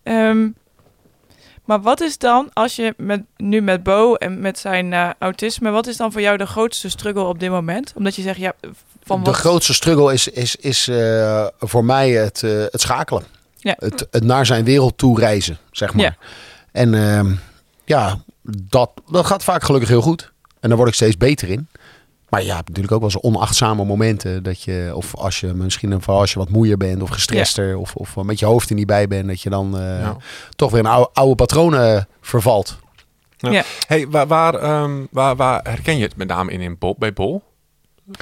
Ehm, 0.05 0.49
maar 1.65 1.81
wat 1.81 2.01
is 2.01 2.19
dan, 2.19 2.51
als 2.53 2.77
je 2.77 2.95
met, 2.97 3.23
nu 3.37 3.61
met 3.61 3.83
Bo 3.83 4.15
en 4.15 4.41
met 4.41 4.59
zijn 4.59 4.93
eh, 4.93 5.11
autisme, 5.19 5.71
wat 5.71 5.87
is 5.87 5.97
dan 5.97 6.13
voor 6.13 6.21
jou 6.21 6.37
de 6.37 6.47
grootste 6.47 6.89
struggle 6.89 7.23
op 7.23 7.41
dit 7.41 7.51
moment? 7.51 7.93
Omdat 7.97 8.15
je 8.15 8.23
zegt, 8.23 8.39
ja, 8.39 8.53
van 9.03 9.19
de 9.19 9.31
wat... 9.31 9.35
grootste 9.35 9.75
struggle 9.75 10.13
is, 10.13 10.29
is, 10.29 10.57
is 10.57 10.89
eh, 10.89 11.47
voor 11.59 11.85
mij 11.85 12.11
het, 12.11 12.43
eh, 12.43 12.51
het 12.51 12.81
schakelen. 12.81 13.23
Ja. 13.57 13.75
Het, 13.79 14.07
het 14.11 14.25
naar 14.25 14.47
zijn 14.47 14.65
wereld 14.65 14.99
toe 14.99 15.19
reizen, 15.19 15.59
zeg 15.71 15.95
maar. 15.95 16.05
Ja. 16.05 16.17
En 16.73 16.95
ehm, 16.95 17.33
ja, 17.85 18.19
dat, 18.43 18.91
dat 19.11 19.27
gaat 19.27 19.45
vaak 19.45 19.63
gelukkig 19.63 19.89
heel 19.89 20.01
goed. 20.03 20.33
En 20.61 20.69
daar 20.69 20.79
word 20.79 20.89
ik 20.89 20.95
steeds 20.95 21.17
beter 21.17 21.49
in. 21.49 21.69
Maar 22.35 22.45
je 22.45 22.53
hebt 22.55 22.69
natuurlijk 22.69 22.95
ook 22.95 23.01
wel 23.01 23.11
eens 23.11 23.21
onachtzame 23.21 23.85
momenten. 23.85 24.43
Dat 24.43 24.63
je, 24.63 24.93
of 24.95 25.17
als 25.17 25.41
je 25.41 25.47
misschien 25.47 26.03
vooral 26.03 26.21
als 26.21 26.33
je 26.33 26.39
wat 26.39 26.49
moeier 26.49 26.77
bent 26.77 27.03
of 27.03 27.11
gestrester. 27.11 27.77
Of, 27.77 27.95
of 27.95 28.17
met 28.17 28.39
je 28.39 28.47
hoofd 28.47 28.69
er 28.69 28.75
niet 28.75 28.87
bij 28.87 29.09
bent. 29.09 29.27
Dat 29.29 29.41
je 29.41 29.51
dan 29.51 29.79
eh, 29.79 30.01
Ja. 30.01 30.17
toch 30.57 30.71
weer 30.71 30.81
in 30.81 30.87
oude, 30.87 31.11
oude 31.13 31.35
patronen 31.35 32.09
vervalt. 32.21 32.79
Hey, 33.87 34.09
waar, 34.09 34.27
waar, 34.27 34.55
ehm, 34.55 35.05
waar, 35.11 35.37
waar 35.37 35.61
herken 35.63 35.97
je 35.97 36.03
het 36.05 36.17
met 36.17 36.29
name 36.29 36.53
in, 36.53 36.61
in 36.61 36.79
Bol, 36.79 36.97
bij 36.99 37.13
Bol? 37.13 37.43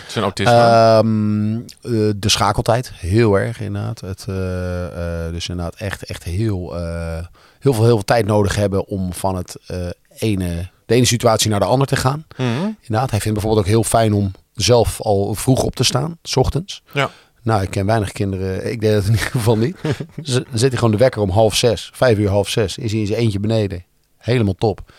Zijn 0.06 0.24
autisme? 0.24 0.52
Ehm, 0.52 1.54
eh, 1.56 2.10
de 2.16 2.28
schakeltijd, 2.28 2.92
heel 2.94 3.38
erg 3.38 3.60
inderdaad. 3.60 4.00
Het, 4.00 4.24
eh, 4.28 5.26
eh, 5.26 5.32
dus 5.32 5.48
inderdaad 5.48 5.74
echt, 5.74 6.04
echt 6.04 6.24
heel, 6.24 6.76
eh, 6.76 7.24
heel, 7.58 7.72
veel, 7.72 7.84
heel 7.84 7.94
veel 7.94 8.04
tijd 8.04 8.26
nodig 8.26 8.54
hebben 8.56 8.86
om 8.86 9.12
van 9.12 9.36
het 9.36 9.56
eh, 9.66 9.86
ene, 10.18 10.70
de 10.86 10.94
ene 10.94 11.04
situatie 11.04 11.50
naar 11.50 11.60
de 11.60 11.66
andere 11.66 11.90
te 11.90 11.96
gaan. 11.96 12.26
Mhm. 12.36 12.48
Inderdaad, 12.80 13.10
hij 13.10 13.20
vindt 13.20 13.32
bijvoorbeeld 13.38 13.58
ook 13.66 13.72
heel 13.72 13.84
fijn 13.84 14.12
om 14.12 14.30
zelf 14.54 15.00
al 15.00 15.34
vroeg 15.34 15.62
op 15.62 15.74
te 15.76 15.84
staan, 15.84 16.18
s 16.22 16.36
ochtends. 16.36 16.82
Ja. 16.92 17.10
Nou, 17.42 17.62
ik 17.62 17.70
ken 17.70 17.86
weinig 17.86 18.12
kinderen, 18.12 18.70
ik 18.70 18.80
deed 18.80 18.94
het 18.94 19.04
in 19.04 19.10
ieder 19.12 19.26
geval 19.26 19.58
niet. 19.58 19.76
Z- 20.22 20.34
Dan 20.50 20.58
zet 20.58 20.68
hij 20.70 20.78
gewoon 20.78 20.90
de 20.90 20.96
wekker 20.96 21.20
om 21.22 21.30
half 21.30 21.54
zes, 21.54 21.90
vijf 21.94 22.18
uur 22.18 22.28
half 22.28 22.48
zes. 22.48 22.78
Is 22.78 22.90
hij 22.90 23.00
in 23.00 23.06
zijn 23.06 23.18
eentje 23.18 23.40
beneden. 23.40 23.84
Helemaal 24.18 24.54
top. 24.54 24.92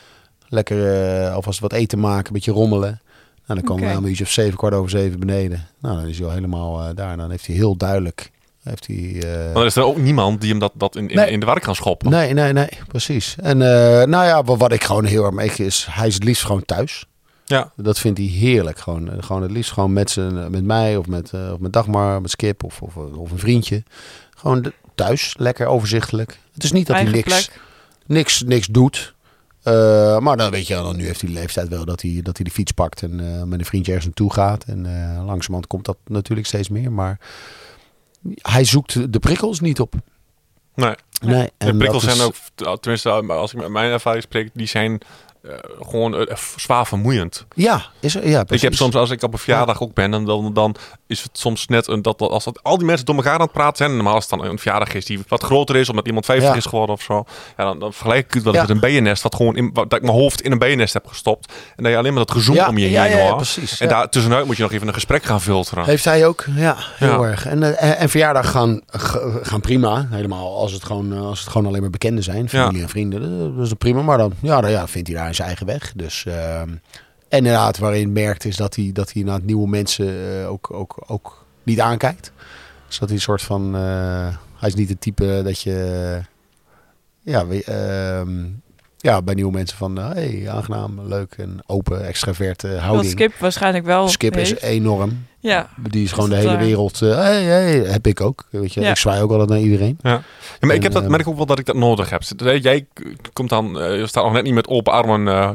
Lekker 0.47 1.03
eh, 1.23 1.33
alvast 1.33 1.59
wat 1.59 1.73
eten 1.73 1.99
maken, 1.99 2.25
een 2.27 2.33
beetje 2.33 2.51
rommelen. 2.51 3.01
Nou, 3.47 3.59
dan 3.59 3.69
komen 3.69 3.89
we 3.89 3.95
een 3.95 4.05
uurtje 4.07 4.23
of 4.23 4.29
zeven, 4.31 4.57
kwart 4.57 4.73
over 4.73 4.89
zeven 4.89 5.19
beneden. 5.19 5.67
Nou, 5.81 5.95
dan 5.97 6.07
is 6.07 6.17
hij 6.17 6.27
al 6.27 6.33
helemaal 6.33 6.81
eh, 6.81 6.95
daar. 6.95 7.17
Dan 7.17 7.29
heeft 7.29 7.45
hij 7.47 7.55
heel 7.55 7.75
duidelijk... 7.77 8.31
Heeft 8.63 8.87
hij, 8.87 9.21
eh, 9.23 9.43
Maar 9.45 9.53
dan 9.53 9.65
is 9.65 9.75
er 9.75 9.83
ook 9.83 9.97
niemand 9.97 10.41
die 10.41 10.49
hem 10.49 10.59
dat, 10.59 10.71
dat 10.75 10.95
in, 10.95 11.09
in, 11.09 11.15
Nee. 11.15 11.31
in 11.31 11.39
de 11.39 11.45
war 11.45 11.59
kan 11.59 11.75
schoppen. 11.75 12.09
Nee, 12.09 12.33
nee, 12.33 12.53
nee, 12.53 12.69
precies. 12.87 13.35
En 13.41 13.61
eh, 13.61 14.07
nou 14.07 14.25
ja, 14.25 14.43
wat, 14.43 14.57
wat 14.57 14.71
ik 14.71 14.83
gewoon 14.83 15.05
heel 15.05 15.39
erg 15.39 15.57
is, 15.59 15.87
hij 15.89 16.07
is 16.07 16.13
het 16.13 16.23
liefst 16.23 16.43
gewoon 16.45 16.65
thuis. 16.65 17.05
Ja. 17.45 17.71
Dat 17.75 17.99
vindt 17.99 18.17
hij 18.17 18.27
heerlijk. 18.27 18.79
Gewoon, 18.79 19.11
eh, 19.11 19.17
gewoon 19.23 19.41
het 19.41 19.51
liefst 19.51 19.71
gewoon 19.71 19.93
met, 19.93 20.11
zijn, 20.11 20.51
met 20.51 20.63
mij 20.63 20.97
of 20.97 21.07
met, 21.07 21.31
eh, 21.33 21.51
of 21.53 21.59
met 21.59 21.73
Dagmar, 21.73 22.21
met 22.21 22.31
Skip 22.31 22.63
of, 22.63 22.81
of, 22.81 22.95
of 22.95 23.31
een 23.31 23.39
vriendje. 23.39 23.83
Gewoon 24.37 24.61
de- 24.61 24.73
thuis, 24.95 25.35
lekker 25.37 25.67
overzichtelijk. 25.67 26.39
Het 26.53 26.63
is 26.63 26.71
niet 26.71 26.87
dat 26.87 26.95
Eigen 26.95 27.13
hij 27.13 27.23
niks, 27.27 27.45
plek. 27.45 27.59
niks, 28.05 28.41
niks 28.45 28.67
doet. 28.67 29.13
Eh, 29.63 30.19
maar 30.19 30.37
dan 30.37 30.51
weet 30.51 30.67
je, 30.67 30.73
dan 30.73 30.95
nu 30.95 31.05
heeft 31.05 31.21
hij 31.21 31.29
de 31.29 31.39
leeftijd 31.39 31.67
wel 31.67 31.85
dat 31.85 32.01
hij, 32.01 32.19
dat 32.23 32.35
hij 32.37 32.45
de 32.45 32.51
fiets 32.51 32.71
pakt 32.71 33.01
en 33.01 33.19
eh, 33.35 33.43
met 33.43 33.59
een 33.59 33.65
vriendje 33.65 33.91
ergens 33.93 34.05
naartoe 34.07 34.33
gaat. 34.33 34.63
En 34.63 34.85
eh 34.85 35.25
langzamerhand 35.25 35.67
komt 35.67 35.85
dat 35.85 35.97
natuurlijk 36.07 36.47
steeds 36.47 36.69
meer. 36.69 36.91
Maar 36.91 37.19
hij 38.41 38.63
zoekt 38.63 39.13
de 39.13 39.19
prikkels 39.19 39.59
niet 39.59 39.79
op. 39.79 39.93
Nee. 40.75 40.95
Nee, 41.21 41.51
De 41.57 41.77
prikkels 41.77 42.03
zijn 42.03 42.21
ook, 42.21 42.35
tenminste 42.81 43.09
als 43.09 43.53
ik 43.53 43.59
met 43.59 43.69
mijn 43.69 43.91
ervaring 43.91 44.23
spreek, 44.23 44.49
die 44.53 44.67
zijn 44.67 45.01
eh, 45.43 45.53
gewoon 45.81 46.15
eh, 46.17 46.35
zwaar 46.55 46.87
vermoeiend. 46.87 47.45
Ja, 47.55 47.81
is 47.99 48.15
er, 48.15 48.27
ja 48.29 48.39
Ik 48.39 48.45
precies. 48.45 48.63
heb 48.63 48.73
soms, 48.75 48.95
als 48.95 49.09
ik 49.09 49.23
op 49.23 49.33
een 49.33 49.39
verjaardag 49.39 49.81
ook 49.81 49.93
ben, 49.93 50.13
en 50.13 50.25
dan, 50.25 50.53
dan 50.53 50.75
is 51.07 51.23
het 51.23 51.37
soms 51.37 51.67
net 51.67 51.87
een, 51.87 52.01
dat, 52.01 52.19
dat 52.19 52.29
als 52.29 52.43
dat, 52.43 52.59
al 52.63 52.77
die 52.77 52.85
mensen 52.85 53.05
door 53.05 53.15
elkaar 53.15 53.33
aan 53.33 53.41
het 53.41 53.51
praten 53.51 53.77
zijn, 53.77 53.89
en 53.89 53.95
normaal 53.95 54.13
als 54.13 54.29
het 54.29 54.39
dan 54.39 54.49
een 54.49 54.59
verjaardag 54.59 54.93
is 54.93 55.05
die 55.05 55.19
wat 55.27 55.43
groter 55.43 55.75
is, 55.75 55.89
omdat 55.89 56.07
iemand 56.07 56.25
50 56.25 56.49
Ja. 56.49 56.55
is 56.55 56.65
geworden 56.65 56.95
of 56.95 57.01
zo, 57.01 57.23
ja, 57.57 57.63
dan, 57.63 57.79
dan 57.79 57.93
vergelijk 57.93 58.25
ik 58.27 58.33
het 58.33 58.43
wel 58.43 58.53
Ja. 58.53 58.59
eens 58.59 58.67
met 58.67 58.77
een 58.77 58.89
bijennest, 58.89 59.23
wat 59.23 59.35
gewoon 59.35 59.55
in, 59.55 59.69
wat, 59.73 59.89
dat 59.89 59.99
ik 59.99 60.05
mijn 60.05 60.17
hoofd 60.17 60.41
in 60.41 60.51
een 60.51 60.57
bijennest 60.57 60.93
heb 60.93 61.07
gestopt, 61.07 61.51
en 61.75 61.83
dat 61.83 61.91
je 61.91 61.97
alleen 61.97 62.13
maar 62.13 62.25
dat 62.25 62.35
gezoem 62.35 62.59
om 62.59 62.77
je 62.77 62.85
heen 62.97 63.19
hoort. 63.19 63.35
precies. 63.35 63.79
En 63.79 63.87
daar 63.89 64.09
tussenuit 64.09 64.45
moet 64.45 64.55
je 64.57 64.61
nog 64.63 64.71
even 64.71 64.87
een 64.87 64.93
gesprek 64.93 65.23
gaan 65.23 65.41
filteren. 65.41 65.85
Heeft 65.85 66.05
hij 66.05 66.25
ook, 66.25 66.45
ja, 66.55 66.75
heel 66.95 67.25
erg. 67.25 67.45
En, 67.45 67.63
eh, 67.63 67.89
en, 67.89 67.97
en 67.97 68.09
verjaardag 68.09 68.51
gaan, 68.51 68.81
gaan 69.41 69.61
prima, 69.61 70.07
helemaal 70.09 70.57
als 70.57 70.71
het, 70.71 70.83
gewoon, 70.83 71.13
eh, 71.13 71.21
als 71.25 71.39
het 71.39 71.49
gewoon 71.49 71.67
alleen 71.67 71.81
maar 71.81 71.89
bekenden 71.89 72.23
zijn, 72.23 72.49
familie 72.49 72.81
en 72.81 72.89
vrienden, 72.89 73.21
eh, 73.51 73.57
dat 73.57 73.65
is 73.65 73.73
prima. 73.77 74.01
Maar 74.01 74.17
dan, 74.17 74.33
ja, 74.41 74.61
dan 74.61 74.71
ja, 74.71 74.87
vindt 74.87 75.07
hij 75.07 75.17
daar 75.17 75.32
zijn 75.35 75.47
eigen 75.47 75.65
weg. 75.65 75.93
Dus, 75.95 76.25
ehm, 76.25 76.69
en 77.29 77.37
inderdaad, 77.37 77.77
waarin 77.77 78.11
merkt 78.11 78.45
is 78.45 78.55
dat 78.55 78.75
hij, 78.75 78.89
dat 78.93 79.13
hij 79.13 79.23
naar 79.23 79.39
nieuwe 79.43 79.67
mensen 79.67 80.07
eh, 80.07 80.49
ook, 80.49 80.71
ook, 80.71 81.03
ook 81.07 81.45
niet 81.63 81.79
aankijkt. 81.79 82.31
Dus 82.87 82.99
dat 82.99 83.07
hij 83.07 83.17
een 83.17 83.23
soort 83.23 83.41
van, 83.41 83.75
eh, 83.75 84.37
hij 84.55 84.69
is 84.69 84.75
niet 84.75 84.89
het 84.89 85.01
type 85.01 85.41
dat 85.43 85.61
je, 85.61 86.21
ja, 87.21 87.45
ehm, 87.45 88.45
ja, 89.03 89.21
bij 89.21 89.33
nieuwe 89.33 89.51
mensen 89.51 89.77
van, 89.77 89.97
eh, 89.99 90.09
hey, 90.09 90.49
aangenaam, 90.49 91.01
leuk 91.07 91.33
en 91.37 91.59
open, 91.65 92.05
extraverte 92.05 92.67
houding. 92.67 93.11
Skip 93.11 93.33
waarschijnlijk 93.39 93.85
wel 93.85 94.07
Skip 94.07 94.37
is 94.37 94.59
enorm. 94.59 95.25
Ja, 95.39 95.69
Die 95.89 96.03
is 96.03 96.11
gewoon 96.11 96.29
de 96.29 96.35
hele 96.35 96.57
wereld. 96.57 97.01
eh, 97.01 97.15
hey, 97.15 97.43
hey, 97.43 97.71
heb 97.77 98.07
ik 98.07 98.21
ook. 98.21 98.45
Weet 98.49 98.73
je, 98.73 98.81
Ja. 98.81 98.89
ik 98.89 98.97
zwaai 98.97 99.21
ook 99.21 99.31
altijd 99.31 99.49
naar 99.49 99.59
iedereen. 99.59 99.97
Ja, 100.01 100.21
maar 100.59 100.75
ik 100.75 100.83
heb 100.83 100.91
dat, 100.91 101.03
eh, 101.03 101.09
merk 101.09 101.27
ook 101.27 101.35
wel 101.35 101.45
dat 101.45 101.59
ik 101.59 101.65
dat 101.65 101.75
nodig 101.75 102.09
heb. 102.09 102.21
Jij 102.61 102.85
komt 103.33 103.49
dan, 103.49 103.79
eh, 103.79 103.97
je 103.99 104.07
staat 104.07 104.23
nog 104.23 104.33
net 104.33 104.43
niet 104.43 104.53
met 104.53 104.67
open 104.67 104.93
armen 104.93 105.27
eh, 105.27 105.49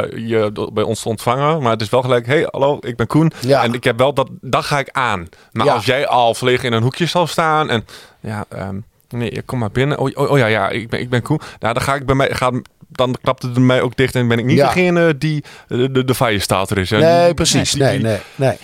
eh, 0.00 0.28
je 0.28 0.68
bij 0.72 0.84
ons 0.84 1.02
te 1.02 1.08
ontvangen, 1.08 1.62
maar 1.62 1.72
het 1.72 1.80
is 1.80 1.88
wel 1.90 2.02
gelijk, 2.02 2.26
hey, 2.26 2.46
hallo, 2.50 2.78
ik 2.80 2.96
ben 2.96 3.06
Koen. 3.06 3.32
Ja. 3.40 3.62
En 3.62 3.72
ik 3.74 3.84
heb 3.84 3.98
wel 3.98 4.14
dat, 4.14 4.28
dat 4.40 4.64
ga 4.64 4.78
ik 4.78 4.88
aan. 4.92 5.28
Maar 5.52 5.66
Ja. 5.66 5.72
als 5.74 5.84
jij 5.86 6.06
al 6.06 6.34
verlegen 6.34 6.64
in 6.64 6.72
een 6.72 6.82
hoekje 6.82 7.06
zal 7.06 7.26
staan 7.26 7.70
en 7.70 7.84
ja, 8.20 8.44
ehm, 8.48 8.76
nee, 9.12 9.42
kom 9.42 9.58
maar 9.58 9.70
binnen. 9.70 9.98
Oh, 9.98 10.10
oh, 10.14 10.30
oh 10.30 10.38
ja, 10.38 10.46
ja, 10.46 10.68
ik 10.68 10.88
ben, 10.88 11.00
ik 11.00 11.10
ben 11.10 11.22
Koen. 11.22 11.40
Nou, 11.60 11.74
dan 11.74 11.82
ga 11.82 11.94
ik 11.94 12.06
bij 12.06 12.14
mij, 12.14 12.28
gaat, 12.34 12.54
dan 12.88 13.16
klapt 13.22 13.42
het 13.42 13.52
bij 13.52 13.62
mij 13.62 13.80
ook 13.80 13.96
dicht 13.96 14.14
en 14.14 14.28
ben 14.28 14.38
ik 14.38 14.44
niet 14.44 14.56
Ja. 14.56 14.66
degene 14.66 15.18
die 15.18 15.44
de, 15.68 15.90
de, 15.90 16.04
de 16.04 16.14
feierstater 16.14 16.78
is. 16.78 16.90
hè. 16.90 16.98
Nee, 16.98 17.34
precies. 17.34 17.70
Die- 17.72 17.82
Nee, 17.82 17.96
die- 17.98 18.06
nee, 18.06 18.18
nee. 18.34 18.56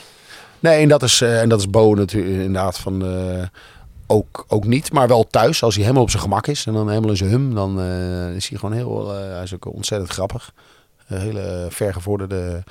Nee, 0.61 0.83
en 0.83 0.89
dat 0.89 1.03
is, 1.03 1.21
eh, 1.21 1.41
en 1.41 1.49
dat 1.49 1.59
is 1.59 1.71
Bo 1.71 1.95
natuurlijk 1.95 2.33
inderdaad 2.35 2.79
van... 2.79 3.05
eh, 3.07 3.43
ook, 4.07 4.45
ook 4.49 4.65
niet, 4.65 4.93
maar 4.93 5.09
wel 5.09 5.27
thuis. 5.31 5.63
Als 5.63 5.75
hij 5.75 5.83
helemaal 5.83 6.03
op 6.05 6.11
zijn 6.11 6.23
gemak 6.23 6.47
is 6.47 6.67
en 6.67 6.73
dan 6.73 6.89
helemaal 6.89 7.11
in 7.11 7.17
zijn 7.17 7.31
hum... 7.31 7.55
dan 7.55 7.81
eh, 7.81 8.35
is 8.35 8.49
hij 8.49 8.59
gewoon 8.59 8.75
heel... 8.75 9.15
eh, 9.15 9.33
hij 9.35 9.43
is 9.43 9.55
ook 9.55 9.73
ontzettend 9.75 10.11
grappig. 10.13 10.53
Een 11.07 11.21
hele 11.21 11.67
vergevorderde... 11.71 12.63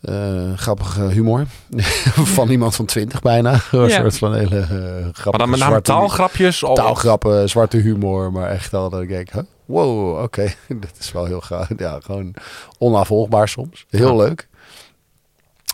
eh 0.00 0.52
grappige 0.56 1.00
humor. 1.02 1.46
van 2.36 2.48
iemand 2.50 2.74
van 2.74 2.84
20 2.86 3.20
bijna. 3.20 3.52
Een 3.70 3.90
soort 3.90 4.18
van 4.18 4.34
hele 4.34 4.58
eh 4.58 4.66
grappige 4.68 5.28
Maar 5.30 5.38
dan 5.38 5.50
met 5.50 5.58
name 5.58 5.70
zwarte- 5.70 5.90
taalgrapjes. 5.92 6.62
Of, 6.62 6.76
taalgrappen, 6.76 7.48
zwarte 7.48 7.76
humor, 7.76 8.32
maar 8.32 8.50
echt 8.50 8.74
al 8.74 8.90
dat 8.90 9.00
ik 9.02 9.08
denk, 9.08 9.30
huh? 9.32 9.42
wow, 9.64 10.22
oké, 10.22 10.42
dat 10.68 10.90
is 10.98 11.12
wel 11.12 11.24
heel 11.24 11.40
gaaf. 11.40 11.68
Ja, 11.76 11.98
gewoon 12.02 12.34
onafvolgbaar 12.78 13.48
soms. 13.48 13.86
Heel 13.90 14.16
Ja. 14.20 14.24
leuk. 14.24 14.48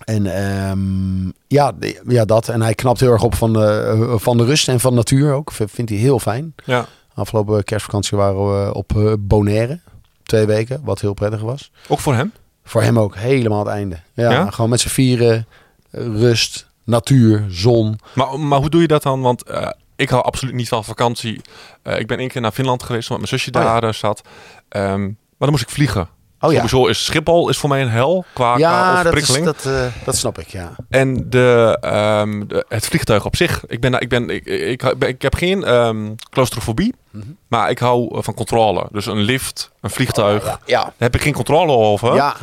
En 0.04 0.26
ehm, 0.26 1.26
ja, 1.46 1.72
de- 1.72 2.02
ja, 2.08 2.24
dat. 2.24 2.48
En 2.48 2.62
hij 2.62 2.74
knapt 2.74 3.00
heel 3.00 3.12
erg 3.12 3.22
op 3.22 3.34
van 3.34 3.52
de, 3.52 4.14
van 4.18 4.36
de 4.36 4.44
rust 4.44 4.68
en 4.68 4.80
van 4.80 4.94
natuur 4.94 5.32
ook. 5.32 5.52
Vindt 5.52 5.90
hij 5.90 5.98
heel 5.98 6.18
fijn. 6.18 6.54
ja. 6.64 6.86
Afgelopen 7.14 7.64
kerstvakantie 7.64 8.18
waren 8.18 8.64
we 8.66 8.74
op 8.74 8.96
eh, 8.96 9.12
Bonaire. 9.18 9.80
Twee 10.22 10.46
weken, 10.46 10.80
wat 10.84 11.00
heel 11.00 11.14
prettig 11.14 11.40
was. 11.40 11.70
Ook 11.88 11.98
voor 12.00 12.14
hem? 12.14 12.32
Voor 12.64 12.82
hem 12.82 12.98
ook 12.98 13.16
helemaal 13.16 13.58
het 13.58 13.68
einde. 13.68 13.96
Ja, 14.14 14.30
Ja? 14.30 14.50
gewoon 14.50 14.70
met 14.70 14.80
z'n 14.80 14.88
vieren. 14.88 15.46
Rust, 15.90 16.66
natuur, 16.84 17.44
zon. 17.48 17.98
Maar, 18.12 18.40
maar 18.40 18.58
hoe 18.58 18.70
doe 18.70 18.80
je 18.80 18.86
dat 18.86 19.02
dan? 19.02 19.20
Want 19.20 19.42
eh, 19.42 19.68
ik 19.96 20.08
hou 20.08 20.22
absoluut 20.22 20.54
niet 20.54 20.68
van 20.68 20.84
vakantie. 20.84 21.40
Eh, 21.82 21.98
ik 21.98 22.06
ben 22.06 22.18
één 22.18 22.28
keer 22.28 22.40
naar 22.40 22.52
Finland 22.52 22.82
geweest, 22.82 23.10
omdat 23.10 23.28
mijn 23.30 23.40
zusje 23.40 23.58
Oh 23.58 23.64
daar 23.64 23.82
eh, 23.82 23.92
zat. 23.92 24.22
Ehm, 24.68 25.02
maar 25.02 25.14
dan 25.38 25.50
moest 25.50 25.62
ik 25.62 25.70
vliegen. 25.70 26.08
Oh 26.40 26.52
ja, 26.52 26.66
Sowieso 26.66 26.86
is 26.86 27.04
Schiphol 27.04 27.48
is 27.48 27.56
voor 27.58 27.68
mij 27.68 27.82
een 27.82 27.88
hel 27.88 28.24
qua, 28.34 28.54
qua 28.54 28.58
ja 28.58 29.02
dat, 29.02 29.16
is, 29.16 29.42
dat, 29.42 29.68
dat 30.04 30.16
snap 30.16 30.38
ik, 30.38 30.48
ja. 30.48 30.72
En 30.88 31.30
de, 31.30 31.78
ehm, 31.80 32.46
de, 32.46 32.64
het 32.68 32.86
vliegtuig 32.86 33.24
op 33.24 33.36
zich. 33.36 33.64
Ik, 33.66 33.80
ben, 33.80 34.00
ik, 34.00 34.08
ben, 34.08 34.30
ik, 34.30 34.44
ik, 34.46 34.82
ik, 34.82 35.04
ik 35.04 35.22
heb 35.22 35.34
geen 35.34 35.64
ehm 35.64 36.12
claustrofobie, 36.30 36.94
Mhm. 37.10 37.26
maar 37.48 37.70
ik 37.70 37.78
hou 37.78 38.22
van 38.22 38.34
controle. 38.34 38.86
Dus 38.92 39.06
een 39.06 39.18
lift, 39.20 39.70
een 39.80 39.90
vliegtuig, 39.90 40.42
Oh, 40.42 40.48
ja, 40.48 40.58
ja. 40.66 40.82
daar 40.82 40.92
heb 40.98 41.14
ik 41.14 41.22
geen 41.22 41.32
controle 41.32 41.72
over. 41.72 42.14
Ja, 42.14 42.36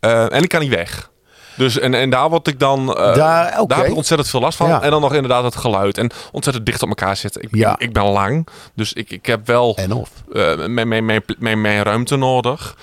Eh, 0.00 0.32
en 0.32 0.42
ik 0.42 0.48
kan 0.48 0.60
niet 0.60 0.74
weg. 0.74 1.10
Dus 1.56 1.78
en, 1.78 1.94
en 1.94 2.10
daar 2.10 2.28
word 2.30 2.46
ik 2.48 2.58
dan. 2.58 2.88
eh, 2.96 3.14
Daar- 3.14 3.66
daar 3.66 3.78
heb 3.78 3.86
ik 3.86 3.94
ontzettend 3.96 4.30
veel 4.30 4.40
last 4.40 4.56
van. 4.56 4.68
Ja. 4.68 4.82
En 4.82 4.90
dan 4.90 5.00
nog 5.00 5.14
inderdaad 5.14 5.44
het 5.44 5.56
geluid. 5.56 5.98
En 5.98 6.10
ontzettend 6.32 6.66
dicht 6.66 6.82
op 6.82 6.88
elkaar 6.88 7.16
zitten. 7.16 7.42
Ik, 7.42 7.48
Ja. 7.54 7.74
ik 7.78 7.92
ben 7.92 8.04
lang. 8.04 8.46
Dus 8.74 8.92
ik, 8.92 9.10
ik 9.10 9.26
heb 9.26 9.46
wel 9.46 9.76
en 9.76 9.92
of. 9.92 10.10
eh, 10.32 10.66
mijn, 10.66 10.88
mijn, 10.88 11.04
mijn, 11.04 11.22
mijn, 11.38 11.60
mijn 11.60 11.82
ruimte 11.82 12.16
nodig. 12.16 12.76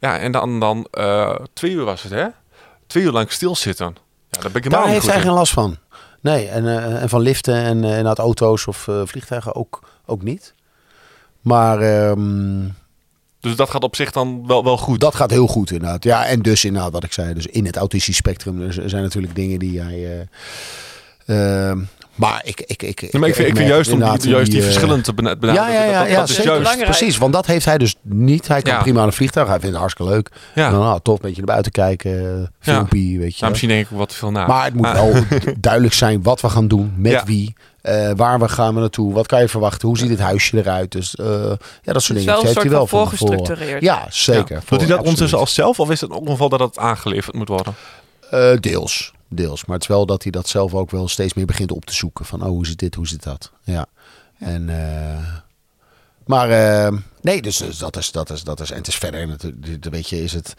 Ja, 0.00 0.18
en 0.18 0.32
dan, 0.32 0.60
dan 0.60 0.86
twee 1.52 1.70
uur 1.72 1.84
was 1.84 2.02
het, 2.02 2.12
hè? 2.12 2.26
Twee 2.86 3.02
uur 3.04 3.12
lang 3.12 3.32
stilzitten. 3.32 3.86
Ja, 4.30 4.40
daar 4.40 4.50
ben 4.50 4.54
ik 4.54 4.64
helemaal 4.64 4.84
Daar 4.84 4.92
heeft 4.94 5.06
hij 5.12 5.20
geen 5.20 5.32
last 5.32 5.52
van. 5.52 5.76
Nee, 6.20 6.48
en, 6.48 6.66
en 7.00 7.08
van 7.08 7.20
liften 7.20 7.54
en 7.54 7.76
uh, 7.82 7.88
inderdaad 7.88 8.18
auto's 8.18 8.66
of 8.66 8.88
vliegtuigen 9.04 9.54
ook, 9.54 9.80
ook 10.06 10.22
niet. 10.22 10.54
Maar 11.40 11.80
ehm, 11.80 12.64
Dus 13.42 13.56
dat 13.56 13.70
gaat 13.70 13.82
op 13.82 13.96
zich 13.96 14.10
dan 14.12 14.46
wel, 14.46 14.64
wel 14.64 14.76
goed. 14.78 15.00
dat 15.00 15.14
gaat 15.14 15.30
heel 15.30 15.46
goed 15.46 15.70
inderdaad. 15.70 16.04
Ja, 16.04 16.24
en 16.26 16.40
dus 16.42 16.64
inderdaad 16.64 16.92
wat 16.92 17.04
ik 17.04 17.12
zei. 17.12 17.34
Dus 17.34 17.46
in 17.46 17.66
het 17.66 17.76
autistisch 17.76 18.16
spectrum 18.16 18.60
er 18.62 18.82
zijn 18.86 19.02
natuurlijk 19.02 19.34
dingen 19.34 19.58
die 19.58 19.80
hij... 19.80 20.26
eh, 21.26 21.68
ehm, 21.70 21.78
maar 22.14 22.40
ik, 22.44 22.60
ik, 22.60 22.82
ik, 22.82 23.00
Nee, 23.00 23.10
maar 23.20 23.28
ik, 23.28 23.34
vind, 23.34 23.48
ik 23.48 23.56
vind 23.56 23.68
merk 23.68 23.68
juist 23.68 23.92
om 23.92 23.98
die, 24.20 24.30
juist 24.30 24.50
die 24.50 24.60
eh, 24.60 24.66
verschillen 24.66 25.02
te 25.02 25.14
bena- 25.14 25.36
benaderen. 25.36 25.72
Ja, 25.72 25.82
ja, 25.84 25.90
ja, 25.90 25.98
dat, 26.00 26.08
ja 26.10 26.16
dat 26.16 26.28
is 26.28 26.34
zeker. 26.34 26.50
juist. 26.50 26.62
Belangrijk. 26.62 26.96
Precies, 26.98 27.18
want 27.18 27.32
dat 27.32 27.46
heeft 27.46 27.64
hij 27.64 27.78
dus 27.78 27.94
niet. 28.02 28.48
Hij 28.48 28.62
kan 28.62 28.78
prima 28.78 29.00
aan 29.00 29.06
een 29.06 29.12
vliegtuig. 29.12 29.46
Hij 29.48 29.56
vindt 29.60 29.70
het 29.72 29.80
hartstikke 29.80 30.12
leuk. 30.12 30.28
Ja. 30.54 30.70
Dan, 30.70 30.80
nou, 30.80 31.00
tof, 31.02 31.14
een 31.14 31.20
beetje 31.22 31.36
naar 31.36 31.46
buiten 31.46 31.72
kijken. 31.72 32.52
Filmpje, 32.60 33.18
weet 33.18 33.32
je. 33.32 33.36
Nou, 33.38 33.48
misschien 33.48 33.68
denk 33.68 33.90
ik 33.90 33.96
wat 33.96 34.14
veel 34.14 34.30
na. 34.30 34.46
Maar 34.46 34.64
het 34.64 34.74
moet 34.74 34.86
Ah. 34.86 34.92
wel 34.94 35.12
duidelijk 35.60 35.94
zijn 35.94 36.22
wat 36.22 36.40
we 36.40 36.48
gaan 36.48 36.68
doen, 36.68 36.92
met 36.96 37.12
Ja. 37.12 37.24
wie, 37.24 37.54
eh, 37.82 38.10
waar 38.16 38.38
we 38.38 38.48
gaan 38.48 38.74
we 38.74 38.80
naartoe, 38.80 39.12
wat 39.12 39.26
kan 39.26 39.40
je 39.40 39.48
verwachten, 39.48 39.88
hoe 39.88 39.98
ziet 39.98 40.10
het 40.10 40.18
huisje 40.18 40.56
eruit. 40.58 40.92
Dus 40.92 41.14
eh, 41.14 41.26
ja, 41.82 41.92
dat 41.92 42.02
soort 42.02 42.18
dingen 42.18 42.24
wel 42.32 42.40
een 42.40 42.46
heeft 42.46 42.60
hij 42.62 42.70
wel 42.70 42.86
van 42.86 43.08
van 43.08 43.08
tevoren. 43.08 43.36
voorgestructureerd. 43.36 43.82
Ja, 43.82 44.06
zeker. 44.10 44.54
Ja. 44.54 44.60
Voor- 44.60 44.78
Doet 44.78 44.78
hij 44.78 44.78
dat 44.78 44.80
absoluut. 44.80 44.98
ondertussen 45.04 45.38
als 45.38 45.54
zelf? 45.54 45.80
Of 45.80 45.90
is 45.90 46.00
het 46.00 46.10
ook 46.10 46.24
nog 46.24 46.38
wel 46.38 46.48
dat 46.48 46.60
het 46.60 46.78
aangeleverd 46.78 47.34
moet 47.34 47.48
worden? 47.48 47.74
Eh, 48.30 48.52
deels, 48.60 49.12
deels. 49.28 49.64
Maar 49.64 49.74
het 49.74 49.84
is 49.84 49.90
wel 49.90 50.06
dat 50.06 50.22
hij 50.22 50.32
dat 50.32 50.48
zelf 50.48 50.74
ook 50.74 50.90
wel 50.90 51.08
steeds 51.08 51.34
meer 51.34 51.46
begint 51.46 51.72
op 51.72 51.84
te 51.84 51.94
zoeken. 51.94 52.24
Van, 52.24 52.42
oh, 52.42 52.48
hoe 52.48 52.66
zit 52.66 52.78
dit, 52.78 52.94
hoe 52.94 53.06
zit 53.08 53.22
dat? 53.22 53.50
Ja. 53.62 53.86
En, 54.38 54.68
eh, 54.68 55.24
maar 56.26 56.50
eh, 56.50 56.92
nee, 57.20 57.42
dus, 57.42 57.56
dus 57.56 57.78
dat, 57.78 57.96
is, 57.96 58.10
dat, 58.10 58.30
is, 58.30 58.42
dat 58.44 58.60
is. 58.60 58.70
En 58.70 58.76
het 58.76 58.86
is 58.88 58.96
verder 58.96 59.26
natuurlijk, 59.28 59.84
weet 59.90 60.08
je, 60.08 60.22
is 60.22 60.32
het. 60.32 60.54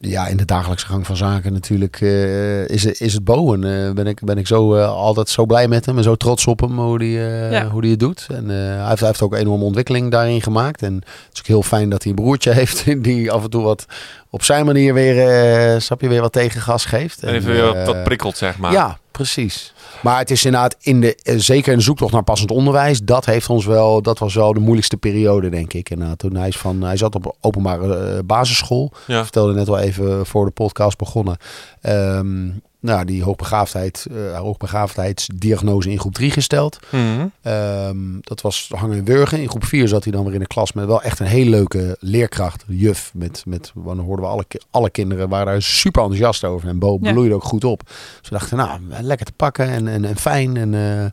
Ja, 0.00 0.26
in 0.26 0.36
de 0.36 0.44
dagelijkse 0.44 0.86
gang 0.86 1.06
van 1.06 1.16
zaken 1.16 1.52
natuurlijk 1.52 2.00
eh, 2.00 2.68
is, 2.68 2.84
het- 2.84 3.00
is 3.00 3.12
het 3.14 3.24
Bo. 3.24 3.52
En 3.54 3.86
eh, 3.86 3.92
ben, 3.92 4.06
ik, 4.06 4.20
ben 4.24 4.38
ik 4.38 4.46
zo 4.46 4.74
eh, 4.74 4.88
altijd 4.90 5.28
zo 5.28 5.46
blij 5.46 5.68
met 5.68 5.86
hem 5.86 5.96
en 5.96 6.02
zo 6.02 6.14
trots 6.14 6.46
op 6.46 6.60
hem 6.60 6.78
hoe 6.78 6.98
die, 6.98 7.18
eh, 7.18 7.50
Ja. 7.52 7.68
hoe 7.68 7.80
die 7.80 7.90
het 7.90 8.00
doet. 8.00 8.26
En 8.30 8.50
eh, 8.50 8.56
hij, 8.56 8.88
heeft, 8.88 8.98
hij 9.00 9.08
heeft 9.08 9.22
ook 9.22 9.32
een 9.32 9.38
enorme 9.38 9.64
ontwikkeling 9.64 10.10
daarin 10.10 10.42
gemaakt. 10.42 10.82
En 10.82 10.94
het 10.94 11.32
is 11.32 11.38
ook 11.40 11.46
heel 11.46 11.62
fijn 11.62 11.88
dat 11.90 12.02
hij 12.02 12.12
een 12.12 12.18
broertje 12.18 12.52
heeft 12.60 13.02
die 13.02 13.30
af 13.32 13.42
en 13.44 13.50
toe 13.50 13.62
wat 13.62 13.86
op 14.30 14.42
zijn 14.42 14.64
manier 14.66 14.94
weer, 14.94 15.28
eh 15.74 15.80
snap 15.80 16.00
je, 16.00 16.08
weer 16.08 16.20
wat 16.20 16.32
tegengas 16.32 16.84
geeft. 16.84 17.22
En 17.22 17.34
even 17.34 17.50
En, 17.50 17.56
weer 17.56 17.76
eh, 17.76 17.86
wat 17.86 18.04
prikkelt, 18.04 18.36
zeg 18.36 18.58
maar. 18.58 18.72
ja, 18.72 18.98
precies. 19.10 19.72
Maar 20.02 20.18
het 20.18 20.30
is 20.30 20.44
inderdaad 20.44 20.76
in 20.80 21.00
de, 21.00 21.14
eh, 21.14 21.34
zeker 21.38 21.72
in 21.72 21.78
de 21.78 21.84
zoektocht 21.84 22.12
naar 22.12 22.22
passend 22.22 22.50
onderwijs. 22.50 23.02
Dat 23.02 23.24
heeft 23.24 23.48
ons 23.48 23.66
wel, 23.66 24.02
dat 24.02 24.18
was 24.18 24.34
wel 24.34 24.52
de 24.52 24.60
moeilijkste 24.60 24.96
periode, 24.96 25.48
denk 25.48 25.72
ik. 25.72 25.90
En 25.90 26.16
toen 26.16 26.34
hij 26.34 26.48
is 26.48 26.58
van, 26.58 26.82
hij 26.82 26.96
zat 26.96 27.14
op 27.14 27.24
een 27.24 27.34
openbare 27.40 27.96
eh, 27.96 28.18
basisschool. 28.24 28.92
Ja. 29.06 29.16
Ik 29.16 29.22
vertelde 29.22 29.54
net 29.54 29.68
al 29.68 29.78
even 29.78 30.26
voor 30.26 30.44
de 30.44 30.50
podcast 30.50 30.98
begonnen. 30.98 31.36
Ehm, 31.80 32.48
nou, 32.80 33.04
die 33.04 33.22
hoogbegaafdheid, 33.22 34.06
eh 34.10 34.38
hoogbegaafdheidsdiagnose 34.38 35.90
in 35.90 35.98
groep 35.98 36.14
3 36.14 36.30
gesteld. 36.30 36.78
Mhm. 36.90 37.26
Ehm, 37.42 37.96
dat 38.20 38.40
was 38.40 38.70
hangen 38.74 38.98
en 38.98 39.04
wurgen. 39.04 39.40
In 39.40 39.48
groep 39.48 39.64
4 39.64 39.88
zat 39.88 40.02
hij 40.04 40.12
dan 40.12 40.24
weer 40.24 40.34
in 40.34 40.40
de 40.40 40.46
klas 40.46 40.72
met 40.72 40.86
wel 40.86 41.02
echt 41.02 41.18
een 41.20 41.26
hele 41.26 41.50
leuke 41.50 41.96
leerkracht, 42.00 42.64
juf. 42.66 43.10
Met, 43.14 43.42
met, 43.46 43.72
dan 43.74 43.98
hoorden 43.98 44.24
we 44.24 44.30
alle, 44.30 44.44
alle 44.70 44.90
kinderen 44.90 45.28
waren 45.28 45.46
daar 45.46 45.62
super 45.62 46.02
enthousiast 46.02 46.44
over. 46.44 46.68
En 46.68 46.78
Bo 46.78 46.98
Ja. 47.00 47.12
bloeide 47.12 47.34
ook 47.34 47.44
goed 47.44 47.64
op. 47.64 47.82
Dus 48.20 48.28
we 48.30 48.38
dachten, 48.38 48.56
nou, 48.56 48.80
lekker 49.00 49.26
te 49.26 49.32
pakken 49.32 49.68
en, 49.68 49.88
en, 49.88 50.04
en 50.04 50.16
fijn. 50.16 50.56
En 50.56 50.74
eh, 50.74 51.04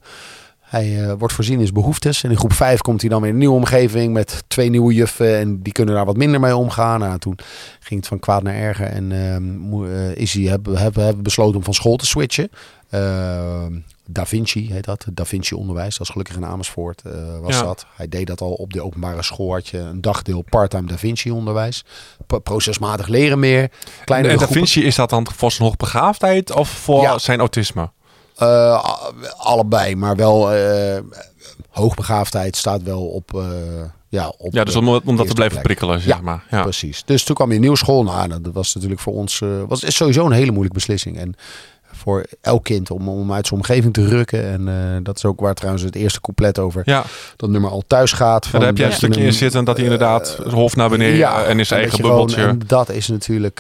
hij 0.76 1.04
eh, 1.04 1.14
wordt 1.18 1.34
voorzien 1.34 1.56
in 1.56 1.62
zijn 1.62 1.74
behoeftes. 1.74 2.24
En 2.24 2.30
in 2.32 2.38
groep 2.38 2.54
5 2.54 2.82
komt 2.82 3.02
hij 3.02 3.10
dan 3.10 3.20
weer 3.20 3.28
in 3.30 3.34
een 3.36 3.40
nieuwe 3.42 3.56
omgeving 3.56 4.14
met 4.14 4.44
twee 4.48 4.70
nieuwe 4.70 4.94
juffen. 4.94 5.38
En 5.38 5.62
die 5.62 5.74
kunnen 5.74 5.96
daar 5.96 6.06
wat 6.06 6.18
minder 6.18 6.40
mee 6.40 6.56
omgaan. 6.56 7.00
Nou, 7.00 7.18
toen 7.20 7.38
ging 7.80 8.00
het 8.00 8.10
van 8.10 8.20
kwaad 8.20 8.44
naar 8.44 8.56
erger. 8.56 8.86
En 8.88 9.12
ehm, 9.12 9.84
eh, 9.86 10.16
is 10.16 10.34
hij, 10.34 10.44
hebben, 10.44 10.78
hebben, 10.78 11.04
hebben 11.04 11.24
besloten 11.24 11.56
om 11.58 11.64
van 11.64 11.74
school 11.74 11.96
te 11.96 12.06
switchen. 12.06 12.50
Ehm, 12.90 13.74
Da 14.08 14.26
Vinci 14.26 14.74
heet 14.74 14.84
dat. 14.86 15.06
Da 15.14 15.26
Vinci 15.26 15.56
onderwijs. 15.56 15.98
Dat 15.98 16.02
is 16.08 16.10
gelukkig 16.12 16.36
in 16.36 16.46
Amersfoort 16.46 17.02
eh, 17.06 17.12
was 17.42 17.56
Ja. 17.56 17.64
dat. 17.64 17.86
Hij 17.96 18.10
deed 18.10 18.28
dat 18.28 18.42
al 18.42 18.52
op 18.54 18.74
de 18.74 18.82
openbare 18.84 19.24
school. 19.24 19.52
Had 19.54 19.68
je 19.68 19.78
een 19.78 20.02
dagdeel 20.02 20.42
part-time 20.50 20.88
Da 20.88 20.98
Vinci 20.98 21.32
onderwijs. 21.32 21.84
P- 22.28 22.40
procesmatig 22.44 23.08
leren 23.08 23.40
meer. 23.40 23.70
Kleine 24.04 24.28
En 24.28 24.34
Da 24.38 24.40
groepen. 24.44 24.58
Vinci, 24.68 24.84
is 24.84 24.96
dat 24.96 25.10
dan 25.10 25.28
voor 25.36 25.52
zijn 25.52 25.68
hoogbegaafdheid 25.68 26.52
of 26.56 26.70
voor 26.70 27.02
Ja. 27.02 27.18
zijn 27.18 27.40
autisme? 27.40 27.90
Eh, 28.36 28.84
allebei, 29.38 29.96
maar 29.96 30.16
wel 30.16 30.52
eh, 30.54 31.00
hoogbegaafdheid 31.70 32.56
staat 32.56 32.84
wel 32.84 33.02
op. 33.08 33.34
eh, 33.34 33.42
ja, 34.10 34.34
op 34.38 34.54
Ja, 34.54 34.64
dus 34.64 34.76
om, 34.76 34.88
om 34.88 35.16
dat 35.18 35.28
te 35.28 35.34
blijven 35.34 35.62
plek. 35.62 35.64
prikkelen, 35.64 36.00
zeg 36.02 36.16
Ja, 36.16 36.22
maar. 36.22 36.44
Ja. 36.52 36.62
Precies. 36.62 37.04
Dus 37.06 37.24
toen 37.24 37.36
kwam 37.36 37.50
je 37.50 37.56
een 37.56 37.62
nieuwe 37.62 37.78
school. 37.78 38.04
Nou, 38.04 38.28
dat 38.28 38.54
was 38.54 38.74
natuurlijk 38.76 39.02
voor 39.02 39.14
ons 39.14 39.42
was 39.68 39.84
is 39.84 39.96
sowieso 39.96 40.26
een 40.26 40.32
hele 40.32 40.52
moeilijke 40.52 40.78
beslissing. 40.78 41.18
En 41.18 41.36
voor 41.92 42.26
elk 42.42 42.64
kind 42.64 42.92
om, 42.92 43.10
om 43.10 43.34
uit 43.34 43.48
zijn 43.48 43.60
omgeving 43.60 43.94
te 43.94 44.08
rukken. 44.08 44.44
En 44.68 45.04
dat 45.04 45.18
is 45.18 45.26
ook 45.26 45.40
waar 45.40 45.54
trouwens 45.54 45.84
het 45.84 45.96
eerste 45.96 46.22
couplet 46.22 46.60
over 46.60 46.82
Ja, 46.86 47.04
dat 47.36 47.50
nummer 47.50 47.70
al 47.72 47.84
thuis 47.88 48.12
gaat. 48.12 48.44
en 48.46 48.50
Van 48.50 48.60
daar 48.60 48.70
heb 48.70 48.78
jij 48.78 48.88
een 48.88 48.94
stukje 48.94 49.22
in 49.24 49.34
zitten 49.34 49.64
dat 49.66 49.76
hij 49.76 49.84
inderdaad 49.84 50.38
het 50.44 50.52
hoofd 50.54 50.76
naar 50.76 50.90
beneden 50.90 51.18
ja, 51.18 51.44
en 51.44 51.58
dat 51.58 51.72
eigen 51.72 51.92
je 51.92 51.96
gewoon- 52.04 52.10
bubbeltje. 52.18 52.44
en 52.48 52.60
dat 52.68 52.90
is 52.90 53.08
natuurlijk. 53.08 53.60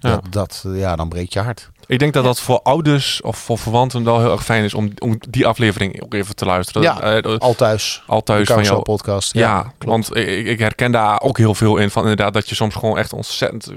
Ja. 0.00 0.10
dat, 0.10 0.22
dat, 0.30 0.64
ja, 0.74 0.96
dan 0.96 1.08
breekt 1.08 1.32
je 1.32 1.40
hart. 1.40 1.70
Ik 1.92 1.98
denk 1.98 2.12
dat 2.12 2.24
dat 2.24 2.40
voor 2.40 2.60
ouders 2.62 3.20
of 3.22 3.36
voor 3.38 3.58
verwanten 3.58 4.04
wel 4.04 4.20
heel 4.20 4.30
erg 4.32 4.44
fijn 4.44 4.64
is 4.64 4.74
om, 4.74 4.90
om 4.98 5.18
die 5.30 5.46
aflevering 5.46 6.02
ook 6.02 6.14
even 6.14 6.34
te 6.36 6.44
luisteren. 6.44 6.82
Ja, 6.82 7.00
Eh, 7.00 7.32
eh, 7.32 7.38
Al 7.38 7.54
thuis. 7.54 8.02
al 8.06 8.22
thuis 8.22 8.38
van 8.46 8.46
Carousel 8.56 8.72
jou. 8.74 8.82
podcast. 8.86 9.32
Ja, 9.34 9.72
want 9.78 10.16
ik, 10.16 10.46
ik 10.46 10.58
herken 10.58 10.92
daar 10.92 11.20
ook 11.20 11.38
heel 11.38 11.54
veel 11.54 11.76
in. 11.76 11.90
Van 11.90 12.02
inderdaad 12.02 12.32
dat 12.32 12.48
je 12.48 12.54
soms 12.54 12.74
gewoon 12.74 12.98
echt 12.98 13.12
ontzettend 13.12 13.72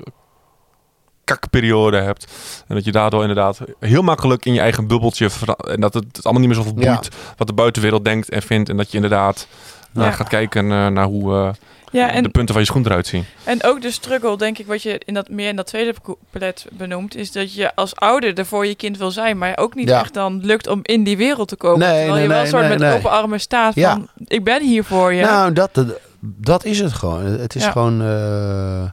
kakperiode 1.23 1.97
hebt. 1.97 2.27
En 2.67 2.75
dat 2.75 2.85
je 2.85 2.91
daardoor 2.91 3.21
inderdaad 3.21 3.59
heel 3.79 4.01
makkelijk 4.01 4.45
in 4.45 4.53
je 4.53 4.59
eigen 4.59 4.87
bubbeltje... 4.87 5.29
En 5.67 5.79
dat 5.79 5.93
het, 5.93 6.03
het 6.11 6.23
allemaal 6.23 6.41
niet 6.47 6.55
meer 6.55 6.63
zoveel 6.63 6.81
Ja. 6.83 6.93
boeit 6.93 7.09
wat 7.37 7.47
de 7.47 7.53
buitenwereld 7.53 8.05
denkt 8.05 8.29
en 8.29 8.41
vindt. 8.41 8.69
En 8.69 8.77
dat 8.77 8.89
je 8.89 8.95
inderdaad 8.95 9.47
Ja. 9.93 10.11
gaat 10.11 10.27
kijken 10.27 10.71
eh, 10.71 10.87
naar 10.87 11.05
hoe 11.05 11.53
eh, 11.95 12.01
Ja, 12.01 12.07
de 12.07 12.13
en, 12.13 12.31
punten 12.31 12.53
van 12.53 12.63
je 12.63 12.67
schoen 12.69 12.85
eruit 12.85 13.07
zien. 13.07 13.25
en 13.43 13.63
ook 13.63 13.81
de 13.81 13.91
struggle, 13.91 14.37
denk 14.37 14.57
ik, 14.57 14.67
wat 14.67 14.81
je 14.83 15.01
in 15.05 15.13
dat, 15.13 15.29
meer 15.29 15.47
in 15.49 15.55
dat 15.55 15.67
tweede 15.67 15.93
couplet 16.03 16.65
benoemt, 16.71 17.15
is 17.15 17.31
dat 17.31 17.53
je 17.53 17.75
als 17.75 17.95
ouder 17.95 18.37
er 18.37 18.45
voor 18.45 18.65
je 18.65 18.75
kind 18.75 18.97
wil 18.97 19.11
zijn, 19.11 19.37
maar 19.37 19.57
ook 19.57 19.75
niet 19.75 19.89
Ja. 19.89 19.99
echt 19.99 20.13
dan 20.13 20.39
lukt 20.45 20.67
om 20.67 20.79
in 20.81 21.03
die 21.03 21.17
wereld 21.17 21.47
te 21.47 21.55
komen. 21.55 21.79
Nee, 21.79 21.87
terwijl 21.89 22.13
nee, 22.13 22.21
je 22.21 22.27
wel 22.27 22.35
nee, 22.37 22.45
een 22.45 22.51
soort 22.51 22.61
nee, 22.69 22.71
met 22.77 22.87
nee. 22.87 22.97
open 22.97 23.11
armen 23.11 23.39
staat 23.39 23.75
Ja. 23.75 23.91
van, 23.91 24.07
ik 24.25 24.43
ben 24.43 24.61
hier 24.63 24.83
voor 24.83 25.13
je. 25.13 25.21
Nou, 25.23 25.53
dat, 25.53 25.69
dat, 25.73 25.87
dat 26.19 26.65
is 26.65 26.79
het 26.79 26.93
gewoon. 26.93 27.23
Het 27.25 27.55
is 27.55 27.63
Ja. 27.63 27.71
gewoon, 27.71 28.01
eh, 28.01 28.83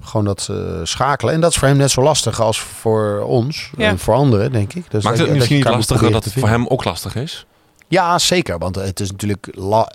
gewoon 0.00 0.24
dat 0.26 0.48
eh, 0.50 0.56
schakelen. 0.82 1.34
En 1.34 1.40
dat 1.40 1.50
is 1.50 1.56
voor 1.56 1.68
hem 1.68 1.76
net 1.76 1.90
zo 1.90 2.02
lastig 2.02 2.40
als 2.40 2.60
voor 2.60 3.20
ons. 3.26 3.70
Ja. 3.76 3.88
En 3.88 3.98
voor 3.98 4.14
anderen, 4.14 4.52
denk 4.52 4.72
ik. 4.74 4.90
Dus 4.90 5.04
Maakt 5.04 5.04
dat 5.04 5.18
het 5.18 5.26
je- 5.26 5.32
misschien 5.34 5.56
niet 5.56 5.64
dat 5.64 5.74
lastiger 5.74 6.10
dat 6.12 6.24
het 6.24 6.32
voor 6.32 6.48
hem 6.48 6.66
ook 6.66 6.84
lastig 6.84 7.14
is? 7.14 7.46
Ja, 7.90 8.18
zeker. 8.18 8.58
Want 8.58 8.74
het 8.74 9.00
is 9.00 9.10
natuurlijk... 9.10 9.48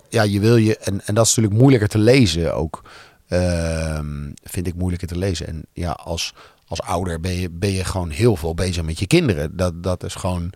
Ja, 0.09 0.23
je 0.23 0.39
wil 0.39 0.55
je... 0.55 0.77
En, 0.77 1.01
en 1.05 1.15
dat 1.15 1.25
is 1.25 1.29
natuurlijk 1.35 1.61
moeilijker 1.61 1.89
te 1.89 1.97
lezen 1.97 2.55
ook. 2.55 2.81
Ehm, 3.27 4.31
vind 4.43 4.67
ik 4.67 4.75
moeilijker 4.75 5.07
te 5.07 5.17
lezen. 5.17 5.47
En 5.47 5.65
ja, 5.73 5.91
als, 5.91 6.33
als 6.67 6.81
ouder 6.81 7.19
ben 7.19 7.31
je, 7.33 7.49
ben 7.49 7.71
je 7.71 7.83
gewoon 7.83 8.09
heel 8.09 8.35
veel 8.35 8.53
bezig 8.53 8.83
met 8.83 8.99
je 8.99 9.07
kinderen. 9.07 9.55
Dat, 9.57 9.83
dat 9.83 10.03
is 10.03 10.15
gewoon... 10.15 10.49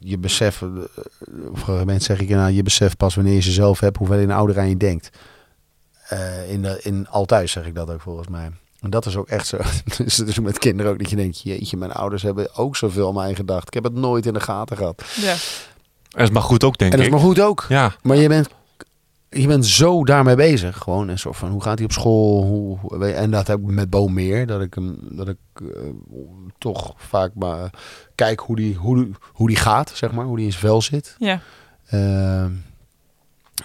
Je 0.00 0.18
beseft... 0.18 0.62
eh, 0.62 0.68
Op 1.50 1.68
een 1.68 1.74
moment 1.76 2.02
zeg 2.02 2.20
ik... 2.20 2.28
Nou, 2.28 2.52
je 2.52 2.62
beseft 2.62 2.96
pas 2.96 3.14
wanneer 3.14 3.34
je 3.34 3.40
ze 3.40 3.52
zelf 3.52 3.80
hebt... 3.80 3.96
hoeveel 3.96 4.18
in 4.18 4.30
ouder 4.30 4.58
aan 4.58 4.68
je 4.68 4.76
denkt. 4.76 5.10
Eh, 6.08 6.50
in, 6.50 6.62
de, 6.62 6.80
in 6.82 7.08
Althuis 7.08 7.52
zeg 7.52 7.66
ik 7.66 7.74
dat 7.74 7.90
ook 7.90 8.00
volgens 8.00 8.28
mij. 8.28 8.50
En 8.80 8.90
dat 8.90 9.06
is 9.06 9.16
ook 9.16 9.28
echt 9.28 9.46
zo. 9.46 9.58
Dus 10.04 10.16
het 10.16 10.28
is 10.28 10.38
met 10.38 10.58
kinderen 10.58 10.92
ook 10.92 10.98
dat 10.98 11.10
je 11.10 11.16
denkt... 11.16 11.40
Jeetje, 11.42 11.76
mijn 11.76 11.92
ouders 11.92 12.22
hebben 12.22 12.54
ook 12.56 12.76
zoveel 12.76 13.08
aan 13.08 13.14
mij 13.14 13.34
gedacht. 13.34 13.66
Ik 13.66 13.74
heb 13.74 13.84
het 13.84 13.94
nooit 13.94 14.26
in 14.26 14.32
de 14.32 14.40
gaten 14.40 14.76
gehad. 14.76 15.02
Ja. 15.16 15.34
En 16.14 16.20
dat 16.20 16.28
is 16.28 16.34
maar 16.34 16.42
goed 16.42 16.64
ook, 16.64 16.78
denk 16.78 16.92
En 16.92 16.96
dat 16.98 17.06
is 17.06 17.12
ik. 17.12 17.18
maar 17.18 17.26
goed 17.28 17.40
ook. 17.40 17.66
Ja, 17.68 17.94
Maar 18.02 18.16
je 18.16 18.28
bent, 18.28 18.48
je 19.30 19.46
bent 19.46 19.66
zo 19.66 20.04
daarmee 20.04 20.34
bezig. 20.36 20.76
Gewoon 20.78 21.08
en 21.08 21.18
zo 21.18 21.32
van 21.32 21.50
hoe 21.50 21.62
gaat 21.62 21.76
hij 21.78 21.84
op 21.86 21.92
school? 21.92 22.42
Hoe, 22.44 22.78
hoe- 22.78 23.06
en 23.12 23.30
dat 23.30 23.46
heb 23.46 23.58
ik 23.58 23.64
met 23.64 23.90
Bo 23.90 24.06
meer. 24.08 24.46
Dat 24.46 24.60
ik 24.60 24.74
hem 24.74 24.98
dat 25.02 25.28
ik 25.28 25.36
eh, 25.54 25.66
toch 26.58 26.94
vaak 26.96 27.30
maar 27.34 27.70
kijk 28.14 28.40
hoe 28.40 28.56
die, 28.56 28.74
hoe, 28.74 28.96
die- 29.04 29.14
hoe 29.32 29.48
die 29.48 29.56
gaat, 29.56 29.90
zeg 29.94 30.12
maar, 30.12 30.24
hoe 30.24 30.36
die 30.36 30.44
in 30.46 30.52
zijn 30.52 30.64
vel 30.64 30.82
zit. 30.82 31.16
Ja. 31.18 31.40
Ehm, 31.86 32.50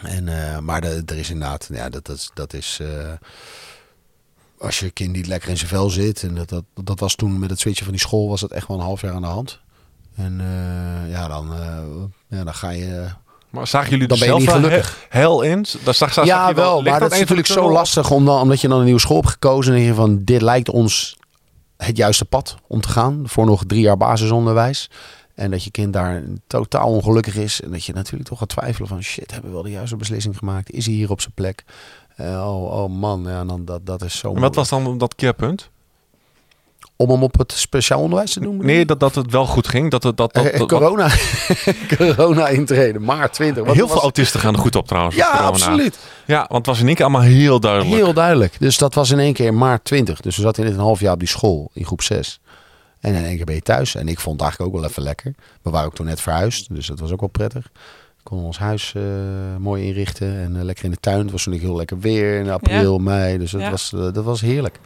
en, 0.01 0.27
eh, 0.27 0.59
maar 0.59 0.81
de, 0.81 1.01
er 1.05 1.17
is 1.17 1.29
inderdaad, 1.29 1.69
ja, 1.73 1.89
dat, 1.89 2.05
dat, 2.05 2.15
is- 2.15 2.31
dat 2.33 2.53
is. 2.53 2.79
eh, 2.81 3.11
als 4.59 4.79
je 4.79 4.89
kind 4.89 5.11
niet 5.11 5.27
lekker 5.27 5.49
in 5.49 5.57
zijn 5.57 5.69
vel 5.69 5.89
zit. 5.89 6.23
En 6.23 6.35
dat, 6.35 6.49
dat, 6.49 6.63
dat 6.83 6.99
was 6.99 7.15
toen 7.15 7.39
met 7.39 7.49
het 7.49 7.59
switchen 7.59 7.83
van 7.83 7.93
die 7.93 8.01
school, 8.03 8.27
was 8.29 8.41
dat 8.41 8.51
echt 8.51 8.67
wel 8.67 8.77
een 8.77 8.83
half 8.83 9.01
jaar 9.01 9.13
aan 9.13 9.21
de 9.21 9.27
hand. 9.27 9.59
En 10.19 10.39
eh, 10.41 11.11
ja, 11.11 11.27
dan, 11.27 11.53
eh, 11.53 12.37
ja, 12.37 12.43
dan 12.43 12.53
ga 12.53 12.69
je. 12.69 13.05
maar 13.49 13.67
zagen 13.67 13.89
jullie 13.89 14.03
er 14.03 14.09
Dan 14.09 14.19
ben 14.19 14.35
je 14.35 14.41
zelf 14.41 14.55
gelukkig. 14.55 14.97
he- 15.09 15.19
hel 15.19 15.41
in? 15.41 15.65
Dat 15.83 15.95
zag, 15.95 16.13
zag 16.13 16.25
ja, 16.25 16.47
je 16.47 16.53
wel, 16.55 16.81
maar 16.81 16.99
dat 16.99 17.11
is 17.11 17.19
natuurlijk 17.19 17.47
zo 17.47 17.71
lastig 17.71 18.11
om 18.11 18.25
dan, 18.25 18.41
omdat 18.41 18.61
je 18.61 18.67
dan 18.67 18.77
een 18.79 18.83
nieuwe 18.85 18.99
school 18.99 19.17
hebt 19.17 19.29
gekozen. 19.29 19.73
En 19.73 19.79
je 19.79 19.93
van, 19.93 20.23
dit 20.23 20.41
lijkt 20.41 20.69
ons 20.69 21.17
het 21.77 21.97
juiste 21.97 22.25
pad 22.25 22.55
om 22.67 22.81
te 22.81 22.89
gaan. 22.89 23.21
Voor 23.25 23.45
nog 23.45 23.63
drie 23.67 23.81
jaar 23.81 23.97
basisonderwijs. 23.97 24.89
En 25.35 25.51
dat 25.51 25.63
je 25.63 25.71
kind 25.71 25.93
daar 25.93 26.23
totaal 26.47 26.87
ongelukkig 26.87 27.35
is. 27.35 27.61
En 27.61 27.71
dat 27.71 27.83
je 27.85 27.93
natuurlijk 27.93 28.29
toch 28.29 28.39
gaat 28.39 28.49
twijfelen 28.49 28.87
van, 28.87 29.03
shit, 29.03 29.31
hebben 29.31 29.49
we 29.49 29.55
wel 29.55 29.65
de 29.65 29.71
juiste 29.71 29.95
beslissing 29.95 30.37
gemaakt? 30.37 30.71
Is 30.71 30.85
hij 30.85 30.95
hier 30.95 31.09
op 31.11 31.21
zijn 31.21 31.33
plek? 31.33 31.63
Eh, 32.15 32.25
oh, 32.25 32.81
oh 32.81 32.89
man, 32.89 33.23
ja, 33.27 33.45
dan, 33.45 33.65
dat, 33.65 33.85
dat 33.85 34.01
is 34.01 34.17
zo 34.17 34.33
En 34.33 34.41
wat 34.41 34.55
was 34.55 34.69
dan 34.69 34.97
dat 34.97 35.15
keerpunt? 35.15 35.69
Om 37.01 37.09
hem 37.09 37.23
op 37.23 37.37
het 37.37 37.51
speciaal 37.51 37.99
onderwijs 38.01 38.33
te 38.33 38.39
doen? 38.39 38.57
Nee, 38.57 38.85
dat, 38.85 38.99
dat 38.99 39.15
het 39.15 39.31
wel 39.31 39.45
goed 39.45 39.67
ging. 39.67 39.91
Dat, 39.91 40.03
het- 40.03 40.17
dat, 40.17 40.33
dat, 40.33 40.45
Eh, 40.45 40.59
dat- 40.59 40.67
corona. 40.67 41.09
corona 41.97 42.47
intreden, 42.47 43.03
maart 43.03 43.33
20. 43.33 43.63
Wat 43.65 43.73
heel 43.75 43.83
was- 43.83 43.91
veel 43.93 44.01
autisten 44.01 44.39
gaan 44.39 44.53
er 44.53 44.59
goed 44.59 44.75
op 44.75 44.87
trouwens. 44.87 45.15
Ja, 45.15 45.29
absoluut. 45.31 45.97
Ja, 46.25 46.37
want 46.37 46.53
het 46.57 46.65
was 46.65 46.79
in 46.79 46.85
één 46.85 46.95
keer 46.95 47.03
allemaal 47.05 47.21
heel 47.23 47.59
duidelijk. 47.59 47.95
Heel 47.95 48.13
duidelijk. 48.13 48.55
Dus 48.59 48.77
dat 48.77 48.93
was 48.93 49.09
in 49.11 49.19
één 49.19 49.33
keer 49.33 49.53
maart 49.53 49.83
20. 49.83 50.21
Dus 50.21 50.35
we 50.35 50.41
zaten 50.41 50.63
in 50.65 50.73
een 50.73 50.79
half 50.79 50.99
jaar 50.99 51.13
op 51.13 51.19
die 51.19 51.27
school 51.27 51.69
in 51.73 51.85
groep 51.85 52.01
6. 52.01 52.39
En 52.99 53.13
in 53.13 53.23
één 53.23 53.35
keer 53.35 53.45
ben 53.45 53.55
je 53.55 53.61
thuis. 53.61 53.95
En 53.95 54.07
ik 54.07 54.19
vond 54.19 54.35
het 54.35 54.41
eigenlijk 54.43 54.73
ook 54.75 54.81
wel 54.81 54.89
even 54.89 55.03
lekker. 55.03 55.33
We 55.61 55.69
waren 55.69 55.87
ook 55.87 55.95
toen 55.95 56.05
net 56.05 56.21
verhuisd. 56.21 56.73
Dus 56.75 56.87
dat 56.87 56.99
was 56.99 57.11
ook 57.11 57.19
wel 57.19 57.29
prettig. 57.29 57.69
Konden 58.23 58.45
ons 58.45 58.57
huis 58.57 58.93
eh, 58.95 59.01
mooi 59.59 59.85
inrichten. 59.87 60.37
En 60.39 60.55
eh, 60.57 60.63
lekker 60.63 60.85
in 60.85 60.91
de 60.91 60.97
tuin. 60.99 61.19
Het 61.19 61.31
was 61.31 61.43
toen 61.43 61.53
ook 61.53 61.59
heel 61.59 61.75
lekker 61.75 61.99
weer 61.99 62.39
in 62.39 62.49
april, 62.49 62.97
mei. 62.97 63.37
Dus 63.37 63.51
dat, 63.51 63.61
Ja. 63.61 63.69
was, 63.69 63.89
dat 63.89 64.23
was 64.23 64.41
heerlijk. 64.41 64.79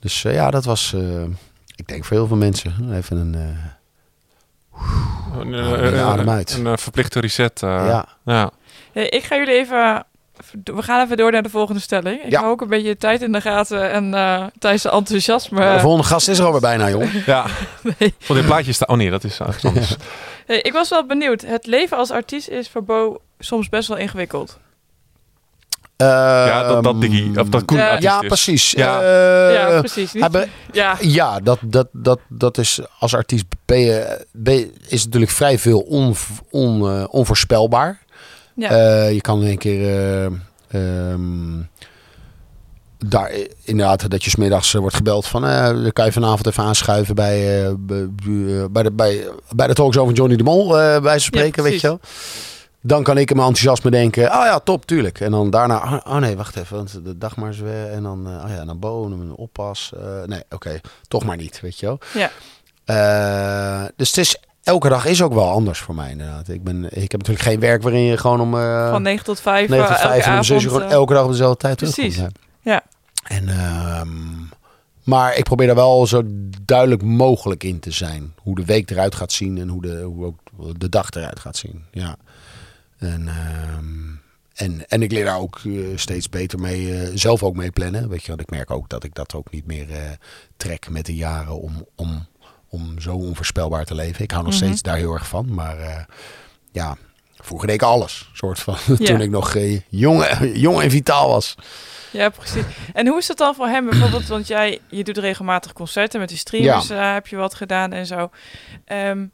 Dus 0.00 0.24
eh, 0.24 0.34
ja, 0.34 0.50
dat 0.50 0.64
was... 0.64 0.92
eh, 0.94 1.22
ik 1.76 1.86
denk 1.88 2.04
voor 2.04 2.16
heel 2.16 2.26
veel 2.26 2.36
mensen 2.36 2.94
even 2.94 3.16
een... 3.16 3.34
eh, 3.34 3.40
Een, 5.40 5.50
Ja, 5.52 5.74
eh, 5.76 5.92
een 5.92 5.98
adem 5.98 6.28
uit. 6.30 6.60
Een 6.64 6.78
verplichte 6.78 7.20
reset. 7.20 7.62
eh, 7.62 7.68
ja. 7.86 8.06
ja. 8.24 8.50
Hey, 8.92 9.08
ik 9.08 9.24
ga 9.24 9.36
jullie 9.36 9.54
even... 9.54 10.04
We 10.64 10.82
gaan 10.82 11.04
even 11.04 11.16
door 11.16 11.32
naar 11.32 11.42
de 11.42 11.48
volgende 11.48 11.80
stelling. 11.80 12.22
Ik 12.24 12.30
Ja. 12.30 12.38
hou 12.40 12.50
ook 12.52 12.60
een 12.60 12.68
beetje 12.68 12.96
tijd 12.96 13.22
in 13.22 13.32
de 13.32 13.40
gaten 13.40 13.90
en 13.90 14.14
eh 14.14 14.44
tijdens 14.58 14.82
de 14.82 14.90
enthousiasme. 14.90 15.72
de 15.74 15.80
volgende 15.80 16.06
gast 16.06 16.28
is 16.28 16.38
er 16.38 16.44
alweer 16.44 16.60
bijna, 16.60 16.88
joh. 16.90 17.14
ja. 17.26 17.46
Nee. 17.98 18.14
Voor 18.18 18.36
dit 18.36 18.44
plaatje 18.44 18.72
staat... 18.72 18.88
Oh 18.88 18.96
nee, 18.96 19.10
dat 19.10 19.24
is 19.24 19.38
eigenlijk 19.40 19.74
anders. 19.76 19.96
Hey, 20.46 20.60
ik 20.60 20.72
was 20.72 20.88
wel 20.88 21.06
benieuwd. 21.06 21.40
Het 21.42 21.66
leven 21.66 21.96
als 21.96 22.10
artiest 22.10 22.48
is 22.48 22.68
voor 22.68 22.84
Bo 22.84 23.20
soms 23.38 23.68
best 23.68 23.88
wel 23.88 23.96
ingewikkeld. 23.96 24.58
Ja, 26.06 26.68
dat, 26.68 26.84
dat 26.84 27.00
Diggy. 27.00 27.30
Of 27.38 27.48
dat 27.48 27.64
Koen 27.64 27.76
Ja. 27.78 27.88
artiest 27.90 28.02
Ja, 28.12 28.20
precies. 28.20 28.70
Ja. 28.70 29.00
Eh, 29.02 29.54
ja, 29.54 29.78
precies. 29.78 30.12
Niet, 30.12 30.30
be- 30.30 30.48
ja, 30.72 30.96
Ja, 31.00 31.40
dat, 31.40 31.58
dat, 31.64 31.88
dat, 31.92 32.18
dat 32.28 32.58
is 32.58 32.80
als 32.98 33.14
artiest 33.14 33.44
ben 33.64 33.78
je, 33.80 34.26
ben 34.32 34.54
je- 34.54 34.72
is 34.88 35.04
natuurlijk 35.04 35.32
vrij 35.32 35.58
veel 35.58 35.80
on, 35.80 36.14
on, 36.50 36.88
eh, 36.90 37.04
onvoorspelbaar. 37.10 38.02
ja. 38.54 38.70
Eh, 38.70 39.12
je 39.12 39.20
kan 39.20 39.40
in 39.42 39.46
één 39.48 39.58
keer 39.58 39.80
eh, 39.88 40.24
ehm, 40.68 41.60
daar 42.98 43.26
eh, 43.30 43.44
inderdaad 43.64 44.10
dat 44.10 44.24
je 44.24 44.30
smiddags 44.30 44.74
eh, 44.74 44.80
wordt 44.80 44.96
gebeld 44.96 45.26
van 45.26 45.46
eh 45.46 45.64
dan 45.82 45.92
kan 45.92 46.04
je 46.04 46.12
vanavond 46.12 46.46
even 46.46 46.64
aanschuiven 46.64 47.14
bij, 47.14 47.64
eh, 47.66 47.72
bij, 47.78 48.06
bij, 48.70 48.82
de, 48.82 48.90
bij, 48.92 49.28
bij 49.54 49.66
de 49.66 49.74
talkshow 49.74 50.04
van 50.04 50.14
Johnny 50.14 50.36
de 50.36 50.42
Mol 50.42 50.78
eh 50.80 51.00
bij 51.02 51.18
ze 51.18 51.24
spreken, 51.24 51.62
weet 51.62 51.80
je 51.80 51.86
wel. 51.86 52.00
Dan 52.88 53.02
kan 53.02 53.18
ik 53.18 53.30
in 53.30 53.36
mijn 53.36 53.48
enthousiasme 53.48 53.90
denken, 53.90 54.22
oh 54.24 54.44
ja, 54.44 54.58
top, 54.58 54.86
tuurlijk. 54.86 55.20
En 55.20 55.30
dan 55.30 55.50
daarna, 55.50 55.76
oh, 55.76 56.14
oh 56.14 56.16
nee, 56.20 56.36
wacht 56.36 56.56
even, 56.56 56.76
want 56.76 57.04
de 57.04 57.18
dag 57.18 57.36
maar 57.36 57.54
weer. 57.62 57.86
En 57.92 58.02
dan, 58.02 58.26
oh 58.26 58.50
ja, 58.50 58.64
naar 58.64 58.78
boven, 58.78 59.12
een 59.20 59.34
oppas. 59.34 59.92
Eh, 59.96 60.22
nee, 60.26 60.42
oké, 60.50 60.80
toch 61.08 61.24
maar 61.24 61.36
niet, 61.36 61.60
weet 61.60 61.78
je 61.78 61.86
wel. 61.86 61.98
Ja. 62.14 62.30
Eh, 62.84 63.88
dus 63.96 64.08
het 64.08 64.16
is, 64.18 64.36
elke 64.62 64.88
dag 64.88 65.04
is 65.04 65.22
ook 65.22 65.32
wel 65.32 65.50
anders 65.50 65.78
voor 65.78 65.94
mij 65.94 66.10
inderdaad. 66.10 66.48
Ik, 66.48 66.62
ben, 66.64 66.84
ik 66.84 67.10
heb 67.10 67.20
natuurlijk 67.20 67.48
geen 67.48 67.60
werk 67.60 67.82
waarin 67.82 68.00
je 68.00 68.16
gewoon 68.16 68.40
om... 68.40 68.54
eh, 68.54 68.90
van 68.90 69.02
9 69.02 69.24
tot 69.24 69.40
5. 69.40 69.68
9 69.68 69.86
tot 69.86 69.96
eh, 69.96 70.02
5 70.02 70.14
elke 70.16 70.30
en 70.30 70.36
om 70.36 70.42
6 70.42 70.62
uur 70.62 70.68
avond, 70.68 70.82
gewoon 70.82 70.98
elke 70.98 71.12
dag 71.12 71.24
op 71.24 71.30
dezelfde 71.30 71.58
tijd 71.58 71.76
precies. 71.76 72.14
terugkomt. 72.14 72.38
Ja. 72.62 72.82
En, 73.24 73.48
ehm, 73.48 74.08
maar 75.04 75.36
ik 75.36 75.44
probeer 75.44 75.66
daar 75.66 75.76
wel 75.76 76.06
zo 76.06 76.22
duidelijk 76.64 77.02
mogelijk 77.02 77.64
in 77.64 77.80
te 77.80 77.90
zijn. 77.90 78.34
Hoe 78.42 78.54
de 78.54 78.64
week 78.64 78.90
eruit 78.90 79.14
gaat 79.14 79.32
zien 79.32 79.58
en 79.58 79.68
hoe, 79.68 79.82
de, 79.82 80.00
hoe 80.02 80.24
ook 80.26 80.38
de 80.78 80.88
dag 80.88 81.10
eruit 81.10 81.40
gaat 81.40 81.56
zien. 81.56 81.84
Ja. 81.90 82.16
En, 82.98 83.28
ehm, 83.28 84.06
en, 84.54 84.88
en 84.88 85.02
ik 85.02 85.12
leer 85.12 85.24
daar 85.24 85.38
ook 85.38 85.60
eh, 85.64 85.72
steeds 85.94 86.28
beter 86.28 86.58
mee, 86.58 86.94
eh, 87.00 87.10
zelf 87.14 87.42
ook 87.42 87.54
mee 87.56 87.70
plannen. 87.70 88.08
Weet 88.08 88.22
je, 88.22 88.28
want 88.28 88.40
ik 88.40 88.50
merk 88.50 88.70
ook 88.70 88.88
dat 88.88 89.04
ik 89.04 89.14
dat 89.14 89.34
ook 89.34 89.50
niet 89.50 89.66
meer 89.66 89.90
eh, 89.90 90.10
trek 90.56 90.90
met 90.90 91.06
de 91.06 91.14
jaren 91.14 91.60
om, 91.60 91.86
om, 91.96 92.26
om 92.68 93.00
zo 93.00 93.14
onvoorspelbaar 93.14 93.84
te 93.84 93.94
leven. 93.94 94.22
Ik 94.24 94.30
hou 94.30 94.44
nog 94.44 94.54
Mhm. 94.54 94.64
steeds 94.64 94.82
daar 94.82 94.96
heel 94.96 95.12
erg 95.12 95.28
van. 95.28 95.54
Maar 95.54 96.06
ja, 96.72 96.96
vroeger 97.36 97.66
deed 97.66 97.76
ik 97.76 97.82
alles. 97.82 98.30
Soort 98.32 98.58
van, 98.58 98.76
Ja. 98.98 99.06
toen 99.06 99.20
ik 99.20 99.30
nog 99.30 99.54
eh, 99.54 99.80
jong, 99.88 100.24
jong 100.66 100.82
en 100.82 100.90
vitaal 100.90 101.28
was. 101.28 101.54
Ja, 102.12 102.28
precies. 102.28 102.64
En 102.92 103.06
hoe 103.06 103.18
is 103.18 103.26
dat 103.26 103.36
dan 103.38 103.54
voor 103.54 103.66
hem 103.68 103.90
bijvoorbeeld? 103.90 104.26
Want 104.26 104.46
jij 104.46 104.78
je 104.88 105.04
doet 105.04 105.18
regelmatig 105.18 105.72
concerten 105.72 106.20
met 106.20 106.28
die 106.28 106.38
streamers. 106.38 106.90
eh, 106.90 107.12
heb 107.12 107.26
je 107.26 107.36
wat 107.36 107.54
gedaan 107.54 107.92
en 107.92 108.06
zo. 108.06 108.30
Ehm, 108.84 109.26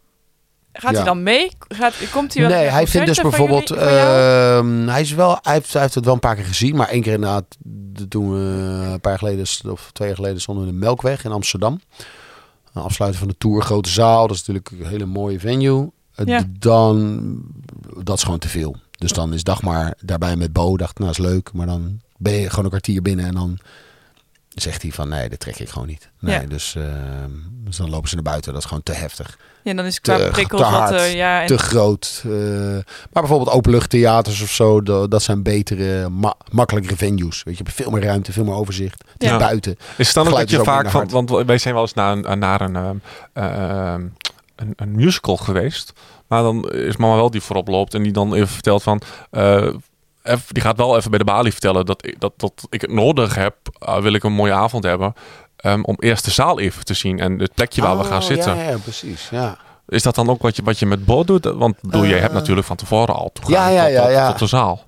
gaat 0.81 0.91
Ja. 0.91 0.97
hij 0.97 1.05
dan 1.07 1.23
mee? 1.23 1.51
Gaat, 1.69 1.95
komt 2.13 2.35
hij 2.35 2.43
wel 2.49 2.57
Nee, 2.59 2.67
hij 2.69 2.87
vindt 2.87 3.07
dus 3.07 3.21
bijvoorbeeld. 3.21 3.69
jullie- 3.69 3.85
ehm, 3.85 4.89
hij, 4.89 5.01
is 5.01 5.13
wel, 5.13 5.39
hij, 5.43 5.53
heeft, 5.53 5.73
hij 5.73 5.83
heeft 5.83 5.95
het 5.95 6.05
wel 6.05 6.15
een 6.15 6.21
paar 6.21 6.35
keer 6.35 6.45
gezien. 6.45 6.77
Maar 6.77 6.89
één 6.89 7.03
keer 7.03 7.13
inderdaad. 7.13 7.45
de- 7.59 8.09
Toen 8.09 8.33
we 8.33 8.39
een 8.93 9.01
paar 9.01 9.11
jaar 9.11 9.19
geleden. 9.19 9.47
of 9.73 9.91
twee 9.93 10.09
jaar 10.09 10.17
geleden. 10.17 10.41
stonden 10.41 10.65
we 10.65 10.71
in 10.71 10.79
de 10.79 10.85
Melkweg 10.85 11.25
in 11.25 11.33
Amsterdam. 11.33 11.81
Een 12.73 12.83
afsluiten 12.83 13.21
van 13.21 13.29
de 13.29 13.39
tour. 13.39 13.63
Grote 13.63 13.89
zaal. 13.91 14.27
Dat 14.27 14.37
is 14.37 14.47
natuurlijk 14.47 14.71
een 14.71 14.91
hele 14.91 15.07
mooie 15.07 15.41
venue. 15.41 15.91
Ja. 16.25 16.45
Dan. 16.59 17.39
Dat 18.03 18.17
is 18.17 18.23
gewoon 18.23 18.39
te 18.39 18.49
veel. 18.49 18.77
Dus 18.99 19.13
dan 19.13 19.33
is 19.35 19.43
Dagmar 19.45 19.95
daarbij 20.01 20.37
met 20.37 20.53
Bo. 20.53 20.77
Dacht, 20.77 20.99
nou 20.99 21.11
is 21.11 21.19
leuk. 21.19 21.53
Maar 21.53 21.67
dan 21.67 22.01
ben 22.17 22.33
je 22.33 22.49
gewoon 22.49 22.65
een 22.65 22.71
kwartier 22.71 23.03
binnen. 23.03 23.25
En 23.27 23.35
dan 23.35 23.59
zegt 24.55 24.83
hij 24.83 24.91
van 24.91 25.09
nee, 25.09 25.29
dat 25.29 25.41
trek 25.41 25.59
ik 25.59 25.69
gewoon 25.69 25.89
niet. 25.89 26.11
Nee, 26.21 26.41
Ja. 26.41 26.47
dus, 26.47 26.75
ehm, 26.77 27.31
dus 27.51 27.77
dan 27.77 27.91
lopen 27.91 28.09
ze 28.09 28.15
naar 28.15 28.25
buiten. 28.25 28.53
Dat 28.53 28.63
is 28.63 28.69
gewoon 28.69 28.83
te 28.83 28.93
heftig 28.93 29.39
Ja, 29.63 29.75
dan 29.75 29.85
is 29.85 29.95
het 29.95 30.03
qua 30.03 30.17
te- 30.17 30.29
prikkels 30.33 30.61
te 30.63 30.71
wat... 30.71 30.79
hard, 30.81 30.93
eh, 30.95 31.15
ja, 31.15 31.41
en, 31.41 31.47
te 31.47 31.59
groot. 31.59 32.23
eh, 32.25 32.31
maar 32.31 32.83
bijvoorbeeld 33.23 33.51
openluchttheaters 33.51 34.43
of 34.43 34.51
zo, 34.51 34.83
dat, 34.83 35.11
dat 35.11 35.23
zijn 35.23 35.43
betere, 35.43 36.09
ma 36.09 36.35
makkelijkere 36.51 36.97
venues. 36.97 37.43
Weet 37.43 37.57
je, 37.59 37.65
je 37.65 37.71
hebt 37.71 37.83
veel 37.83 37.91
meer 37.91 38.03
ruimte, 38.03 38.33
veel 38.33 38.45
meer 38.45 38.55
overzicht. 38.55 39.05
Het 39.13 39.23
is 39.23 39.29
Ja. 39.29 39.37
buiten. 39.39 39.77
Is 39.97 40.07
het 40.07 40.15
dan 40.17 40.27
ook 40.29 40.37
dat 40.39 40.51
je 40.51 40.63
vaak 40.65 40.91
van, 40.91 41.09
want 41.09 41.31
wij 41.31 41.59
zijn 41.59 41.75
wel 41.75 41.83
eens 41.83 41.95
naar 41.95 42.13
een, 42.17 42.39
naar 42.39 42.61
een, 42.61 42.77
ehm, 42.77 42.97
ehm, 43.33 44.01
een, 44.57 44.73
een 44.77 44.93
musical 44.95 45.37
geweest, 45.37 45.93
maar 46.27 46.43
dan 46.43 46.71
is 46.71 46.97
mama 46.97 47.15
wel 47.15 47.31
die 47.31 47.41
voorop 47.41 47.69
loopt 47.69 47.95
en 47.95 48.03
die 48.03 48.13
dan 48.13 48.35
even 48.35 48.49
vertelt 48.49 48.83
van, 48.83 49.01
eh, 49.31 49.69
die 50.49 50.63
gaat 50.63 50.77
wel 50.77 50.97
even 50.97 51.11
bij 51.11 51.19
de 51.19 51.25
balie 51.25 51.53
vertellen 51.53 51.87
dat 51.87 52.07
ik, 52.07 52.21
dat, 52.21 52.33
dat 52.37 52.67
ik 52.71 52.81
het 52.81 52.93
nodig 52.93 53.35
heb, 53.35 53.57
uh, 53.89 53.99
wil 53.99 54.13
ik 54.13 54.23
een 54.25 54.33
mooie 54.33 54.53
avond 54.53 54.85
hebben, 54.85 55.13
ehm, 55.57 55.83
om 55.83 55.97
eerst 55.99 56.25
de 56.25 56.31
zaal 56.31 56.61
even 56.61 56.85
te 56.85 56.95
zien 56.95 57.19
en 57.21 57.39
het 57.39 57.55
plekje 57.55 57.83
waar 57.83 57.99
we 57.99 58.05
gaan 58.05 58.21
Oh, 58.21 58.27
zitten. 58.27 58.57
Ja, 58.57 58.63
ja, 58.71 58.77
precies. 58.79 59.29
Ja. 59.31 59.59
Is 59.89 60.03
dat 60.03 60.15
dan 60.15 60.29
ook 60.29 60.43
wat 60.43 60.57
je, 60.57 60.63
wat 60.63 60.79
je 60.79 60.87
met 60.87 61.05
Bo 61.05 61.25
doet? 61.25 61.45
Want 61.45 61.81
bedoel, 61.81 62.05
jij 62.07 62.15
Eh, 62.15 62.21
hebt 62.21 62.35
natuurlijk 62.35 62.67
van 62.67 62.77
tevoren 62.77 63.15
al 63.15 63.31
toegang 63.33 63.57
ja, 63.57 63.69
ja, 63.69 63.85
tot, 63.85 63.93
ja, 63.93 64.03
tot- 64.03 64.13
ja. 64.13 64.29
tot 64.31 64.39
de 64.39 64.47
zaal. 64.47 64.85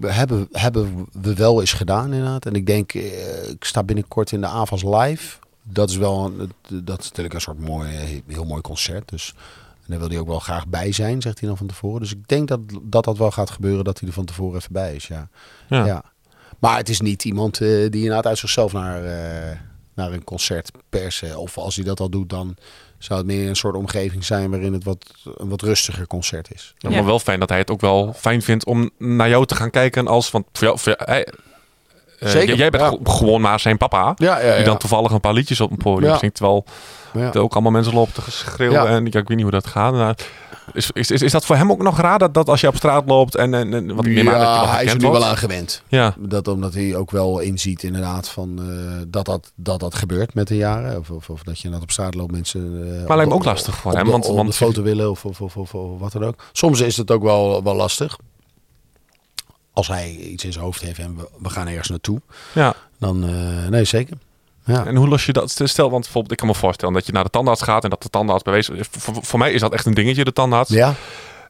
We 0.00 0.12
hebben, 0.12 0.48
hebben 0.52 1.06
we 1.12 1.34
wel 1.34 1.60
eens 1.60 1.72
gedaan 1.72 2.12
inderdaad. 2.12 2.46
En 2.46 2.54
ik 2.54 2.66
denk, 2.66 2.94
eh, 2.94 3.48
ik 3.48 3.64
sta 3.64 3.82
binnenkort 3.82 4.32
in 4.32 4.40
de 4.40 4.46
AVAS 4.46 4.82
Live. 4.82 5.36
Dat 5.62 5.90
is 5.90 5.96
wel 5.96 6.24
een, 6.38 6.52
dat 6.84 6.98
is 7.00 7.04
natuurlijk 7.08 7.34
een 7.34 7.40
soort 7.40 7.60
mooi, 7.60 7.88
heel 8.28 8.44
mooi 8.44 8.60
concert. 8.60 9.08
Dus 9.08 9.34
daar 9.90 9.98
wil 9.98 10.08
hij 10.08 10.18
ook 10.18 10.26
wel 10.26 10.38
graag 10.38 10.66
bij 10.66 10.92
zijn, 10.92 11.22
zegt 11.22 11.38
hij 11.40 11.48
dan 11.48 11.56
van 11.58 11.66
tevoren. 11.66 12.00
Dus 12.00 12.12
ik 12.12 12.28
denk 12.28 12.48
dat 12.48 12.60
dat, 12.82 13.04
dat 13.04 13.18
wel 13.18 13.30
gaat 13.30 13.50
gebeuren, 13.50 13.84
dat 13.84 13.98
hij 13.98 14.08
er 14.08 14.14
van 14.14 14.24
tevoren 14.24 14.56
even 14.58 14.72
bij 14.72 14.94
is. 14.94 15.06
Ja. 15.06 15.28
Ja. 15.68 15.84
Ja. 15.86 16.02
Maar 16.58 16.76
het 16.76 16.88
is 16.88 17.00
niet 17.00 17.24
iemand 17.24 17.60
eh, 17.60 17.68
die 17.68 17.90
inderdaad 18.02 18.26
uit 18.26 18.38
zichzelf 18.38 18.72
naar, 18.72 19.04
eh, 19.04 19.56
naar 19.94 20.12
een 20.12 20.24
concert 20.24 20.70
persen. 20.88 21.38
Of 21.38 21.58
als 21.58 21.76
hij 21.76 21.84
dat 21.84 22.00
al 22.00 22.08
doet, 22.10 22.28
dan 22.30 22.56
zou 22.98 23.18
het 23.18 23.28
meer 23.28 23.48
een 23.48 23.56
soort 23.56 23.74
omgeving 23.76 24.24
zijn 24.24 24.50
waarin 24.50 24.72
het 24.72 24.84
wat, 24.84 25.06
een 25.36 25.48
wat 25.48 25.62
rustiger 25.62 26.06
concert 26.06 26.54
is. 26.54 26.74
Ja, 26.78 26.88
Ja. 26.90 26.94
Maar 26.96 27.04
wel 27.04 27.18
fijn 27.18 27.40
dat 27.40 27.48
hij 27.48 27.58
het 27.58 27.70
ook 27.70 27.80
wel 27.80 28.12
fijn 28.16 28.42
vindt 28.42 28.64
om 28.64 28.90
naar 28.98 29.28
jou 29.28 29.46
te 29.46 29.54
gaan 29.54 29.70
kijken 29.70 30.06
als... 30.06 30.30
Want 30.30 30.46
voor 30.52 30.66
jou, 30.66 30.78
voor 30.78 30.94
jou- 30.98 31.10
hij, 31.10 31.26
eh, 32.18 32.28
Zeker, 32.28 32.56
jij 32.56 32.70
bent 32.70 32.82
ja. 32.82 33.12
gewoon 33.12 33.40
maar 33.40 33.60
zijn 33.60 33.76
papa. 33.76 34.12
Ja, 34.16 34.40
ja, 34.40 34.56
Die 34.56 34.64
dan 34.64 34.78
toevallig 34.78 35.10
een 35.10 35.20
paar 35.20 35.32
liedjes 35.32 35.60
op 35.60 35.70
een 35.70 35.76
podium 35.76 36.10
Ja. 36.12 36.18
zingt. 36.18 36.34
Terwijl 36.34 36.64
ja. 37.14 37.30
ook 37.32 37.52
allemaal 37.52 37.72
mensen 37.72 37.94
lopen 37.94 38.12
te 38.24 38.30
schreeuwen. 38.30 38.82
Ja. 38.82 38.86
En 38.86 39.04
ja, 39.04 39.18
ik 39.20 39.28
weet 39.28 39.36
niet 39.36 39.42
hoe 39.42 39.50
dat 39.50 39.66
gaat. 39.66 39.92
Maar 39.92 40.16
is, 40.72 40.90
is, 40.90 41.10
is, 41.10 41.22
is 41.22 41.32
dat 41.32 41.44
voor 41.46 41.56
hem 41.56 41.70
ook 41.70 41.82
nog 41.82 42.00
raar 42.00 42.18
dat, 42.18 42.34
dat 42.34 42.48
als 42.48 42.60
je 42.60 42.66
op 42.68 42.76
straat 42.76 43.06
loopt 43.06 43.34
en... 43.34 43.54
en, 43.54 43.74
en 43.74 43.94
wat 43.94 44.06
ik 44.06 44.12
neem 44.14 44.28
aan 44.28 44.40
dat 44.40 44.64
je 44.64 44.70
hij 44.70 44.84
is 44.84 44.92
er 44.92 44.98
nu 44.98 45.06
wordt? 45.06 45.20
wel 45.20 45.28
aan 45.30 45.36
gewend. 45.36 45.82
Ja, 45.88 46.14
Dat 46.18 46.48
omdat 46.48 46.74
hij 46.74 46.96
ook 46.96 47.10
wel 47.10 47.38
inziet 47.38 47.82
inderdaad 47.82 48.28
van 48.28 48.58
eh, 48.58 49.02
dat, 49.08 49.24
dat, 49.24 49.52
dat 49.54 49.80
dat 49.80 49.94
gebeurt 49.94 50.34
met 50.34 50.48
de 50.48 50.56
jaren. 50.56 50.98
Of, 50.98 51.10
of, 51.10 51.30
of 51.30 51.42
dat 51.42 51.56
je 51.58 51.64
inderdaad 51.64 51.82
op 51.82 51.90
straat 51.90 52.14
loopt 52.14 52.32
mensen... 52.32 52.60
eh, 53.08 53.14
lijkt 53.16 53.30
me 53.30 53.34
ook 53.36 53.44
lastig 53.44 53.76
voor 53.76 53.90
op 53.90 53.96
hem, 53.96 54.06
de- 54.06 54.10
want- 54.12 54.26
op 54.28 54.36
want- 54.36 54.48
de 54.48 54.54
foto 54.54 54.82
willen 54.82 55.10
of, 55.10 55.24
of, 55.24 55.40
of, 55.40 55.56
of, 55.56 55.72
wat 55.98 56.12
dan 56.12 56.24
ook. 56.24 56.34
Soms 56.52 56.80
is 56.80 56.96
het 56.96 57.10
ook 57.10 57.22
wel, 57.22 57.62
wel 57.62 57.74
lastig. 57.74 58.16
Als 59.72 59.88
hij 59.88 60.10
iets 60.14 60.44
in 60.44 60.52
zijn 60.52 60.64
hoofd 60.64 60.80
heeft 60.82 60.98
en 60.98 61.16
we, 61.16 61.28
we 61.42 61.48
gaan 61.50 61.66
ergens 61.68 61.88
naartoe. 61.88 62.20
ja. 62.52 62.74
Dan, 62.98 63.24
eh, 63.24 63.68
nee 63.68 63.84
zeker. 63.84 64.16
Ja. 64.66 64.86
En 64.86 64.96
hoe 64.96 65.08
los 65.08 65.26
je 65.26 65.32
dat? 65.32 65.60
Stel, 65.64 65.90
want 65.90 66.02
bijvoorbeeld, 66.02 66.32
ik 66.32 66.38
kan 66.38 66.48
me 66.48 66.54
voorstellen 66.54 66.94
dat 66.94 67.06
je 67.06 67.12
naar 67.12 67.24
de 67.24 67.30
tandarts 67.30 67.62
gaat 67.62 67.84
en 67.84 67.90
dat 67.90 68.02
de 68.02 68.08
tandarts 68.08 68.42
bewezen 68.42 68.76
is. 68.76 68.86
Voor, 68.90 69.14
voor 69.20 69.38
mij 69.38 69.52
is 69.52 69.60
dat 69.60 69.72
echt 69.72 69.86
een 69.86 69.94
dingetje, 69.94 70.24
de 70.24 70.32
tandarts. 70.32 70.70
ja. 70.70 70.94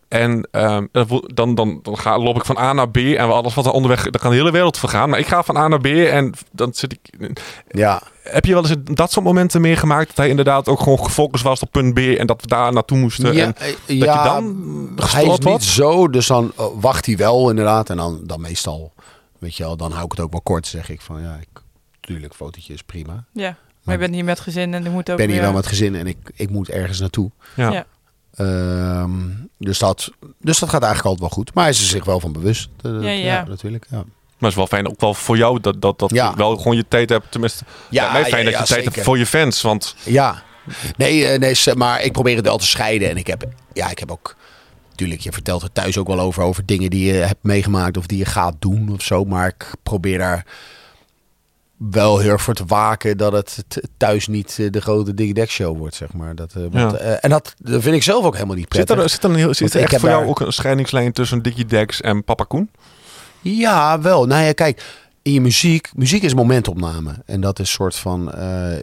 En 0.09 0.49
ehm, 0.51 0.87
dan, 1.35 1.55
dan, 1.55 1.79
dan 1.83 1.99
ga, 1.99 2.19
loop 2.19 2.37
ik 2.37 2.45
van 2.45 2.59
A 2.59 2.73
naar 2.73 2.89
B 2.89 2.97
en 2.97 3.31
alles 3.31 3.55
wat 3.55 3.67
er 3.67 3.73
onderweg, 3.73 4.03
dan 4.03 4.21
kan 4.21 4.31
de 4.31 4.37
hele 4.37 4.51
wereld 4.51 4.79
vergaan. 4.79 5.11
Maar 5.11 5.19
ik 5.19 5.27
ga 5.27 5.43
van 5.43 5.57
A 5.57 5.69
naar 5.69 5.81
B 5.81 5.87
en 5.87 6.33
dan 6.51 6.75
zit 6.75 6.93
ik. 6.93 7.31
ja. 7.69 8.03
Heb 8.23 8.45
je 8.45 8.53
wel 8.53 8.63
eens 8.67 8.75
dat 8.85 9.13
soort 9.13 9.25
momenten 9.25 9.61
meegemaakt 9.61 10.07
dat 10.07 10.17
hij 10.17 10.29
inderdaad 10.29 10.69
ook 10.69 10.79
gewoon 10.79 11.05
gefocust 11.05 11.45
was 11.45 11.61
op 11.61 11.71
punt 11.71 11.95
B 11.95 11.99
en 11.99 12.27
dat 12.27 12.41
we 12.41 12.47
daar 12.47 12.73
naartoe 12.73 12.99
moesten? 12.99 13.35
Ja, 13.35 13.45
en 13.45 13.57
eh, 13.57 13.67
dat 13.67 13.77
ja, 13.87 14.23
je 14.23 14.29
dan 14.29 14.93
hij 15.11 15.25
is 15.25 15.29
niet 15.31 15.43
wordt? 15.45 15.65
zo, 15.65 16.09
dus 16.09 16.27
dan 16.27 16.53
eh, 16.57 16.65
wacht 16.81 17.07
hij 17.07 17.17
wel 17.17 17.51
inderdaad. 17.51 17.91
En 17.91 17.97
dan, 17.97 18.21
dan 18.25 18.41
meestal, 18.41 18.93
weet 19.39 19.57
je 19.57 19.63
wel, 19.63 19.77
dan 19.77 19.93
hou 19.93 20.05
ik 20.05 20.11
het 20.11 20.21
ook 20.21 20.33
wel 20.33 20.41
kort. 20.41 20.67
zeg 20.67 20.91
ik 20.91 21.01
van 21.01 21.23
ja, 21.23 21.39
ik, 21.41 21.63
tuurlijk, 22.07 22.35
fotootje 22.35 22.73
is 22.73 22.83
prima. 22.83 23.25
ja. 23.33 23.57
Maar 23.83 23.95
je 23.95 24.01
bent 24.01 24.15
hier 24.15 24.25
met 24.25 24.41
gezin 24.41 24.75
en 24.75 24.83
je 24.83 24.91
moet 24.91 25.11
ook 25.11 25.19
Ik 25.19 25.27
ben 25.27 25.35
hier 25.35 25.45
wel 25.45 25.53
met 25.53 25.67
gezin 25.67 25.95
en 25.95 26.07
ik, 26.07 26.17
ik 26.35 26.51
moet 26.51 26.69
ergens 26.69 27.01
naartoe. 27.01 27.31
Ja. 27.57 27.71
Ja. 27.73 27.87
Ehm, 28.35 29.13
dus, 29.59 29.79
dat, 29.79 30.11
dus 30.41 30.59
dat 30.59 30.69
gaat 30.69 30.83
eigenlijk 30.83 31.05
altijd 31.05 31.21
wel 31.21 31.29
goed. 31.39 31.55
Maar 31.55 31.65
hij 31.65 31.73
is 31.73 31.79
er 31.81 31.87
zich 31.87 32.05
wel 32.05 32.21
van 32.21 32.33
bewust. 32.33 32.69
eh, 32.83 32.91
Ja, 33.03 33.09
ja. 33.11 33.45
natuurlijk. 33.49 33.87
Ja, 33.91 33.97
Maar 33.97 34.07
het 34.39 34.49
is 34.49 34.55
wel 34.55 34.67
fijn, 34.67 34.89
ook 34.89 35.01
wel 35.01 35.15
voor 35.15 35.37
jou, 35.37 35.61
dat, 35.61 35.83
dat, 35.83 35.99
dat 35.99 36.11
Ja. 36.11 36.31
je 36.31 36.37
wel 36.37 36.57
gewoon 36.57 36.77
je 36.77 36.85
tijd 36.89 37.09
hebt. 37.09 37.31
Tenminste, 37.31 37.65
ja, 37.91 38.13
mij 38.13 38.25
fijn 38.25 38.45
dat 38.45 38.59
je 38.59 38.65
tijd 38.65 38.85
hebt 38.85 39.01
voor 39.01 39.19
je 39.19 39.27
fans. 39.27 39.63
Want 39.63 39.95
Ja, 40.05 40.43
nee, 40.97 41.27
eh, 41.27 41.39
nee, 41.39 41.75
maar 41.75 42.03
ik 42.03 42.13
probeer 42.13 42.37
het 42.37 42.45
wel 42.47 42.59
te 42.59 42.67
scheiden. 42.67 43.11
En 43.11 43.17
ik 43.17 43.27
heb, 43.27 43.45
ja, 43.73 43.91
ik 43.91 43.99
heb 43.99 44.11
ook, 44.11 44.37
natuurlijk, 44.91 45.21
je 45.21 45.33
vertelt 45.33 45.63
er 45.63 45.73
thuis 45.73 45.99
ook 45.99 46.07
wel 46.07 46.21
over, 46.21 46.43
over 46.43 46.67
dingen 46.67 46.91
die 46.91 47.07
je 47.13 47.19
hebt 47.19 47.43
meegemaakt 47.43 47.97
of 47.97 48.07
die 48.07 48.19
je 48.19 48.25
gaat 48.25 48.55
doen 48.59 48.93
of 48.93 49.03
zo. 49.03 49.25
Maar 49.25 49.47
ik 49.47 49.71
probeer 49.83 50.19
daar 50.19 50.47
wel 51.77 52.19
heel 52.19 52.31
erg 52.31 52.43
voor 52.43 52.55
te 52.55 52.65
waken 52.67 53.17
dat 53.17 53.33
het 53.33 53.81
thuis 53.97 54.27
niet 54.27 54.57
eh, 54.61 54.71
de 54.71 54.81
grote 54.81 55.15
Dick 55.15 55.51
show 55.51 55.79
wordt, 55.79 55.95
zeg 55.95 56.13
maar. 56.13 56.35
Dat, 56.35 56.53
eh, 56.55 56.63
want, 56.71 56.93
Ja. 56.93 56.97
eh, 56.99 57.17
en 57.21 57.31
dat, 57.31 57.55
dat 57.59 57.83
vind 57.83 57.95
ik 57.95 58.03
zelf 58.03 58.25
ook 58.25 58.35
helemaal 58.35 58.55
niet 58.57 58.67
zit 58.75 58.85
prettig. 58.85 59.05
er, 59.05 59.11
zit 59.11 59.25
er, 59.25 59.31
een 59.31 59.37
heel, 59.37 59.55
zit 59.55 59.75
er 59.75 59.81
echt 59.81 59.97
voor 60.01 60.09
jou 60.09 60.21
daar- 60.21 60.29
ook 60.31 60.41
een 60.41 60.53
scheidingslijn 60.53 61.13
tussen 61.13 61.43
Dickie 61.43 61.67
Dex 61.67 62.01
en 62.01 62.25
Papa 62.25 62.45
Koen? 62.45 62.71
Ja, 63.41 64.01
wel. 64.01 64.27
Nou 64.27 64.45
ja, 64.45 64.53
kijk, 64.53 64.83
in 65.23 65.33
je 65.33 65.41
muziek, 65.41 65.91
muziek 65.95 66.23
is 66.23 66.35
momentopname. 66.35 67.15
En 67.27 67.41
dat 67.41 67.59
is 67.59 67.71
soort 67.71 67.97
van, 67.97 68.33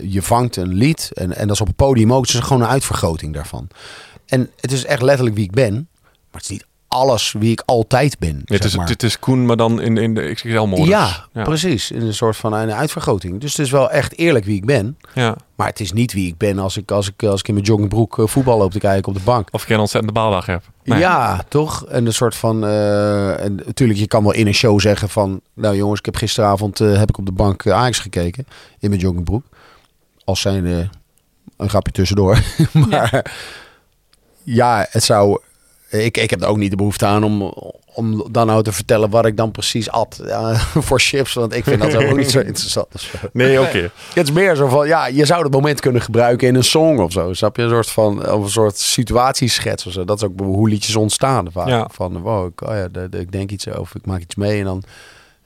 je 0.02 0.22
vangt 0.22 0.56
een 0.56 0.74
lied 0.74 1.12
en, 1.14 1.36
en 1.36 1.48
dat 1.48 1.56
is 1.56 1.62
op 1.62 1.68
het 1.68 1.76
podium 1.76 2.14
ook. 2.14 2.26
Het 2.26 2.34
is 2.34 2.40
gewoon 2.40 2.62
een 2.62 2.68
uitvergroting 2.68 3.34
daarvan. 3.34 3.68
En 4.26 4.50
het 4.60 4.72
is 4.72 4.86
echt 4.86 5.02
letterlijk 5.02 5.36
wie 5.36 5.46
ik 5.46 5.52
ben, 5.52 5.74
maar 6.04 6.42
het 6.42 6.44
is 6.44 6.50
niet 6.50 6.66
alles 6.94 7.36
wie 7.40 7.52
ik 7.52 7.62
altijd 7.66 8.20
ben. 8.20 8.42
het, 8.46 8.64
is, 8.64 8.76
maar. 8.76 8.88
het 8.88 9.04
is 9.04 9.20
Koen, 9.20 9.46
maar 9.46 9.58
dan 9.58 9.82
in, 9.82 9.98
in 9.98 10.14
de 10.14 10.34
XXL-modus. 10.34 10.88
ja, 10.88 11.28
precies. 11.32 11.92
In 11.92 12.02
een 12.02 12.14
soort 12.14 12.38
van 12.38 12.54
een 12.54 12.72
uitvergroting. 12.74 13.42
Dus 13.42 13.52
het 13.52 13.66
is 13.66 13.72
wel 13.72 13.92
echt 13.92 14.18
eerlijk 14.18 14.46
wie 14.46 14.56
ik 14.56 14.66
ben. 14.66 14.98
ja. 15.14 15.36
Maar 15.56 15.68
het 15.68 15.80
is 15.80 15.92
niet 15.92 16.14
wie 16.14 16.28
ik 16.28 16.38
ben 16.38 16.60
als 16.60 16.78
ik, 16.78 16.92
als 16.92 17.08
ik, 17.10 17.24
als 17.24 17.40
ik 17.40 17.48
in 17.48 17.54
mijn 17.54 17.66
joggingbroek 17.66 18.20
eh, 18.20 18.28
voetbal 18.28 18.58
loop 18.58 18.72
te 18.72 18.80
kijken 18.80 19.08
op 19.12 19.18
de 19.18 19.24
bank. 19.24 19.48
Of 19.52 19.64
ik 19.64 19.70
een 19.70 19.80
ontzettende 19.80 20.20
baaldag 20.20 20.46
heb. 20.46 20.64
Nee. 20.84 21.00
Ja, 21.00 21.44
toch? 21.48 21.86
En 21.86 22.06
een 22.06 22.14
soort 22.14 22.36
van. 22.36 22.66
eh, 22.66 23.44
en 23.44 23.56
natuurlijk, 23.66 24.00
je 24.00 24.08
kan 24.08 24.24
wel 24.24 24.34
in 24.34 24.48
een 24.48 24.54
show 24.54 24.80
zeggen 24.80 25.10
van. 25.10 25.42
Nou 25.54 25.76
jongens, 25.76 26.00
ik 26.00 26.06
heb 26.06 26.16
gisteravond 26.16 26.80
eh, 26.80 26.98
heb 26.98 27.10
ik 27.10 27.18
op 27.18 27.26
de 27.26 27.32
bank 27.32 27.64
uh, 27.66 27.74
Ajax 27.74 28.00
gekeken. 28.00 28.48
In 28.80 28.90
mijn 28.90 29.02
joggingbroek. 29.02 29.44
Als 30.24 30.42
zijn 30.42 30.66
een 31.58 31.70
grapje 31.70 31.92
tussendoor. 31.92 32.40
maar 32.90 33.26
ja. 34.44 34.86
het 34.90 35.04
zou. 35.04 35.40
Ik, 36.00 36.18
ik 36.18 36.30
heb 36.30 36.42
er 36.42 36.48
ook 36.48 36.58
niet 36.58 36.70
de 36.70 36.76
behoefte 36.76 37.06
aan 37.06 37.24
om, 37.24 37.42
om 37.94 38.28
dan 38.32 38.48
nou 38.48 38.64
te 38.64 38.72
vertellen 38.72 39.10
wat 39.10 39.26
ik 39.26 39.38
dan 39.38 39.52
precies 39.52 39.90
at 39.90 40.20
eh, 40.28 40.60
voor 40.88 41.00
chips. 41.00 41.34
Want 41.34 41.54
ik 41.54 41.64
vind 41.64 41.82
dat 41.82 41.96
ook 41.96 42.18
niet 42.18 42.32
zo 42.32 42.40
interessant. 42.52 42.88
Nee, 43.34 43.62
oké. 43.62 43.92
Het 44.14 44.28
is 44.28 44.32
meer 44.32 44.56
zo 44.56 44.68
van, 44.68 44.88
ja, 44.88 45.08
je 45.08 45.26
zou 45.26 45.44
het 45.44 45.52
moment 45.52 45.80
kunnen 45.80 46.02
gebruiken 46.02 46.48
in 46.48 46.56
een 46.56 46.64
song 46.64 47.00
of 47.00 47.12
zo. 47.12 47.34
Snap 47.34 47.56
je? 47.56 47.62
Een 47.62 47.70
soort 47.70 47.90
van, 47.90 48.32
of 48.32 48.44
een 48.44 48.50
soort 48.50 48.78
situatieschets 48.78 49.86
of 49.86 49.94
zo. 49.94 50.06
Dat 50.06 50.18
is 50.18 50.24
ook 50.24 50.40
hoe 50.40 50.70
liedjes 50.70 50.96
ontstaan 50.96 51.52
vaak. 51.52 51.68
Ja. 51.68 51.88
Van, 51.92 52.22
wow, 52.22 52.48
ik, 52.48 52.62
oh 52.62 52.76
ja, 52.76 52.88
ik 53.20 53.32
denk 53.32 53.52
iets 53.52 53.70
over, 53.70 53.96
ik 53.96 54.06
maak 54.06 54.22
iets 54.22 54.36
mee 54.36 54.60
en 54.60 54.66
dan, 54.66 54.84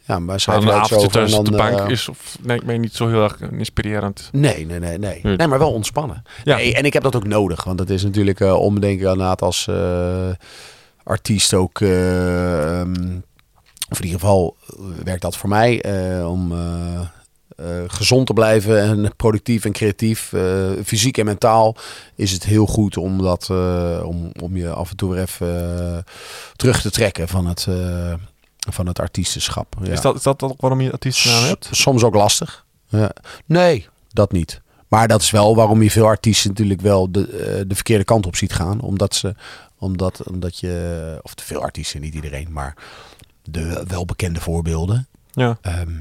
ja, 0.07 0.19
maar 0.19 0.39
schrijven 0.39 0.67
een 0.67 0.73
avondje 0.73 1.07
thuis 1.07 1.33
op 1.33 1.45
de 1.45 1.51
bank 1.57 1.79
eh, 1.79 1.89
is, 1.89 2.09
of, 2.09 2.37
nee, 2.41 2.57
ik 2.57 2.65
meen 2.65 2.81
niet 2.81 2.93
zo 2.93 3.07
heel 3.07 3.23
erg 3.23 3.39
inspirerend. 3.39 4.29
Nee, 4.31 4.65
nee, 4.65 4.79
nee, 4.79 4.97
nee. 4.97 5.19
Nee. 5.23 5.47
Maar 5.47 5.59
wel 5.59 5.73
ontspannen. 5.73 6.23
Ja. 6.43 6.55
Nee, 6.55 6.75
en 6.75 6.85
ik 6.85 6.93
heb 6.93 7.03
dat 7.03 7.15
ook 7.15 7.27
nodig, 7.27 7.63
want 7.63 7.77
dat 7.77 7.89
is 7.89 8.03
natuurlijk 8.03 8.39
eh 8.39 8.53
om 8.53 8.79
denk 8.79 8.93
ik 8.93 8.99
inderdaad 8.99 9.41
als 9.41 9.67
eh, 9.67 10.29
artiest 11.03 11.53
ook, 11.53 11.81
eh, 11.81 12.79
ehm, 12.79 12.91
of 13.89 13.97
in 13.99 14.05
ieder 14.05 14.19
geval 14.19 14.55
eh, 14.69 14.75
werkt 15.03 15.21
dat 15.21 15.37
voor 15.37 15.49
mij 15.49 15.81
eh, 15.81 16.29
om, 16.31 16.51
eh, 16.51 16.99
eh, 17.57 17.83
gezond 17.87 18.27
te 18.27 18.33
blijven 18.33 18.81
en 18.81 19.15
productief 19.15 19.65
en 19.65 19.71
creatief, 19.71 20.33
eh, 20.33 20.41
fysiek 20.85 21.17
en 21.17 21.25
mentaal, 21.25 21.75
is 22.15 22.31
het 22.31 22.43
heel 22.43 22.65
goed 22.65 22.97
om, 22.97 23.21
dat, 23.21 23.47
eh, 23.51 24.01
om, 24.03 24.31
om 24.41 24.57
je 24.57 24.69
af 24.69 24.89
en 24.89 24.95
toe 24.95 25.13
weer 25.13 25.21
even 25.21 25.77
eh, 25.79 25.97
terug 26.55 26.81
te 26.81 26.91
trekken 26.91 27.27
van 27.27 27.45
het, 27.47 27.65
eh, 27.69 28.13
van 28.74 28.88
het 28.88 28.99
artiestenschap. 28.99 29.76
Ja. 29.84 29.91
Is, 29.91 30.01
dat, 30.01 30.15
is 30.15 30.24
dat 30.24 30.43
ook 30.43 30.61
waarom 30.61 30.82
je 30.82 30.91
artiestennaam 30.91 31.43
hebt? 31.43 31.68
S- 31.72 31.82
Soms 31.82 32.03
ook 32.03 32.15
lastig. 32.15 32.65
Ja. 32.89 33.11
Nee, 33.45 33.88
dat 34.11 34.32
niet. 34.32 34.61
Maar 34.88 35.07
dat 35.07 35.22
is 35.22 35.32
wel 35.32 35.55
waarom 35.55 35.82
je 35.82 35.91
veel 35.91 36.05
artiesten 36.05 36.49
natuurlijk 36.49 36.82
wel 36.82 37.11
de, 37.11 37.28
eh, 37.28 37.61
de 37.68 37.76
verkeerde 37.76 38.03
kant 38.03 38.26
op 38.26 38.36
ziet 38.36 38.53
gaan. 38.53 38.82
Omdat 38.82 39.15
ze, 39.15 39.36
omdat, 39.80 40.24
omdat 40.30 40.59
je, 40.59 41.20
of 41.22 41.34
te 41.34 41.43
veel 41.43 41.61
artiesten, 41.61 42.01
niet 42.01 42.13
iedereen, 42.13 42.47
maar 42.51 42.76
de 43.43 43.84
welbekende 43.88 44.39
voorbeelden. 44.39 45.07
Ja. 45.32 45.57
Ehm, 45.61 45.91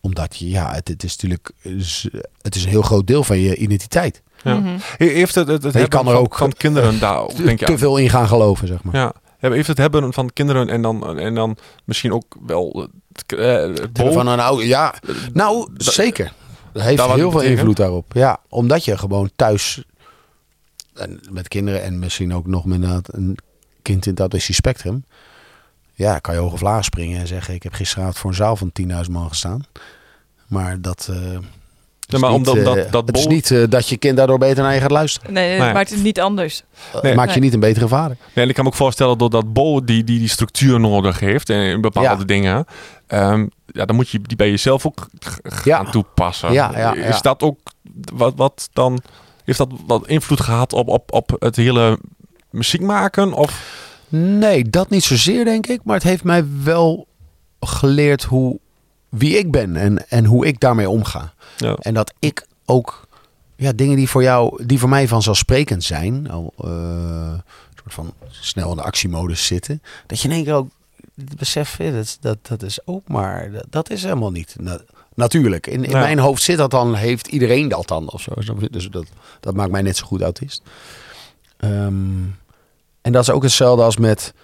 omdat 0.00 0.36
je, 0.36 0.48
ja, 0.48 0.72
het, 0.74 0.88
het 0.88 1.02
is 1.04 1.10
natuurlijk, 1.16 1.50
het 2.42 2.54
is 2.56 2.62
een 2.64 2.68
heel 2.70 2.82
groot 2.82 3.06
deel 3.06 3.24
van 3.24 3.38
je 3.38 3.56
identiteit. 3.56 4.22
Ja. 4.42 4.54
Mhm. 4.54 4.76
Heeft 4.96 5.34
het, 5.34 5.48
het, 5.48 5.62
het 5.62 5.72
Je 5.72 5.78
hebben 5.78 5.98
kan 5.98 6.06
er 6.06 6.12
van, 6.12 6.22
ook- 6.22 6.36
van 6.36 6.52
kinderen 6.52 6.98
daar, 7.00 7.26
Te, 7.34 7.54
te 7.56 7.78
veel 7.78 7.96
in 7.96 8.10
gaan 8.10 8.28
geloven, 8.28 8.66
zeg 8.68 8.82
maar. 8.82 8.94
Ja. 8.94 9.12
Heeft 9.52 9.68
het 9.68 9.78
hebben 9.78 10.12
van 10.12 10.30
kinderen 10.32 10.68
en 10.68 10.82
dan, 10.82 11.18
en 11.18 11.34
dan 11.34 11.56
misschien 11.84 12.12
ook 12.12 12.36
wel 12.46 12.88
het, 13.12 13.38
eh, 13.38 14.12
Van 14.12 14.26
een 14.26 14.40
oude, 14.40 14.66
ja, 14.66 14.94
nou, 15.32 15.68
zeker. 15.76 16.32
Dat 16.72 16.82
heeft 16.82 17.02
heel 17.16 17.30
veel 17.30 17.40
invloed 17.50 17.76
daarop. 17.76 18.12
Ja, 18.14 18.38
omdat 18.48 18.84
je 18.84 18.98
gewoon 18.98 19.30
thuis 19.36 19.84
en 20.94 21.20
met 21.30 21.48
kinderen 21.48 21.82
en 21.82 21.98
misschien 21.98 22.34
ook 22.34 22.46
nog 22.46 22.64
met 22.64 22.82
een- 23.14 23.38
kind 23.82 24.04
in 24.04 24.10
het 24.10 24.20
autistische 24.20 24.54
spectrum. 24.62 25.04
Ja, 25.94 26.18
kan 26.18 26.34
je 26.34 26.40
hoog 26.40 26.52
of 26.52 26.60
laag 26.60 26.84
springen 26.84 27.20
en 27.20 27.26
zeggen: 27.26 27.54
Ik 27.54 27.62
heb 27.62 27.72
gisteravond 27.72 28.18
voor 28.18 28.30
een 28.30 28.36
zaal 28.36 28.56
van 28.56 28.72
10.000 28.72 29.12
man 29.12 29.28
gestaan. 29.28 29.64
Maar 30.46 30.80
dat. 30.80 31.08
eh, 31.10 31.38
maar 32.06 32.30
niet, 32.30 32.48
omdat- 32.48 32.56
eh, 32.56 32.64
dat- 32.64 32.92
dat 32.92 33.06
het 33.06 33.16
is 33.16 33.22
bol- 33.24 33.32
niet 33.32 33.50
eh, 33.50 33.62
dat 33.68 33.88
je 33.88 33.96
kind 33.96 34.16
daardoor 34.16 34.38
beter 34.38 34.62
naar 34.62 34.74
je 34.74 34.80
gaat 34.80 34.90
luisteren. 34.90 35.32
Nee, 35.32 35.50
het 35.50 35.62
Nee. 35.62 35.72
maakt 35.72 35.90
het 35.90 36.02
niet 36.02 36.20
anders. 36.20 36.62
Eh, 36.94 37.02
Nee. 37.02 37.14
maakt 37.14 37.34
je 37.34 37.40
niet 37.40 37.54
een 37.54 37.60
betere 37.60 37.88
vader. 37.88 38.16
Nee, 38.34 38.44
en 38.44 38.48
ik 38.48 38.54
kan 38.54 38.64
me 38.64 38.70
ook 38.70 38.76
voorstellen 38.76 39.18
dat 39.18 39.30
dat 39.30 39.52
Bo 39.52 39.84
die, 39.84 40.04
die, 40.04 40.18
die 40.18 40.28
structuur 40.28 40.80
nodig 40.80 41.20
heeft 41.20 41.50
en 41.50 41.60
in 41.60 41.80
bepaalde 41.80 42.08
Ja. 42.18 42.24
dingen. 42.24 42.64
Ehm, 43.06 43.46
ja, 43.66 43.84
dan 43.84 43.96
moet 43.96 44.08
je 44.08 44.20
die 44.22 44.36
bij 44.36 44.50
jezelf 44.50 44.86
ook 44.86 45.06
gaan 45.42 45.84
Ja. 45.84 45.90
toepassen. 45.90 46.52
Ja, 46.52 46.70
ja, 46.78 46.94
Is 46.94 47.14
ja. 47.14 47.20
dat 47.20 47.42
ook 47.42 47.58
wat, 48.12 48.32
wat 48.36 48.68
dan? 48.72 49.00
Heeft 49.44 49.58
dat 49.58 49.68
wat 49.86 50.06
invloed 50.06 50.40
gehad 50.40 50.72
op, 50.72 50.88
op, 50.88 51.12
op 51.12 51.36
het 51.38 51.56
hele 51.56 51.98
muziek 52.50 52.80
maken? 52.80 53.32
Of 53.32 53.84
Nee, 54.08 54.64
dat 54.70 54.90
niet 54.90 55.04
zozeer, 55.04 55.44
denk 55.44 55.66
ik. 55.66 55.80
Maar 55.84 55.94
het 55.94 56.04
heeft 56.04 56.24
mij 56.24 56.44
wel 56.64 57.06
geleerd 57.60 58.22
hoe, 58.24 58.58
wie 59.18 59.38
ik 59.38 59.50
ben 59.50 59.76
en, 59.76 60.08
en 60.08 60.24
hoe 60.24 60.46
ik 60.46 60.60
daarmee 60.60 60.88
omga. 60.90 61.32
ja. 61.56 61.74
En 61.74 61.94
dat 61.94 62.12
ik 62.18 62.46
ook 62.64 63.06
ja, 63.56 63.72
dingen 63.72 63.96
die 63.96 64.08
voor 64.08 64.22
jou, 64.22 64.64
die 64.66 64.78
voor 64.78 64.88
mij 64.88 65.08
vanzelfsprekend 65.08 65.84
zijn, 65.84 66.30
al 66.30 66.52
eh, 66.58 66.68
een 66.70 67.42
soort 67.80 67.94
van 67.94 68.12
snel 68.30 68.70
in 68.70 68.76
de 68.76 68.82
actiemodus 68.82 69.46
zitten, 69.46 69.82
dat 70.06 70.20
je 70.20 70.28
in 70.28 70.34
één 70.34 70.44
keer 70.44 70.54
ook 70.54 70.68
het 71.16 71.36
besef, 71.36 71.76
hè, 71.76 71.92
dat, 71.92 72.16
dat, 72.20 72.38
dat 72.42 72.62
is 72.62 72.78
ook 72.86 73.08
maar, 73.08 73.50
dat, 73.52 73.66
dat 73.70 73.90
is 73.90 74.02
helemaal 74.02 74.30
niet. 74.30 74.54
na- 74.58 74.80
natuurlijk. 75.14 75.66
In, 75.66 75.84
in 75.84 75.90
Ja. 75.90 75.98
mijn 75.98 76.18
hoofd 76.18 76.42
zit 76.42 76.56
dat 76.56 76.70
dan, 76.70 76.94
heeft 76.94 77.26
iedereen 77.26 77.68
dat 77.68 77.88
dan 77.88 78.10
of 78.10 78.20
zo. 78.22 78.32
Dus 78.70 78.88
dat, 78.90 79.06
dat 79.40 79.54
maakt 79.54 79.70
mij 79.70 79.82
net 79.82 79.96
zo 79.96 80.06
goed 80.06 80.22
autist. 80.22 80.62
Ehm, 81.56 82.22
en 83.02 83.12
dat 83.12 83.22
is 83.22 83.30
ook 83.30 83.42
hetzelfde 83.42 83.82
als 83.82 83.96
met 83.96 84.34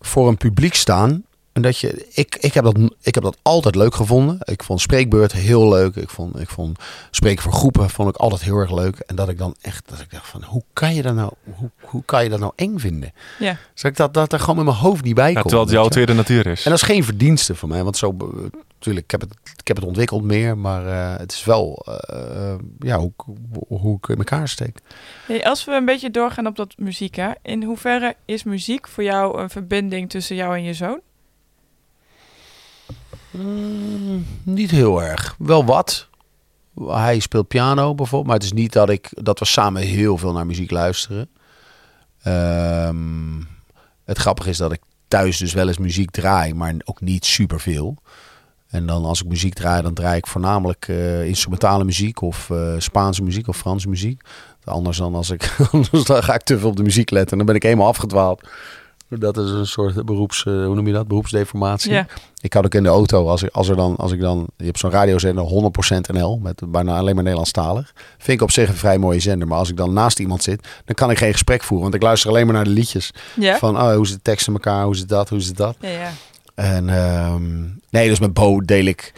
voor 0.00 0.28
een 0.28 0.36
publiek 0.36 0.74
staan. 0.74 1.24
En 1.56 1.62
dat 1.62 1.78
je, 1.78 2.06
ik, 2.14 2.36
ik, 2.40 2.54
heb 2.54 2.64
dat, 2.64 2.76
ik 3.02 3.14
heb 3.14 3.24
dat 3.24 3.36
altijd 3.42 3.74
leuk 3.74 3.94
gevonden. 3.94 4.38
Ik 4.44 4.62
vond 4.62 4.80
spreekbeurt 4.80 5.32
heel 5.32 5.68
leuk. 5.68 5.96
Ik 5.96 6.10
vond, 6.10 6.40
ik 6.40 6.48
vond 6.48 6.78
spreken 7.10 7.42
voor 7.42 7.52
groepen 7.52 7.90
vond 7.90 8.08
ik 8.08 8.16
altijd 8.16 8.42
heel 8.42 8.56
erg 8.56 8.70
leuk. 8.74 8.98
En 8.98 9.16
dat 9.16 9.28
ik 9.28 9.38
dan 9.38 9.54
echt, 9.60 9.88
dat 9.88 10.00
ik 10.00 10.10
dacht 10.10 10.28
van, 10.28 10.42
hoe 10.44 10.62
kan 10.72 10.94
je 10.94 11.02
dat 11.02 11.14
nou, 11.14 11.32
hoe, 11.54 11.70
hoe 11.80 12.02
kan 12.04 12.24
je 12.24 12.30
dat 12.30 12.40
nou 12.40 12.52
eng 12.56 12.78
vinden? 12.78 13.12
Ja. 13.38 13.52
Dus 13.72 13.82
dat 13.82 13.90
ik 13.90 13.96
dat, 13.96 14.14
dat 14.14 14.32
er 14.32 14.40
gewoon 14.40 14.56
met 14.56 14.64
mijn 14.64 14.76
hoofd 14.76 15.04
niet 15.04 15.14
bij 15.14 15.26
Ja, 15.28 15.32
komt. 15.32 15.44
terwijl 15.44 15.64
het 15.66 15.74
jouw 15.74 15.88
tweede 15.88 16.14
natuur 16.14 16.46
is. 16.46 16.64
En 16.64 16.70
dat 16.70 16.80
is 16.80 16.86
geen 16.86 17.04
verdienste 17.04 17.54
voor 17.54 17.68
mij, 17.68 17.82
want 17.84 17.96
zo, 17.96 18.16
natuurlijk, 18.74 19.04
ik 19.04 19.10
heb 19.10 19.20
het, 19.20 19.30
ik 19.56 19.66
heb 19.66 19.76
het 19.76 19.86
ontwikkeld 19.86 20.22
meer, 20.22 20.58
maar 20.58 20.86
eh, 20.86 21.18
het 21.18 21.32
is 21.32 21.44
wel, 21.44 21.86
eh, 21.86 22.52
eh, 22.52 22.58
ja, 22.78 22.98
hoe, 22.98 23.12
ik- 23.16 23.34
hoe 23.68 23.96
ik 23.96 24.08
in 24.08 24.16
elkaar 24.18 24.48
steek. 24.48 24.78
Hey, 25.26 25.44
als 25.44 25.64
we 25.64 25.72
een 25.72 25.84
beetje 25.84 26.10
doorgaan 26.10 26.46
op 26.46 26.56
dat 26.56 26.74
muziek, 26.78 27.14
hè. 27.14 27.30
in 27.42 27.62
hoeverre 27.62 28.14
is 28.24 28.44
muziek 28.44 28.88
voor 28.88 29.04
jou 29.04 29.40
een 29.40 29.50
verbinding 29.50 30.10
tussen 30.10 30.36
jou 30.36 30.56
en 30.56 30.62
je 30.62 30.74
zoon? 30.74 31.00
Mm, 33.36 34.26
niet 34.42 34.70
heel 34.70 35.02
erg. 35.02 35.34
Wel 35.38 35.64
wat. 35.64 36.08
Hij 36.86 37.18
speelt 37.18 37.48
piano 37.48 37.94
bijvoorbeeld, 37.94 38.26
maar 38.26 38.36
het 38.36 38.44
is 38.44 38.52
niet 38.52 38.72
dat 38.72 38.88
ik 38.88 39.08
dat 39.10 39.38
we 39.38 39.44
samen 39.44 39.82
heel 39.82 40.18
veel 40.18 40.32
naar 40.32 40.46
muziek 40.46 40.70
luisteren. 40.70 41.28
Ehm, 42.22 43.40
het 44.04 44.18
grappige 44.18 44.48
is 44.48 44.56
dat 44.56 44.72
ik 44.72 44.80
thuis 45.08 45.36
dus 45.36 45.52
wel 45.52 45.68
eens 45.68 45.78
muziek 45.78 46.10
draai, 46.10 46.54
maar 46.54 46.74
ook 46.84 47.00
niet 47.00 47.24
superveel. 47.24 47.96
En 48.66 48.86
dan 48.86 49.04
als 49.04 49.22
ik 49.22 49.28
muziek 49.28 49.54
draai, 49.54 49.82
dan 49.82 49.94
draai 49.94 50.16
ik 50.16 50.26
voornamelijk 50.26 50.88
eh, 50.88 51.26
instrumentale 51.26 51.84
muziek 51.84 52.20
of 52.20 52.50
eh, 52.50 52.74
Spaanse 52.78 53.22
muziek 53.22 53.48
of 53.48 53.56
Franse 53.56 53.88
muziek. 53.88 54.22
Anders 54.64 54.96
dan 54.96 55.14
als 55.14 55.30
ik, 55.30 55.56
dan 56.06 56.22
ga 56.22 56.34
ik 56.34 56.42
te 56.42 56.58
veel 56.58 56.68
op 56.68 56.76
de 56.76 56.82
muziek 56.82 57.10
letten 57.10 57.30
en 57.30 57.36
dan 57.36 57.46
ben 57.46 57.56
ik 57.56 57.62
helemaal 57.62 57.86
afgedwaald. 57.86 58.48
Dat 59.08 59.36
is 59.36 59.50
een 59.50 59.66
soort 59.66 60.04
beroeps, 60.04 60.44
eh, 60.44 60.52
hoe 60.52 60.74
noem 60.74 60.86
je 60.86 60.92
dat? 60.92 61.08
Beroepsdeformatie. 61.08 61.92
Ja. 61.92 62.06
Ik 62.40 62.52
had 62.52 62.64
ook 62.64 62.74
in 62.74 62.82
de 62.82 62.88
auto, 62.88 63.28
als, 63.28 63.42
ik, 63.42 63.50
als, 63.52 63.68
er 63.68 63.76
dan, 63.76 63.96
als 63.96 64.12
ik 64.12 64.20
dan, 64.20 64.46
je 64.56 64.64
hebt 64.64 64.78
zo'n 64.78 64.90
radiozender 64.90 65.44
100% 65.44 66.12
NL, 66.12 66.38
met 66.42 66.62
bijna 66.68 66.98
alleen 66.98 67.14
maar 67.14 67.22
Nederlandstalig. 67.22 67.92
Vind 68.18 68.38
ik 68.38 68.42
op 68.42 68.50
zich 68.50 68.68
een 68.68 68.74
vrij 68.74 68.98
mooie 68.98 69.20
zender. 69.20 69.48
Maar 69.48 69.58
als 69.58 69.70
ik 69.70 69.76
dan 69.76 69.92
naast 69.92 70.18
iemand 70.18 70.42
zit, 70.42 70.68
dan 70.84 70.94
kan 70.94 71.10
ik 71.10 71.18
geen 71.18 71.32
gesprek 71.32 71.62
voeren. 71.62 71.82
Want 71.82 71.94
ik 71.94 72.02
luister 72.02 72.30
alleen 72.30 72.46
maar 72.46 72.54
naar 72.54 72.64
de 72.64 72.70
liedjes. 72.70 73.10
Ja? 73.36 73.58
Van, 73.58 73.76
oh, 73.76 73.94
hoe 73.94 74.06
zit 74.06 74.16
de 74.16 74.22
tekst 74.22 74.46
in 74.46 74.52
elkaar, 74.52 74.84
hoe 74.84 74.96
zit 74.96 75.08
dat, 75.08 75.28
hoe 75.28 75.40
zit 75.40 75.56
dat. 75.56 75.76
Ja, 75.80 75.88
ja. 75.88 76.10
En 76.54 76.88
ehm, 76.88 77.60
nee, 77.90 78.08
dus 78.08 78.18
met 78.18 78.32
Bo 78.32 78.60
deel 78.60 78.84
ik, 78.84 79.12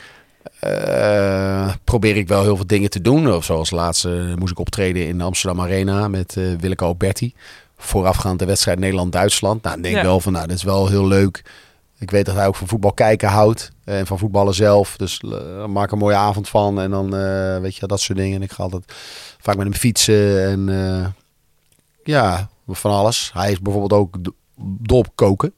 eh, 0.61 1.72
probeer 1.84 2.16
ik 2.16 2.28
wel 2.28 2.43
heel 2.43 2.57
veel 2.57 2.66
dingen 2.66 2.91
te 2.91 3.01
doen. 3.01 3.32
Of 3.32 3.45
zoals 3.45 3.70
laatst 3.70 4.05
eh, 4.05 4.34
moest 4.34 4.53
ik 4.53 4.59
optreden 4.59 5.07
in 5.07 5.18
de 5.18 5.24
Amsterdam 5.24 5.61
Arena 5.61 6.09
met 6.09 6.36
eh 6.36 6.45
Willeke 6.61 6.84
Alberti. 6.84 7.34
Voorafgaand 7.79 8.39
de 8.39 8.45
wedstrijd 8.45 8.79
Nederland-Duitsland. 8.79 9.62
Nou, 9.62 9.81
denk 9.81 9.95
ik 9.95 10.01
Ja. 10.03 10.07
wel 10.07 10.20
van, 10.20 10.33
nou, 10.33 10.47
dit 10.47 10.57
is 10.57 10.62
wel 10.62 10.89
heel 10.89 11.07
leuk. 11.07 11.45
Ik 11.99 12.11
weet 12.11 12.26
dat 12.26 12.35
hij 12.35 12.47
ook 12.47 12.57
van 12.57 12.68
voetbal 12.68 12.93
kijken 12.93 13.29
houdt. 13.29 13.70
En 13.85 14.07
van 14.07 14.18
voetballen 14.18 14.55
zelf. 14.55 14.97
Dus 14.97 15.20
eh, 15.20 15.66
maak 15.66 15.91
een 15.91 15.99
mooie 15.99 16.14
avond 16.16 16.49
van. 16.49 16.81
En 16.81 16.91
dan, 16.91 17.16
eh, 17.16 17.59
weet 17.59 17.76
je, 17.76 17.87
dat 17.87 18.01
soort 18.01 18.18
dingen. 18.18 18.37
En 18.37 18.43
ik 18.43 18.53
ga 18.53 18.62
altijd 18.62 18.93
vaak 19.39 19.57
met 19.57 19.64
hem 19.66 19.74
fietsen. 19.74 20.49
En 20.49 20.68
eh, 20.68 21.07
ja, 22.05 22.49
van 22.66 22.91
alles. 22.91 23.31
Hij 23.35 23.51
is 23.53 23.61
bijvoorbeeld 23.61 24.01
ook 24.01 24.16
dol 24.61 24.99
op 24.99 25.09
koken. 25.14 25.53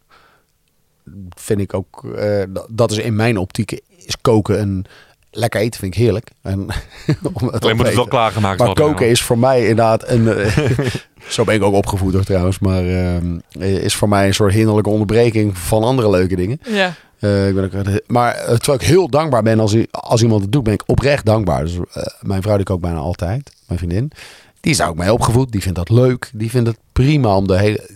Vind 1.37 1.61
ik 1.61 1.75
ook, 1.75 2.05
eh, 2.17 2.43
dat- 2.49 2.67
dat 2.71 2.91
is 2.91 2.99
in 2.99 3.17
mijn 3.17 3.39
optiek, 3.39 3.81
is 3.97 4.21
koken 4.21 4.61
een 4.61 4.87
lekker 5.31 5.61
eten, 5.61 5.81
vind 5.81 5.95
ik 5.95 6.01
heerlijk. 6.01 6.31
En, 6.43 6.61
om 7.33 7.47
het 7.49 7.63
Alleen 7.63 7.77
moet 7.77 7.87
het 7.87 7.95
wel 7.95 8.07
klaargemaakt 8.09 8.59
Maar 8.59 8.67
worden. 8.67 8.85
koken 8.85 9.09
is 9.09 9.23
voor 9.23 9.39
mij 9.39 9.61
inderdaad 9.61 10.09
een. 10.09 10.29
eh, 10.29 10.87
zo 11.29 11.45
ben 11.45 11.55
ik 11.55 11.63
ook 11.63 11.75
opgevoed 11.75 12.13
hoor 12.13 12.25
trouwens. 12.25 12.59
Maar 12.59 12.85
ehm, 12.87 13.39
is 13.85 13.95
voor 13.95 14.09
mij 14.09 14.27
een 14.27 14.35
soort 14.35 14.53
hinderlijke 14.53 14.91
onderbreking 14.91 15.59
van 15.59 15.83
andere 15.85 16.11
leuke 16.11 16.37
dingen. 16.37 16.61
ja. 16.67 16.95
Eh, 17.19 17.49
ik 17.49 17.55
ben 17.55 17.65
ook, 17.65 18.01
maar 18.07 18.35
eh, 18.35 18.55
terwijl 18.57 18.79
ik 18.81 18.87
heel 18.87 19.09
dankbaar 19.09 19.43
ben 19.43 19.61
als, 19.61 19.77
als 19.91 20.23
iemand 20.23 20.43
het 20.43 20.53
doet, 20.53 20.63
ben 20.63 20.73
ik 20.73 20.83
oprecht 20.87 21.25
dankbaar. 21.27 21.65
Dus, 21.65 21.75
eh, 21.93 22.03
mijn 22.21 22.43
vrouw, 22.43 22.53
die 22.55 22.63
ik 22.63 22.71
ook 22.71 22.81
bijna 22.81 22.99
altijd, 22.99 23.53
mijn 23.67 23.79
vriendin, 23.79 24.13
die 24.61 24.71
is 24.73 24.77
daar 24.79 24.89
ook 24.89 24.97
mee 24.97 25.13
opgevoed. 25.13 25.53
Die 25.53 25.61
vindt 25.63 25.79
dat 25.79 25.89
leuk. 25.89 26.31
Die 26.35 26.51
vindt 26.51 26.69
het 26.69 26.79
prima 26.93 27.37
om 27.37 27.47
de 27.47 27.59
hele. 27.59 27.91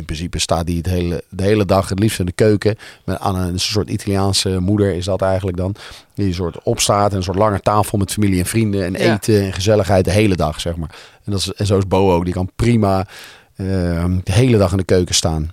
In 0.00 0.06
principe 0.06 0.38
staat 0.38 0.66
die 0.66 0.76
het 0.76 0.86
hele, 0.86 1.24
de 1.28 1.42
hele 1.42 1.64
dag 1.64 1.88
het 1.88 1.98
liefst 1.98 2.18
in 2.18 2.26
de 2.26 2.32
keuken. 2.32 2.76
Met 3.04 3.18
aan 3.18 3.36
een, 3.36 3.60
soort 3.60 3.88
Italiaanse 3.88 4.58
moeder 4.60 4.94
is 4.94 5.04
dat 5.04 5.22
eigenlijk 5.22 5.56
dan. 5.56 5.74
Die 6.14 6.26
een 6.26 6.34
soort 6.34 6.62
opstaat 6.62 7.10
en 7.10 7.16
een 7.16 7.22
soort 7.22 7.38
lange 7.38 7.60
tafel 7.60 7.98
met 7.98 8.12
familie 8.12 8.38
en 8.38 8.46
vrienden. 8.46 8.84
En 8.84 8.92
Ja. 8.92 9.14
eten 9.14 9.42
en 9.42 9.52
gezelligheid 9.52 10.04
de 10.04 10.10
hele 10.10 10.36
dag, 10.36 10.60
zeg 10.60 10.76
maar. 10.76 10.94
En, 11.24 11.32
dat 11.32 11.40
is, 11.40 11.52
en 11.52 11.66
zo 11.66 11.78
is 11.78 11.86
Bo 11.86 12.14
ook. 12.14 12.24
Die 12.24 12.34
kan 12.34 12.50
prima 12.56 13.06
eh, 13.56 13.66
de 14.24 14.32
hele 14.32 14.58
dag 14.58 14.70
in 14.70 14.76
de 14.76 14.84
keuken 14.84 15.14
staan. 15.14 15.50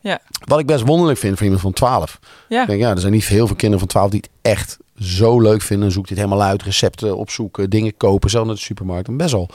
Ja. 0.00 0.20
Wat 0.44 0.58
ik 0.58 0.66
best 0.66 0.84
wonderlijk 0.86 1.18
vind 1.18 1.34
voor 1.34 1.44
iemand 1.44 1.62
van 1.62 1.72
12. 1.72 2.18
Ja. 2.48 2.60
Ik 2.62 2.66
denk, 2.68 2.80
ja, 2.80 2.90
er 2.90 3.00
zijn 3.00 3.12
niet 3.12 3.24
heel 3.24 3.46
veel 3.46 3.56
kinderen 3.56 3.78
van 3.78 3.88
12 3.88 4.10
die 4.10 4.20
het 4.20 4.52
echt 4.52 4.78
zo 4.98 5.40
leuk 5.40 5.62
vinden. 5.62 5.92
Zoek 5.92 6.08
dit 6.08 6.16
helemaal 6.16 6.42
uit, 6.42 6.62
recepten 6.62 7.16
opzoeken, 7.16 7.70
dingen 7.70 7.96
kopen, 7.96 8.30
zelf 8.30 8.46
naar 8.46 8.54
de 8.54 8.60
supermarkt. 8.60 9.08
En 9.08 9.16
best 9.16 9.32
wel 9.32 9.48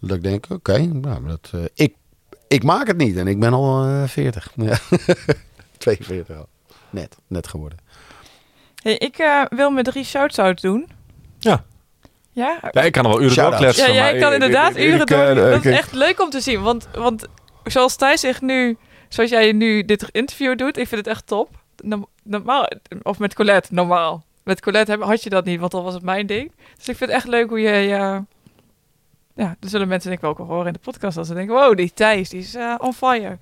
dat 0.00 0.16
ik 0.16 0.22
denk, 0.22 0.46
oké, 0.48 0.78
nou, 0.78 1.26
dat, 1.26 1.50
eh, 1.52 1.60
ik, 1.74 1.94
ik 2.48 2.62
maak 2.62 2.86
het 2.86 2.96
niet 2.96 3.16
en 3.16 3.26
ik 3.26 3.38
ben 3.40 3.52
al 3.52 3.84
eh 3.84 4.02
40. 4.08 4.50
Ja. 4.56 4.78
42 5.78 6.36
al. 6.36 6.46
Net, 6.90 7.16
net 7.26 7.48
geworden. 7.48 7.78
Hey, 8.82 8.94
ik 8.96 9.18
eh, 9.18 9.42
wil 9.48 9.70
me 9.70 9.82
drie 9.82 10.04
shout-outs 10.04 10.62
doen. 10.62 10.88
Ja. 11.38 11.64
Ja? 12.32 12.58
Ja, 12.70 12.82
ik 12.82 12.92
kan 12.92 13.04
er 13.04 13.10
wel 13.10 13.20
uren 13.20 13.32
Shout-outs. 13.32 13.62
doorkletsen. 13.62 13.94
Ja, 13.94 14.02
jij 14.02 14.12
maar 14.12 14.20
kan 14.20 14.28
ik- 14.28 14.34
inderdaad 14.34 14.76
ik- 14.76 14.84
uren 14.86 15.00
ik, 15.00 15.06
door. 15.06 15.18
eh, 15.18 15.34
dat 15.50 15.64
is 15.64 15.76
echt 15.76 15.92
leuk 15.92 16.20
om 16.20 16.30
te 16.30 16.40
zien. 16.40 16.62
Want, 16.62 16.88
want 16.94 17.26
zoals 17.64 17.96
Thijs 17.96 18.20
zich 18.20 18.40
nu, 18.40 18.76
zoals 19.08 19.30
jij 19.30 19.52
nu 19.52 19.84
dit 19.84 20.08
interview 20.10 20.56
doet, 20.58 20.76
ik 20.76 20.88
vind 20.88 21.00
het 21.06 21.14
echt 21.14 21.26
top. 21.26 21.48
Norm- 21.82 22.06
Normaal, 22.22 22.68
of 23.02 23.18
met 23.18 23.34
Colette, 23.34 23.74
normaal. 23.74 24.24
met 24.44 24.60
Colette 24.60 24.90
heb, 24.90 25.02
had 25.02 25.22
je 25.22 25.30
dat 25.30 25.44
niet, 25.44 25.60
want 25.60 25.72
dan 25.72 25.82
was 25.84 25.94
het 25.94 26.02
mijn 26.02 26.26
ding. 26.26 26.52
Dus 26.76 26.88
ik 26.88 26.96
vind 26.96 27.10
het 27.10 27.18
echt 27.18 27.26
leuk 27.28 27.48
hoe 27.48 27.60
je... 27.60 27.70
je 27.70 28.22
ja, 29.38 29.56
er 29.60 29.68
zullen 29.68 29.88
mensen 29.88 30.08
denk 30.10 30.22
ik 30.22 30.28
wel 30.36 30.36
ook 30.38 30.50
horen 30.50 30.66
in 30.66 30.72
de 30.72 30.78
podcast 30.78 31.16
als 31.16 31.26
ze 31.28 31.34
denken... 31.34 31.54
Wow, 31.54 31.76
die 31.76 31.92
Thijs, 31.94 32.28
die 32.28 32.40
is 32.40 32.54
eh, 32.54 32.74
on 32.78 32.92
fire. 32.94 33.38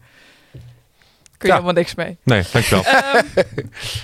Kun 1.38 1.38
je 1.38 1.46
Ja. 1.46 1.52
helemaal 1.52 1.72
niks 1.72 1.94
mee. 1.94 2.16
Nee, 2.22 2.42
dankjewel. 2.52 2.84
Ehm, 2.84 3.16
Ik 3.36 3.44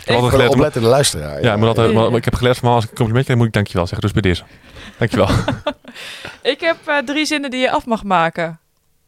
heb 0.05 0.21
geleerd 0.21 0.49
om- 0.51 0.55
oplettende 0.55 0.89
luisteraar. 0.89 1.31
ja, 1.43 1.55
Ja, 1.57 1.73
ja, 1.75 1.83
ja. 2.11 2.17
ik 2.17 2.25
heb 2.25 2.35
geleerd 2.35 2.59
van 2.59 2.73
als 2.73 2.85
ik 2.85 2.91
een 2.91 2.97
complimentje 2.97 3.25
krijg, 3.25 3.39
moet 3.39 3.47
ik 3.49 3.53
dankjewel 3.53 3.87
zeggen. 3.87 4.13
Dus 4.13 4.21
bij 4.21 4.31
deze. 4.31 4.45
Dankjewel. 4.99 5.29
ik 6.53 6.61
heb 6.61 6.77
eh, 6.87 6.99
drie 6.99 7.25
zinnen 7.27 7.51
die 7.51 7.61
je 7.61 7.71
af 7.71 7.87
mag 7.87 8.05
maken. 8.05 8.59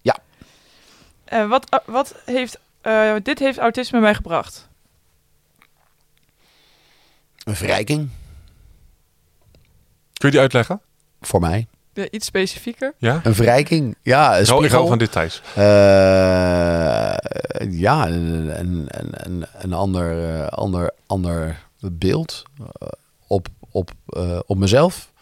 Ja. 0.00 0.16
Eh, 1.24 1.48
wat, 1.48 1.82
wat 1.86 2.14
heeft... 2.24 2.58
eh, 2.80 3.14
dit 3.22 3.38
heeft 3.38 3.58
autisme 3.58 4.00
mij 4.00 4.14
gebracht. 4.14 4.68
Een 7.44 7.56
verrijking 7.56 8.10
Kun 10.12 10.28
je 10.28 10.30
die 10.30 10.40
uitleggen? 10.40 10.80
voor 11.20 11.40
mij. 11.40 11.66
Ja, 11.94 12.06
iets 12.10 12.26
specifieker. 12.26 12.94
Ja? 12.98 13.20
Een 13.22 13.34
verrijking. 13.34 13.96
Ja, 14.02 14.34
een 14.34 14.40
ik 14.40 14.46
spiegel. 14.46 14.76
hou 14.76 14.88
van 14.88 14.98
dit, 14.98 15.12
Thijs. 15.12 15.42
Eh, 15.54 15.64
ja, 17.70 18.08
een, 18.08 18.58
een, 18.58 18.88
een, 18.88 19.46
een, 19.58 19.72
ander, 19.72 20.34
eh, 20.34 20.46
ander, 20.46 20.90
ander 21.06 21.62
beeld 21.92 22.42
eh, 22.58 22.88
op, 23.26 23.48
op, 23.70 23.90
eh, 24.06 24.38
op 24.46 24.56
mezelf, 24.56 25.12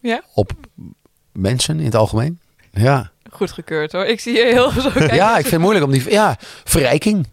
Ja, 0.00 0.22
op 0.34 0.52
mensen 1.32 1.78
in 1.78 1.84
het 1.84 1.94
algemeen. 1.94 2.40
Ja, 2.70 3.10
goedgekeurd 3.30 3.92
hoor. 3.92 4.04
Ik 4.04 4.20
zie 4.20 4.36
je 4.36 4.44
heel 4.44 4.70
zo 4.70 4.90
kijken. 4.90 5.16
ja 5.24 5.28
ik 5.28 5.40
vind 5.40 5.50
het 5.50 5.60
moeilijk 5.60 5.84
om 5.84 5.90
die... 5.90 6.10
Ja, 6.10 6.36
verrijking. 6.64 7.26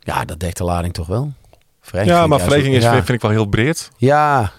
Ja, 0.00 0.24
dat 0.24 0.40
dekt 0.40 0.56
de 0.56 0.64
lading 0.64 0.94
toch 0.94 1.06
wel. 1.06 1.32
Verrijking 1.80 2.16
Ja, 2.16 2.26
maar 2.26 2.40
verleging 2.40 2.74
is, 2.74 2.82
ja. 2.82 2.94
vind 2.94 3.08
ik 3.08 3.20
wel 3.20 3.30
heel 3.30 3.46
breed. 3.46 3.90
Ja, 3.96 4.52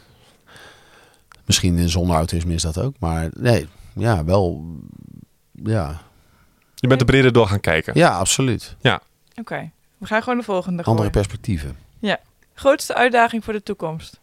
misschien 1.47 1.89
zonder 1.89 2.15
autisme 2.15 2.53
is 2.53 2.61
dat 2.61 2.77
ook. 2.77 2.95
Maar 2.99 3.29
nee, 3.37 3.67
ja, 3.95 4.23
wel... 4.25 4.75
Ja, 5.63 6.01
Je 6.75 6.87
bent 6.87 6.99
er 6.99 7.05
breder 7.05 7.31
door 7.33 7.47
gaan 7.47 7.59
kijken. 7.59 7.93
ja 7.95 8.17
absoluut. 8.17 8.75
Oké, 9.35 9.71
we 9.97 10.05
gaan 10.05 10.23
gewoon 10.23 10.37
de 10.37 10.43
volgende 10.43 10.77
Andere 10.77 10.95
gooien. 10.97 11.11
perspectieven. 11.11 11.77
Grootste 12.53 12.95
uitdaging 12.95 13.43
voor 13.43 13.53
de 13.53 13.63
toekomst? 13.63 14.19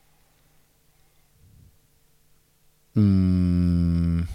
Hmm. 2.92 4.26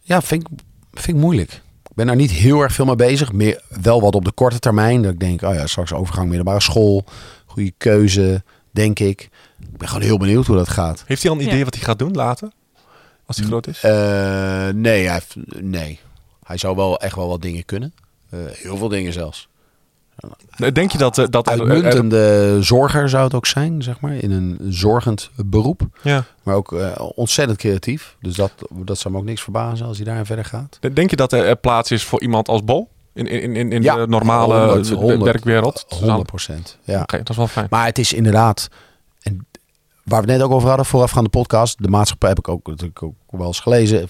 Ja, 0.00 0.20
vind 0.22 0.42
ik, 0.42 0.48
vind 0.90 1.16
ik 1.16 1.22
moeilijk. 1.22 1.62
Ik 2.00 2.06
ben 2.06 2.16
daar 2.16 2.26
niet 2.26 2.36
heel 2.36 2.60
erg 2.60 2.72
veel 2.72 2.84
mee 2.84 2.96
bezig. 2.96 3.32
Meer, 3.32 3.62
wel 3.82 4.00
wat 4.00 4.14
op 4.14 4.24
de 4.24 4.32
korte 4.32 4.58
termijn. 4.58 5.02
Dat 5.02 5.12
ik 5.12 5.20
denk, 5.20 5.42
oh 5.42 5.54
ja, 5.54 5.66
straks 5.66 5.92
overgang 5.92 6.26
middelbare 6.26 6.60
school. 6.60 7.04
Goede 7.46 7.72
keuze, 7.76 8.42
denk 8.70 8.98
ik. 8.98 9.28
Ik 9.60 9.76
ben 9.76 9.88
gewoon 9.88 10.02
heel 10.02 10.18
benieuwd 10.18 10.46
hoe 10.46 10.56
dat 10.56 10.68
gaat. 10.68 11.04
Heeft 11.06 11.22
hij 11.22 11.30
al 11.30 11.36
een 11.36 11.42
idee 11.44 11.58
Ja. 11.58 11.64
wat 11.64 11.74
hij 11.74 11.82
gaat 11.82 11.98
doen 11.98 12.12
later? 12.12 12.50
Als 13.26 13.36
hij 13.36 13.46
groot 13.46 13.66
is? 13.66 13.82
Eh, 13.82 14.68
nee, 14.68 15.08
hij, 15.08 15.20
nee, 15.60 16.00
hij 16.44 16.56
zou 16.56 16.76
wel 16.76 16.98
echt 16.98 17.16
wel 17.16 17.28
wat 17.28 17.42
dingen 17.42 17.64
kunnen. 17.64 17.94
Eh, 18.30 18.38
heel 18.52 18.76
veel 18.76 18.88
dingen 18.88 19.12
zelfs. 19.12 19.48
Denk 20.72 20.92
je 20.92 20.98
dat... 20.98 21.18
eh, 21.18 21.24
dat 21.30 21.48
Uitmuntende 21.48 22.56
zorger 22.60 23.08
zou 23.08 23.24
het 23.24 23.34
ook 23.34 23.46
zijn, 23.46 23.82
zeg 23.82 24.00
maar. 24.00 24.14
In 24.14 24.30
een 24.30 24.58
zorgend 24.68 25.30
beroep. 25.36 25.82
ja. 26.02 26.24
Maar 26.42 26.54
ook 26.54 26.72
eh, 26.72 26.88
ontzettend 27.14 27.58
creatief. 27.58 28.16
Dus 28.20 28.34
dat, 28.34 28.52
dat 28.70 28.98
zou 28.98 29.14
me 29.14 29.20
ook 29.20 29.26
niks 29.26 29.42
verbazen 29.42 29.86
als 29.86 29.96
hij 29.96 30.06
daarin 30.06 30.26
verder 30.26 30.44
gaat. 30.44 30.78
Denk 30.92 31.10
je 31.10 31.16
dat 31.16 31.32
er 31.32 31.44
er 31.44 31.56
plaats 31.56 31.90
is 31.90 32.04
voor 32.04 32.20
iemand 32.20 32.48
als 32.48 32.64
Bo? 32.64 32.88
In, 33.14 33.26
in, 33.26 33.56
in, 33.56 33.72
in 33.72 33.82
Ja, 33.82 33.96
de 33.96 34.06
normale 34.06 34.54
100, 34.66 34.90
eh, 34.90 34.96
100. 34.96 35.22
werkwereld? 35.22 35.84
Dus 35.88 35.98
dan- 35.98 36.08
100 36.08 36.26
procent. 36.28 36.78
Ja. 36.84 37.04
Dat 37.06 37.28
is 37.30 37.36
wel 37.36 37.46
fijn. 37.46 37.66
Maar 37.70 37.86
het 37.86 37.98
is 37.98 38.12
inderdaad... 38.12 38.68
En 39.22 39.46
waar 40.04 40.22
we 40.22 40.30
het 40.30 40.38
net 40.38 40.46
ook 40.48 40.52
over 40.54 40.68
hadden, 40.68 40.86
voorafgaande 40.86 41.30
podcast. 41.30 41.82
De 41.82 41.88
maatschappij 41.88 42.28
heb 42.28 42.38
ik 42.38 42.48
ook 42.48 42.66
natuurlijk 42.66 43.02
ook 43.02 43.14
wel 43.28 43.46
eens 43.46 43.60
gelezen. 43.60 44.08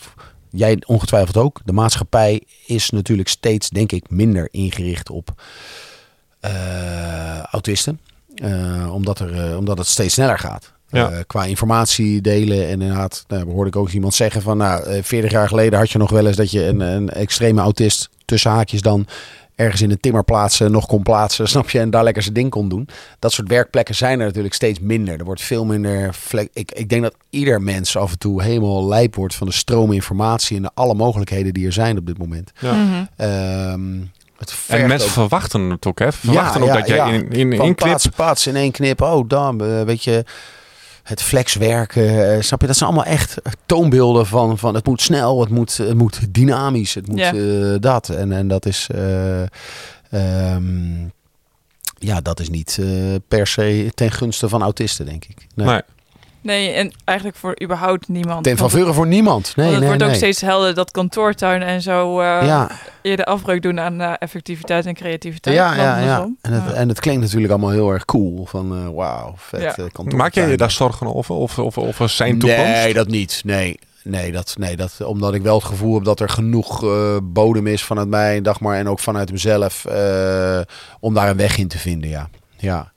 Jij 0.51 0.83
ongetwijfeld 0.87 1.37
ook. 1.37 1.61
De 1.65 1.73
maatschappij 1.73 2.43
is 2.67 2.91
natuurlijk 2.91 3.29
steeds, 3.29 3.69
denk 3.69 3.93
ik, 3.93 4.11
minder 4.11 4.49
ingericht 4.51 5.11
op 5.11 5.29
eh, 5.37 5.45
autisten. 7.51 8.01
Eh, 8.35 8.95
omdat, 8.95 9.19
er, 9.19 9.51
eh, 9.51 9.57
omdat 9.57 9.79
het 9.79 9.87
steeds 9.87 10.15
sneller 10.15 10.39
gaat. 10.39 10.73
Ja. 10.91 11.11
Eh, 11.11 11.19
qua 11.27 11.45
informatie 11.45 12.21
delen. 12.21 12.67
En 12.67 12.81
inderdaad, 12.81 13.25
nou, 13.29 13.51
hoorde 13.51 13.71
ik 13.71 13.77
ook 13.77 13.91
iemand 13.91 14.15
zeggen 14.15 14.43
van... 14.43 14.57
Nou, 14.57 14.85
eh, 14.85 15.03
40 15.03 15.31
jaar 15.31 15.49
geleden 15.49 15.79
had 15.79 15.91
je 15.91 15.99
nog 15.99 16.11
wel 16.11 16.27
eens 16.27 16.37
dat 16.37 16.51
je 16.51 16.67
een, 16.67 16.81
een 16.81 17.11
extreme 17.11 17.61
autist... 17.61 18.09
tussen 18.25 18.51
haakjes 18.51 18.83
dan 18.83 19.07
ergens 19.55 19.83
in 19.83 19.91
een 19.91 20.01
timmerplaats 20.01 20.61
eh, 20.61 20.69
nog 20.69 20.87
kon 20.87 21.03
plaatsen, 21.03 21.49
snap 21.55 21.71
je? 21.71 21.79
En 21.79 21.91
daar 21.91 22.05
lekker 22.05 22.23
zijn 22.23 22.35
ding 22.35 22.51
kon 22.51 22.69
doen. 22.69 22.89
Dat 23.19 23.33
soort 23.33 23.49
werkplekken 23.49 23.95
zijn 23.95 24.21
er 24.21 24.27
natuurlijk 24.27 24.55
steeds 24.55 24.81
minder. 24.81 25.19
Er 25.19 25.25
wordt 25.25 25.43
veel 25.43 25.65
minder... 25.65 26.17
Ik, 26.53 26.73
ik 26.73 26.89
denk 26.89 27.03
dat 27.03 27.15
ieder 27.31 27.63
mens 27.63 27.97
af 27.97 28.13
en 28.13 28.19
toe 28.19 28.43
helemaal 28.43 28.89
lijp 28.89 29.15
wordt... 29.15 29.35
van 29.35 29.47
de 29.47 29.53
stroom 29.53 29.93
informatie 29.93 30.57
en 30.57 30.63
de 30.63 30.71
alle 30.75 30.95
mogelijkheden 30.95 31.55
die 31.55 31.67
er 31.67 31.73
zijn 31.73 31.99
op 31.99 32.07
dit 32.07 32.19
moment. 32.19 32.53
Ja. 32.61 32.75
Mhm. 32.75 33.05
Ehm, 33.17 33.99
En 34.67 34.87
mensen 34.89 35.09
ook- 35.09 35.15
verwachten 35.15 35.71
het 35.71 35.87
ook, 35.87 35.99
hè? 35.99 36.13
Verwachten 36.13 36.61
ook 36.63 36.67
ja, 36.69 36.75
dat 36.75 36.87
jij 36.87 36.97
ja. 36.97 37.07
in, 37.07 37.31
in, 37.31 37.53
in 37.53 37.59
knip... 37.75 37.77
pats, 37.77 38.07
pats 38.07 38.47
in 38.47 38.57
één 38.57 38.71
knip. 38.73 39.01
Oh, 39.01 39.29
dan, 39.29 39.65
eh, 39.65 39.83
weet 39.83 40.05
je, 40.05 40.25
het 41.03 41.23
flexwerken. 41.23 42.35
eh, 42.35 42.41
snap 42.43 42.61
je? 42.61 42.67
Dat 42.67 42.77
zijn 42.77 42.91
allemaal 42.91 43.13
echt 43.13 43.37
toonbeelden 43.67 44.27
van, 44.27 44.59
van 44.59 44.75
het 44.75 44.87
moet 44.87 45.01
snel, 45.03 45.41
het 45.41 45.49
moet, 45.51 45.77
het 45.77 45.95
moet 45.97 46.35
dynamisch, 46.35 46.95
het 46.95 47.07
moet 47.09 47.19
Ja. 47.19 47.33
eh, 47.35 47.75
dat. 47.81 48.09
En, 48.09 48.33
en 48.33 48.49
dat 48.49 48.67
is, 48.67 48.87
eh, 48.95 49.43
ehm, 50.11 51.03
ja, 51.99 52.21
dat 52.21 52.41
is 52.41 52.49
niet 52.51 52.79
eh, 52.81 52.87
per 53.29 53.47
se 53.47 53.91
ten 53.95 54.11
gunste 54.11 54.49
van 54.49 54.63
autisten, 54.63 55.07
denk 55.07 55.25
ik. 55.25 55.47
Nee. 55.55 55.67
Nee. 55.67 55.81
Nee, 56.43 56.71
en 56.73 56.93
eigenlijk 57.05 57.39
voor 57.39 57.63
überhaupt 57.63 58.09
niemand. 58.09 58.45
Ten 58.45 58.57
faveur 58.57 58.95
voor 58.95 59.07
niemand. 59.07 59.53
Nee, 59.57 59.67
Want 59.67 59.79
het 59.79 59.89
nee, 59.89 59.99
wordt 59.99 60.13
ook 60.13 60.19
steeds 60.19 60.41
helder 60.41 60.75
dat 60.75 60.91
kantoortuin 60.91 61.63
en 61.63 61.83
zo 61.83 62.21
eh, 62.21 62.47
ja, 62.47 62.71
eerder 63.03 63.25
afbreuk 63.25 63.63
doen 63.63 63.81
aan 63.81 64.01
eh, 64.01 64.13
effectiviteit 64.19 64.87
en 64.87 64.95
creativiteit. 64.95 65.57
ja, 65.57 65.75
ja, 65.75 65.99
ja. 65.99 66.29
En, 66.41 66.53
het, 66.53 66.63
Ja. 66.69 66.73
en 66.73 66.89
het 66.89 67.01
klinkt 67.01 67.21
natuurlijk 67.21 67.53
allemaal 67.53 67.71
heel 67.71 67.91
erg 67.91 68.05
cool. 68.05 68.47
Van 68.47 68.77
eh, 68.77 68.95
wauw, 68.95 69.35
vet. 69.37 69.61
Ja. 69.61 69.73
kantoortuin. 69.73 70.17
Maak 70.17 70.35
jij 70.35 70.51
je 70.51 70.57
daar 70.57 70.71
zorgen 70.71 71.15
over? 71.15 71.35
Of, 71.35 71.59
of, 71.59 71.79
of 71.79 72.11
zijn 72.11 72.39
toekomst? 72.39 72.65
Nee, 72.65 72.95
dat 72.95 73.09
niet. 73.09 73.41
Nee. 73.45 73.79
Nee, 74.05 74.33
dat, 74.33 74.55
nee 74.59 74.77
dat, 74.77 75.01
omdat 75.05 75.35
ik 75.35 75.43
wel 75.43 75.55
het 75.55 75.65
gevoel 75.65 75.95
heb 75.95 76.05
dat 76.05 76.21
er 76.21 76.29
genoeg 76.29 76.85
eh, 76.85 77.17
bodem 77.23 77.67
is 77.67 77.83
vanuit 77.85 78.09
mij, 78.09 78.41
dag 78.41 78.61
maar, 78.61 78.77
en 78.77 78.89
ook 78.89 78.99
vanuit 78.99 79.33
mezelf, 79.33 79.85
eh, 79.85 80.61
om 81.01 81.15
daar 81.15 81.29
een 81.31 81.37
weg 81.37 81.59
in 81.59 81.69
te 81.69 81.79
vinden, 81.79 82.11
ja. 82.11 82.29
ja. 82.57 82.90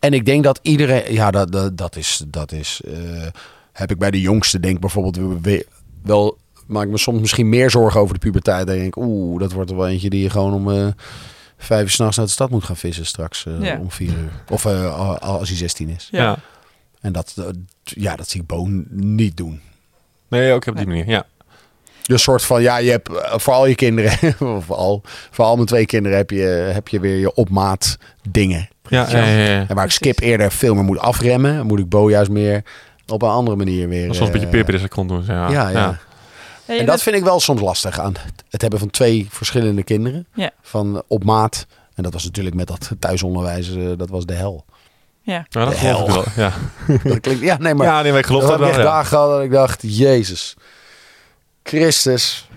En 0.00 0.12
ik 0.12 0.24
denk 0.24 0.44
dat 0.44 0.58
iedereen, 0.62 1.12
ja, 1.12 1.30
dat, 1.30 1.52
dat, 1.52 1.76
dat 1.76 1.96
is, 1.96 2.22
dat 2.26 2.52
is 2.52 2.80
eh, 2.86 3.26
heb 3.72 3.90
ik 3.90 3.98
bij 3.98 4.10
de 4.10 4.20
jongste, 4.20 4.60
denk 4.60 4.80
bijvoorbeeld, 4.80 5.16
we- 5.16 5.40
we- 5.42 5.66
wel, 6.02 6.38
maak 6.66 6.84
ik 6.84 6.90
me 6.90 6.98
soms 6.98 7.20
misschien 7.20 7.48
meer 7.48 7.70
zorgen 7.70 8.00
over 8.00 8.14
de 8.14 8.20
puberteit. 8.20 8.66
Dan 8.66 8.76
denk 8.76 8.86
ik, 8.96 8.96
oeh, 8.96 9.40
dat 9.40 9.52
wordt 9.52 9.70
er 9.70 9.76
wel 9.76 9.88
eentje 9.88 10.10
die 10.10 10.22
je 10.22 10.30
gewoon 10.30 10.54
om 10.54 10.70
eh 10.70 10.86
vijf 11.58 11.82
uur 11.82 11.90
s'nachts 11.90 12.16
naar 12.16 12.26
de 12.26 12.32
stad 12.32 12.50
moet 12.50 12.64
gaan 12.64 12.76
vissen 12.76 13.06
straks, 13.06 13.46
eh, 13.46 13.52
Ja. 13.60 13.78
om 13.78 13.90
vier 13.90 14.08
uur. 14.18 14.42
Of 14.50 14.64
eh, 14.64 15.18
als 15.20 15.48
hij 15.48 15.56
16 15.58 15.88
is. 15.88 16.08
Ja. 16.10 16.38
En 17.00 17.12
dat, 17.12 17.34
ja, 17.82 18.16
dat 18.16 18.28
zie 18.28 18.40
ik 18.40 18.46
Boon 18.46 18.84
niet 18.90 19.36
doen. 19.36 19.60
Nee, 20.28 20.52
ook 20.52 20.66
op 20.66 20.76
die 20.76 20.86
manier, 20.86 21.08
ja. 21.08 21.26
Dus 22.02 22.08
een 22.18 22.18
soort 22.18 22.42
van, 22.42 22.62
ja, 22.62 22.76
je 22.76 22.90
hebt 22.90 23.08
voor 23.42 23.52
al 23.52 23.66
je 23.66 23.74
kinderen, 23.74 24.34
voor 24.64 24.76
al, 24.76 25.02
voor 25.30 25.44
al 25.44 25.54
mijn 25.54 25.66
twee 25.66 25.86
kinderen 25.86 26.16
heb 26.18 26.30
je, 26.30 26.40
heb 26.72 26.88
je 26.88 27.00
weer 27.00 27.16
je 27.18 27.34
opmaat 27.34 27.98
dingen. 28.30 28.68
Ja, 28.90 29.06
ja, 29.10 29.24
ja, 29.24 29.44
ja. 29.44 29.64
En 29.68 29.74
waar 29.74 29.84
ik. 29.84 29.90
Skip 29.90 30.20
eerder 30.20 30.52
veel 30.52 30.74
meer 30.74 30.84
moet 30.84 30.98
afremmen, 30.98 31.66
moet 31.66 31.78
ik 31.78 31.88
Bo 31.88 32.10
juist 32.10 32.30
meer 32.30 32.62
op 33.06 33.22
een 33.22 33.28
andere 33.28 33.56
manier 33.56 33.88
weer. 33.88 34.14
Zoals 34.14 34.18
een 34.18 34.32
beetje 34.32 34.46
eh, 34.46 34.52
peper 34.52 34.74
is 34.74 34.88
kon 34.88 35.08
doen. 35.08 35.24
Ja, 35.26 35.50
Ja, 35.50 35.68
ja. 35.68 35.98
En 36.66 36.86
dat 36.86 37.02
vind 37.02 37.16
ik 37.16 37.24
wel 37.24 37.40
soms 37.40 37.60
lastig 37.60 38.00
aan 38.00 38.14
het 38.50 38.60
hebben 38.60 38.78
van 38.78 38.90
twee 38.90 39.26
verschillende 39.30 39.82
kinderen. 39.82 40.26
Ja. 40.34 40.50
Van 40.62 41.02
op 41.06 41.24
maat. 41.24 41.66
En 41.94 42.02
dat 42.02 42.12
was 42.12 42.24
natuurlijk 42.24 42.56
met 42.56 42.66
dat 42.66 42.90
thuisonderwijs, 42.98 43.76
eh, 43.76 43.88
dat 43.96 44.08
was 44.08 44.26
de 44.26 44.34
hel. 44.34 44.64
ja. 45.22 45.46
Ja, 45.48 45.64
dat 45.64 45.74
geloof 45.74 46.08
ik 46.08 46.14
wel. 46.14 46.24
Ja, 46.36 46.52
Dat 47.10 47.20
klinkt, 47.20 47.42
ja, 47.42 47.58
nee, 47.58 47.74
maar 47.74 47.86
ja 47.86 48.02
nee, 48.02 48.10
maar 48.10 48.20
ik 48.20 48.26
geloof 48.26 48.42
dat 48.42 48.50
dat 48.50 48.60
heb 48.60 48.68
ik 48.68 48.74
wel. 48.74 48.84
Ja. 48.84 48.90
dagen 48.90 49.06
gehad 49.06 49.30
dat 49.30 49.42
ik 49.42 49.50
dacht, 49.50 49.82
Jezus, 49.82 50.56
Christus, 51.62 52.48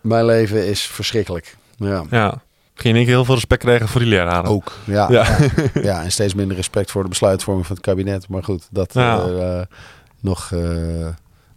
mijn 0.00 0.24
leven 0.24 0.66
is 0.66 0.82
verschrikkelijk. 0.82 1.56
Ja. 1.76 2.04
ja. 2.10 2.42
Ging 2.78 2.88
in 2.88 2.94
één 2.96 3.04
keer 3.04 3.14
heel 3.14 3.24
veel 3.24 3.34
respect 3.34 3.62
krijgen 3.62 3.88
voor 3.88 4.00
die 4.00 4.08
leraren. 4.10 4.50
Ook, 4.50 4.72
ja. 4.84 5.10
Ja. 5.10 5.36
Ja. 5.38 5.48
ja, 5.82 6.02
en 6.02 6.12
steeds 6.12 6.34
minder 6.34 6.56
respect 6.56 6.90
voor 6.90 7.02
de 7.02 7.08
besluitvorming 7.08 7.66
van 7.66 7.76
het 7.76 7.84
kabinet. 7.84 8.28
Maar 8.28 8.44
goed, 8.44 8.68
dat 8.70 8.94
Ja. 8.94 9.18
eh, 9.24 9.60
eh, 9.60 9.66
nog 10.20 10.52
eh, 10.52 11.08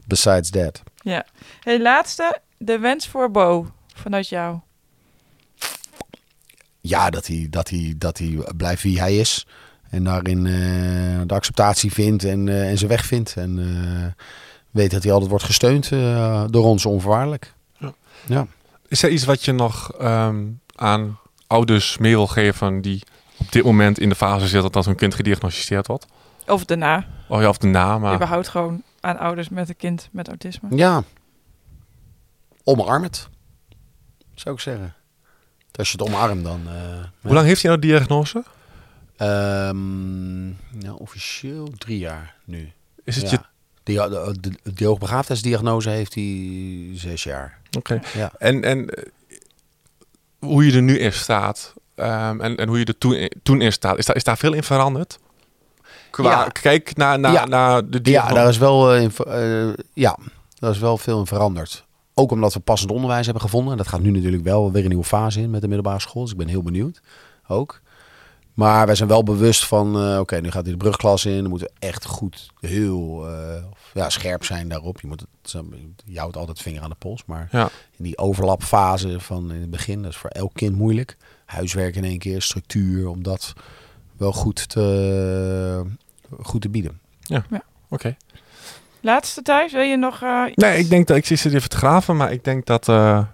besides 0.05 0.49
that. 0.49 0.81
ja. 1.01 1.25
Hey, 1.63 1.81
laatste, 1.81 2.39
de 2.57 2.79
wens 2.79 3.07
voor 3.07 3.31
Bo 3.31 3.67
vanuit 3.95 4.29
jou. 4.29 4.59
Ja, 6.81 7.09
dat 7.09 7.27
hij, 7.27 7.47
dat, 7.49 7.69
hij, 7.69 7.93
dat 7.97 8.17
hij 8.17 8.37
blijft 8.57 8.83
wie 8.83 8.99
hij 8.99 9.17
is. 9.17 9.47
En 9.89 10.03
daarin 10.03 10.45
eh, 10.45 10.53
de 11.27 11.33
acceptatie 11.33 11.91
vindt 11.93 12.23
en, 12.23 12.47
eh, 12.47 12.69
en 12.69 12.77
zijn 12.77 12.89
weg 12.89 13.05
vindt. 13.05 13.33
En 13.37 13.59
eh, 13.59 14.23
weet 14.71 14.91
dat 14.91 15.03
hij 15.03 15.11
altijd 15.11 15.29
wordt 15.29 15.45
gesteund 15.45 15.91
eh, 15.91 16.43
door 16.49 16.65
ons 16.65 16.85
onvoorwaardelijk. 16.85 17.53
Ja. 17.77 17.93
Ja. 18.25 18.47
Is 18.87 19.03
er 19.03 19.09
iets 19.09 19.25
wat 19.25 19.43
je 19.45 19.51
nog 19.51 19.91
ehm, 19.99 20.45
aan 20.79 21.19
ouders 21.47 21.97
mee 21.97 22.15
wil 22.15 22.27
geven 22.27 22.81
die 22.81 23.03
op 23.37 23.51
dit 23.51 23.63
moment 23.63 23.99
in 23.99 24.09
de 24.09 24.15
fase 24.15 24.47
zitten 24.47 24.71
dat 24.71 24.85
hun 24.85 24.95
kind 24.95 25.15
gediagnosticeerd 25.15 25.87
wordt? 25.87 26.05
Of 26.47 26.65
daarna. 26.65 27.05
Oh 27.27 27.41
ja, 27.41 27.49
of 27.49 27.57
de 27.57 27.67
naam. 27.67 28.01
Maar... 28.01 28.15
Überhaupt 28.15 28.47
gewoon 28.47 28.83
aan 28.99 29.17
ouders 29.17 29.49
met 29.49 29.69
een 29.69 29.75
kind 29.77 30.09
met 30.11 30.27
autisme. 30.27 30.75
Ja. 30.75 31.03
Omarm 32.63 33.03
het. 33.03 33.29
Zou 34.33 34.55
ik 34.55 34.61
zeggen. 34.61 34.93
Als 35.75 35.91
je 35.91 35.97
het 35.97 36.07
omarmt 36.07 36.43
dan... 36.43 36.61
eh, 36.67 36.73
Hoe 37.21 37.33
lang 37.33 37.45
heeft 37.45 37.61
hij 37.61 37.71
nou 37.71 37.81
de 37.81 37.87
diagnose? 37.87 38.43
Ehm, 39.17 40.45
nou, 40.79 40.97
officieel 40.97 41.67
drie 41.77 41.97
jaar 41.99 42.35
nu. 42.45 42.71
Is 43.03 43.15
het 43.15 43.29
ja. 43.29 43.31
je... 43.31 43.47
Die, 43.83 43.97
de, 44.09 44.35
de, 44.39 44.71
de 44.73 44.85
hoogbegaafdheidsdiagnose 44.85 45.89
heeft 45.89 46.13
hij 46.13 46.89
zes 46.93 47.23
jaar. 47.23 47.57
Oké. 47.77 48.01
Ja. 48.13 48.31
En, 48.37 48.63
en 48.63 48.89
eh, 48.89 49.03
hoe 50.39 50.65
je 50.65 50.73
er 50.75 50.81
nu 50.81 50.97
in 50.99 51.13
staat 51.13 51.73
ehm, 51.95 52.41
en, 52.41 52.57
en 52.57 52.67
hoe 52.67 52.79
je 52.79 52.85
er 52.85 52.97
toen, 52.97 53.29
toen 53.43 53.61
in 53.61 53.71
staat, 53.71 53.97
is 53.97 54.05
daar, 54.05 54.15
is 54.15 54.23
daar 54.23 54.37
veel 54.37 54.53
in 54.53 54.63
veranderd? 54.63 55.19
Qua, 56.09 56.29
Ja. 56.29 56.47
Kijk 56.47 56.95
naar, 56.95 57.19
naar, 57.19 57.31
Ja. 57.31 57.45
naar 57.45 57.89
de 57.89 57.99
Ja, 58.03 58.27
daar 58.33 58.47
is 58.49 58.57
wel, 58.57 58.93
eh, 58.93 59.05
eh, 59.05 59.73
ja, 59.93 60.17
daar 60.59 60.71
is 60.71 60.79
wel 60.79 60.97
veel 60.97 61.19
in 61.19 61.25
veranderd. 61.25 61.85
Ook 62.13 62.31
omdat 62.31 62.53
we 62.53 62.59
passend 62.59 62.91
onderwijs 62.91 63.25
hebben 63.25 63.43
gevonden. 63.43 63.77
Dat 63.77 63.87
gaat 63.87 64.01
nu 64.01 64.11
natuurlijk 64.11 64.43
wel 64.43 64.71
weer 64.71 64.83
een 64.83 64.89
nieuwe 64.89 65.03
fase 65.03 65.41
in 65.41 65.49
met 65.49 65.61
de 65.61 65.67
middelbare 65.67 65.99
school. 65.99 66.21
Dus 66.21 66.31
ik 66.31 66.37
ben 66.37 66.47
heel 66.47 66.63
benieuwd 66.63 67.01
ook. 67.47 67.81
Maar 68.59 68.85
wij 68.85 68.95
zijn 68.95 69.09
wel 69.09 69.23
bewust 69.23 69.65
van, 69.65 69.95
eh, 70.01 70.19
oké, 70.19 70.39
nu 70.41 70.51
gaat 70.51 70.63
hij 70.63 70.71
de 70.71 70.77
brugklas 70.77 71.25
in. 71.25 71.41
Dan 71.41 71.49
moeten 71.49 71.67
we 71.73 71.87
echt 71.87 72.05
goed, 72.05 72.49
heel 72.59 73.27
eh, 73.27 73.63
ja, 73.93 74.09
scherp 74.09 74.43
zijn 74.43 74.67
daarop. 74.69 75.01
Je, 75.01 75.07
moet 75.07 75.19
het, 75.41 75.55
je 76.05 76.19
houdt 76.19 76.37
altijd 76.37 76.61
vinger 76.61 76.81
aan 76.81 76.89
de 76.89 76.95
pols. 76.99 77.25
Maar 77.25 77.47
Ja. 77.51 77.69
in 77.97 78.03
die 78.03 78.17
overlapfase 78.17 79.19
van 79.19 79.51
in 79.51 79.61
het 79.61 79.69
begin, 79.69 80.01
dat 80.01 80.11
is 80.11 80.17
voor 80.17 80.29
elk 80.29 80.53
kind 80.53 80.75
moeilijk. 80.75 81.17
Huiswerk 81.45 81.95
in 81.95 82.03
één 82.03 82.17
keer, 82.19 82.41
structuur, 82.41 83.07
om 83.07 83.23
dat 83.23 83.53
wel 84.17 84.33
goed 84.33 84.69
te, 84.69 85.83
goed 86.41 86.61
te 86.61 86.69
bieden. 86.69 86.99
Oké. 87.89 88.15
Laatste 89.01 89.41
thuis, 89.41 89.71
wil 89.71 89.81
je 89.81 89.97
nog... 89.97 90.21
eh, 90.21 90.43
iets? 90.47 90.55
Nee, 90.63 90.77
ik 90.79 90.89
denk 90.89 91.07
dat 91.07 91.17
ik 91.17 91.25
zit 91.25 91.39
hier 91.41 91.55
even 91.55 91.69
te 91.69 91.77
graven, 91.77 92.17
maar 92.17 92.31
ik 92.31 92.43
denk 92.43 92.65
dat, 92.65 92.87
eh, 92.87 93.25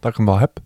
dat 0.00 0.10
ik 0.10 0.16
hem 0.16 0.26
wel 0.26 0.38
heb. 0.38 0.58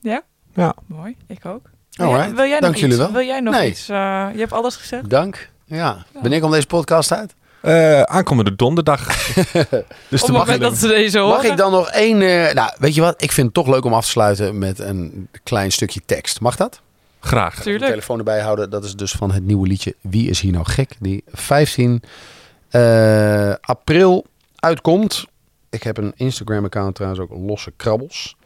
Ja? 0.00 0.22
Ja. 0.54 0.74
Mooi, 0.86 1.16
ik 1.26 1.44
ook. 1.46 1.72
Wil, 1.96 2.08
jij, 2.10 2.34
wil 2.34 2.44
jij 2.46 2.60
dank 2.60 2.72
nog 2.72 2.80
jullie 2.80 2.96
iets? 2.96 3.04
wel. 3.04 3.12
Wil 3.12 3.26
jij 3.26 3.40
nog 3.40 3.54
Nee. 3.54 3.70
iets? 3.70 3.88
eh, 3.88 3.96
je 4.32 4.38
hebt 4.38 4.52
alles 4.52 4.76
gezegd. 4.76 5.10
Dank. 5.10 5.48
Ja. 5.66 6.04
Wanneer 6.20 6.40
komt 6.40 6.52
deze 6.52 6.66
podcast 6.66 7.12
uit? 7.12 7.34
Eh, 7.60 8.02
aankomende 8.02 8.56
donderdag. 8.56 9.06
dus 9.34 9.54
Op 9.62 9.78
het 10.10 10.26
de 10.26 10.32
moment 10.32 10.60
dat 10.60 10.76
ze 10.76 10.86
deze 10.88 11.18
horen. 11.18 11.36
Mag 11.36 11.44
ik 11.44 11.56
dan 11.56 11.72
nog 11.72 11.88
één... 11.90 12.22
eh, 12.22 12.54
nou, 12.54 12.70
weet 12.78 12.94
je 12.94 13.00
wat? 13.00 13.22
Ik 13.22 13.32
vind 13.32 13.46
het 13.46 13.54
toch 13.54 13.66
leuk 13.74 13.84
om 13.84 13.94
af 13.94 14.04
te 14.04 14.10
sluiten 14.10 14.58
met 14.58 14.78
een 14.78 15.28
klein 15.42 15.72
stukje 15.72 16.00
tekst. 16.06 16.40
Mag 16.40 16.56
dat? 16.56 16.80
Graag. 17.20 17.54
De 17.56 17.62
Tuurlijk. 17.62 17.90
telefoon 17.90 18.18
erbij 18.18 18.40
houden. 18.40 18.70
Dat 18.70 18.84
is 18.84 18.94
dus 18.94 19.12
van 19.12 19.32
het 19.32 19.42
nieuwe 19.44 19.66
liedje 19.66 19.94
Wie 20.00 20.30
is 20.30 20.40
hier 20.40 20.52
nou 20.52 20.64
gek? 20.64 20.90
Die 21.00 21.24
15 21.32 22.02
eh, 22.70 23.52
april 23.60 24.26
uitkomt. 24.56 25.24
Ik 25.70 25.82
heb 25.82 25.96
een 25.96 26.12
Instagram 26.16 26.64
account 26.64 26.94
trouwens 26.94 27.22
ook 27.22 27.30
Losse 27.46 27.70
Krabbels. 27.76 28.36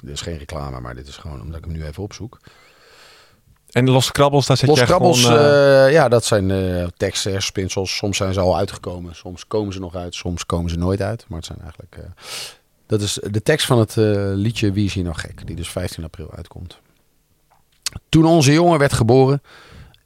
Dit 0.00 0.12
is 0.14 0.20
geen 0.20 0.38
reclame, 0.38 0.80
maar 0.80 0.94
dit 0.94 1.08
is 1.08 1.16
gewoon 1.16 1.40
omdat 1.40 1.58
ik 1.58 1.64
hem 1.64 1.72
nu 1.74 1.84
even 1.84 2.02
opzoek. 2.02 2.38
En 3.74 3.84
de 3.84 3.90
losse 3.90 4.12
krabbels, 4.12 4.46
daar 4.46 4.56
zet 4.56 4.68
Losse 4.68 4.84
jij 4.84 4.94
Krabbels, 4.94 5.24
gewoon... 5.24 5.38
eh, 5.38 5.86
eh, 5.86 5.92
ja, 5.92 6.08
dat 6.08 6.24
zijn 6.24 6.50
eh 6.50 6.86
teksten, 6.96 7.32
herspinsels. 7.32 7.96
Soms 7.96 8.16
zijn 8.16 8.32
ze 8.32 8.40
al 8.40 8.56
uitgekomen. 8.56 9.14
Soms 9.14 9.46
komen 9.46 9.72
ze 9.72 9.80
nog 9.80 9.94
uit. 9.94 10.14
Soms 10.14 10.46
komen 10.46 10.70
ze 10.70 10.76
nooit 10.76 11.00
uit. 11.00 11.24
Maar 11.28 11.38
het 11.38 11.46
zijn 11.46 11.60
eigenlijk... 11.60 11.96
dat 12.86 13.00
is 13.00 13.18
de 13.30 13.42
tekst 13.42 13.66
van 13.66 13.78
het 13.78 13.94
liedje 14.36 14.72
Wie 14.72 14.84
is 14.84 14.94
hier 14.94 15.04
nou 15.04 15.16
gek? 15.16 15.46
Die 15.46 15.56
dus 15.56 15.70
15 15.70 16.04
april 16.04 16.30
uitkomt. 16.36 16.78
Toen 18.08 18.24
onze 18.24 18.52
jongen 18.52 18.78
werd 18.78 18.92
geboren 18.92 19.42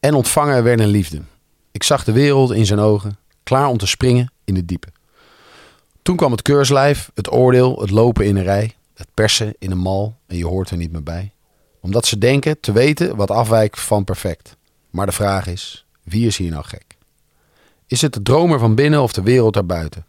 en 0.01 0.15
ontvangen 0.15 0.63
werd 0.63 0.81
een 0.81 0.89
liefde. 0.89 1.23
Ik 1.71 1.83
zag 1.83 2.05
de 2.05 2.13
wereld 2.13 2.53
in 2.53 2.67
zijn 2.67 2.79
ogen, 2.79 3.19
klaar 3.43 3.67
om 3.67 3.79
te 3.79 3.87
springen 3.87 4.33
in 4.45 4.55
het 4.55 4.69
diepe. 4.69 4.89
Toen 6.03 6.17
kwam 6.17 6.33
het 6.33 6.43
keurslijf, 6.43 7.11
het 7.15 7.33
oordeel, 7.33 7.81
het 7.81 7.91
lopen 7.91 8.27
in 8.27 8.37
een 8.37 8.43
rij, 8.43 8.75
het 8.95 9.09
persen 9.15 9.55
in 9.59 9.71
een 9.71 9.79
mal 9.79 10.17
en 10.27 10.37
je 10.37 10.47
hoort 10.47 10.71
er 10.71 10.77
niet 10.77 10.93
meer 10.93 11.03
bij. 11.03 11.33
Omdat 11.89 12.07
ze 12.07 12.19
denken 12.19 12.61
te 12.61 12.73
weten 12.73 13.17
wat 13.17 13.31
afwijkt 13.31 13.81
van 13.81 14.05
perfect. 14.05 14.57
Maar 14.91 15.07
de 15.07 15.13
vraag 15.13 15.47
is, 15.47 15.87
wie 16.03 16.27
is 16.27 16.37
hier 16.37 16.51
nou 16.51 16.65
gek? 16.65 16.85
Is 17.87 18.01
het 18.01 18.13
de 18.13 18.23
dromer 18.23 18.59
van 18.59 18.75
binnen 18.75 19.03
of 19.03 19.13
de 19.13 19.23
wereld 19.23 19.55
daarbuiten? 19.55 20.07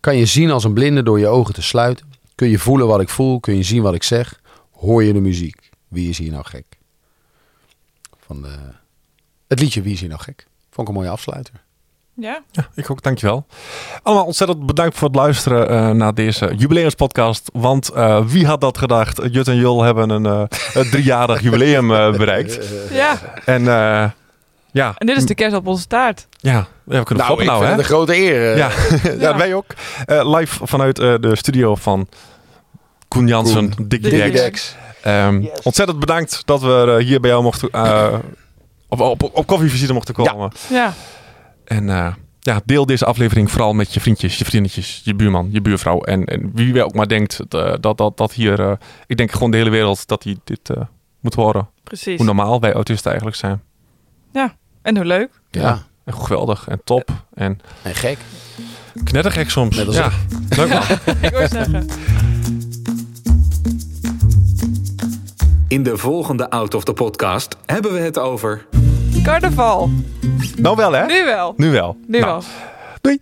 Kan 0.00 0.16
je 0.16 0.26
zien 0.26 0.50
als 0.50 0.64
een 0.64 0.72
blinde 0.72 1.02
door 1.02 1.18
je 1.18 1.26
ogen 1.26 1.54
te 1.54 1.62
sluiten? 1.62 2.12
Kun 2.34 2.48
je 2.48 2.58
voelen 2.58 2.86
wat 2.86 3.00
ik 3.00 3.08
voel? 3.08 3.40
Kun 3.40 3.56
je 3.56 3.62
zien 3.62 3.82
wat 3.82 3.94
ik 3.94 4.02
zeg? 4.02 4.40
Hoor 4.70 5.04
je 5.04 5.12
de 5.12 5.20
muziek? 5.20 5.70
Wie 5.88 6.08
is 6.08 6.18
hier 6.18 6.30
nou 6.30 6.44
gek? 6.44 6.66
Van 8.18 8.42
de, 8.42 8.56
het 9.46 9.60
liedje 9.60 9.82
Wie 9.82 9.92
is 9.92 10.00
hier 10.00 10.08
nou 10.08 10.20
gek? 10.20 10.46
Vond 10.70 10.88
ik 10.88 10.94
een 10.94 11.00
mooie 11.00 11.12
afsluiter. 11.12 11.64
Ja? 12.20 12.42
Ja, 12.50 12.68
ik 12.74 12.90
ook, 12.90 13.02
dankjewel. 13.02 13.46
Allemaal 14.02 14.24
ontzettend 14.24 14.66
bedankt 14.66 14.96
voor 14.98 15.08
het 15.08 15.16
luisteren 15.16 15.68
eh, 15.68 15.90
naar 15.90 16.14
deze 16.14 16.52
jubileumspodcast. 16.56 17.50
Want 17.52 17.88
eh, 17.90 18.24
wie 18.26 18.46
had 18.46 18.60
dat 18.60 18.78
gedacht? 18.78 19.20
Jut 19.30 19.48
en 19.48 19.56
Jul 19.56 19.82
hebben 19.82 20.10
een, 20.10 20.26
eh, 20.26 20.42
een 20.74 20.90
driejarig 20.90 21.40
jubileum 21.42 21.94
eh, 21.94 22.12
bereikt. 22.22 22.58
Ja. 22.90 23.18
En 23.44 23.60
eh, 23.68 24.10
ja, 24.70 24.94
En 24.98 25.06
dit 25.06 25.16
is 25.16 25.26
de 25.26 25.34
kerst 25.34 25.56
op 25.56 25.66
onze 25.66 25.86
taart. 25.86 26.26
ja, 26.36 26.66
we 26.84 27.02
kunnen 27.02 27.26
Nou, 27.26 27.44
nou, 27.44 27.58
vind 27.58 27.60
hè? 27.64 27.66
het 27.70 27.78
een 27.78 27.84
grote 27.84 28.16
eer. 28.16 28.56
Ja, 28.56 28.70
ja. 29.18 29.36
wij 29.36 29.54
ook. 29.54 29.66
Eh, 30.06 30.34
live 30.36 30.66
vanuit 30.66 30.98
eh, 30.98 31.14
de 31.20 31.36
studio 31.36 31.74
van 31.74 32.08
Koen 33.08 33.26
Jansen. 33.26 33.68
Dickie 33.76 34.10
Dickie 34.10 34.30
Dex. 34.32 34.76
Ehm, 35.02 35.40
Yes. 35.40 35.62
Ontzettend 35.62 35.98
bedankt 35.98 36.42
dat 36.44 36.60
we 36.60 37.02
hier 37.04 37.20
bij 37.20 37.30
jou 37.30 37.42
mochten... 37.42 37.68
eh, 37.70 38.14
op, 38.88 39.00
op, 39.00 39.30
op 39.32 39.46
koffievisite 39.46 39.92
mochten 39.92 40.14
komen. 40.14 40.52
Ja. 40.68 40.92
En 41.68 41.90
eh, 41.90 42.14
ja, 42.40 42.60
deel 42.64 42.86
deze 42.86 43.04
aflevering 43.04 43.50
vooral 43.50 43.72
met 43.72 43.94
je 43.94 44.00
vriendjes, 44.00 44.38
je 44.38 44.44
vriendinnetjes, 44.44 45.00
je 45.04 45.14
buurman, 45.14 45.48
je 45.52 45.60
buurvrouw. 45.60 46.00
En, 46.00 46.24
en 46.24 46.50
wie 46.54 46.72
wel 46.72 46.84
ook 46.84 46.94
maar 46.94 47.08
denkt 47.08 47.40
eh, 47.48 47.72
dat, 47.80 47.96
dat, 47.98 48.16
dat 48.16 48.32
hier... 48.32 48.60
eh, 48.60 48.72
ik 49.06 49.16
denk 49.16 49.32
gewoon 49.32 49.50
de 49.50 49.56
hele 49.56 49.70
wereld 49.70 50.06
dat 50.06 50.22
die 50.22 50.40
dit 50.44 50.70
eh, 50.70 50.82
moet 51.20 51.34
horen. 51.34 51.68
Precies. 51.84 52.16
Hoe 52.16 52.26
normaal 52.26 52.60
wij 52.60 52.72
autisten 52.72 53.10
eigenlijk 53.10 53.40
zijn. 53.40 53.62
En 54.82 54.96
hoe 54.96 55.04
leuk. 55.04 55.30
ja. 55.50 55.86
En 56.04 56.14
hoe 56.14 56.24
geweldig 56.24 56.68
en 56.68 56.80
top. 56.84 57.10
En 57.34 57.60
En 57.82 57.94
gek. 57.94 58.18
knettergek 59.04 59.50
soms. 59.50 59.76
Net 59.76 59.86
als 59.86 59.96
ja, 59.96 60.10
leuk 60.56 60.68
man. 60.68 60.82
ik 61.20 61.30
wil 61.30 61.48
zeggen. 61.48 61.86
In 65.68 65.82
de 65.82 65.96
volgende 65.96 66.50
Out 66.50 66.74
of 66.74 66.84
the 66.84 66.92
Podcast 66.92 67.56
hebben 67.66 67.92
we 67.92 67.98
het 67.98 68.18
over... 68.18 68.66
Carnaval. 69.22 69.90
Nou 70.56 70.76
wel 70.76 70.92
hè? 70.92 71.06
Nu 71.06 71.24
wel. 71.24 71.54
Nu 71.56 71.70
wel. 71.70 71.96
Nu 72.06 72.18
Nou, 72.20 72.32
wel. 72.32 72.42
Doei. 73.00 73.20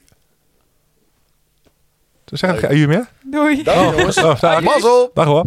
Zeg 2.25 2.63
ik, 2.63 2.73
je 2.73 2.87
meer? 2.87 3.09
Doei. 3.23 3.63
Dag 3.63 3.97
jongens. 3.97 4.19
Oh, 4.19 4.41
dag. 4.41 4.61
Mazzel. 4.61 5.11
Dag 5.15 5.27
hoor. 5.27 5.45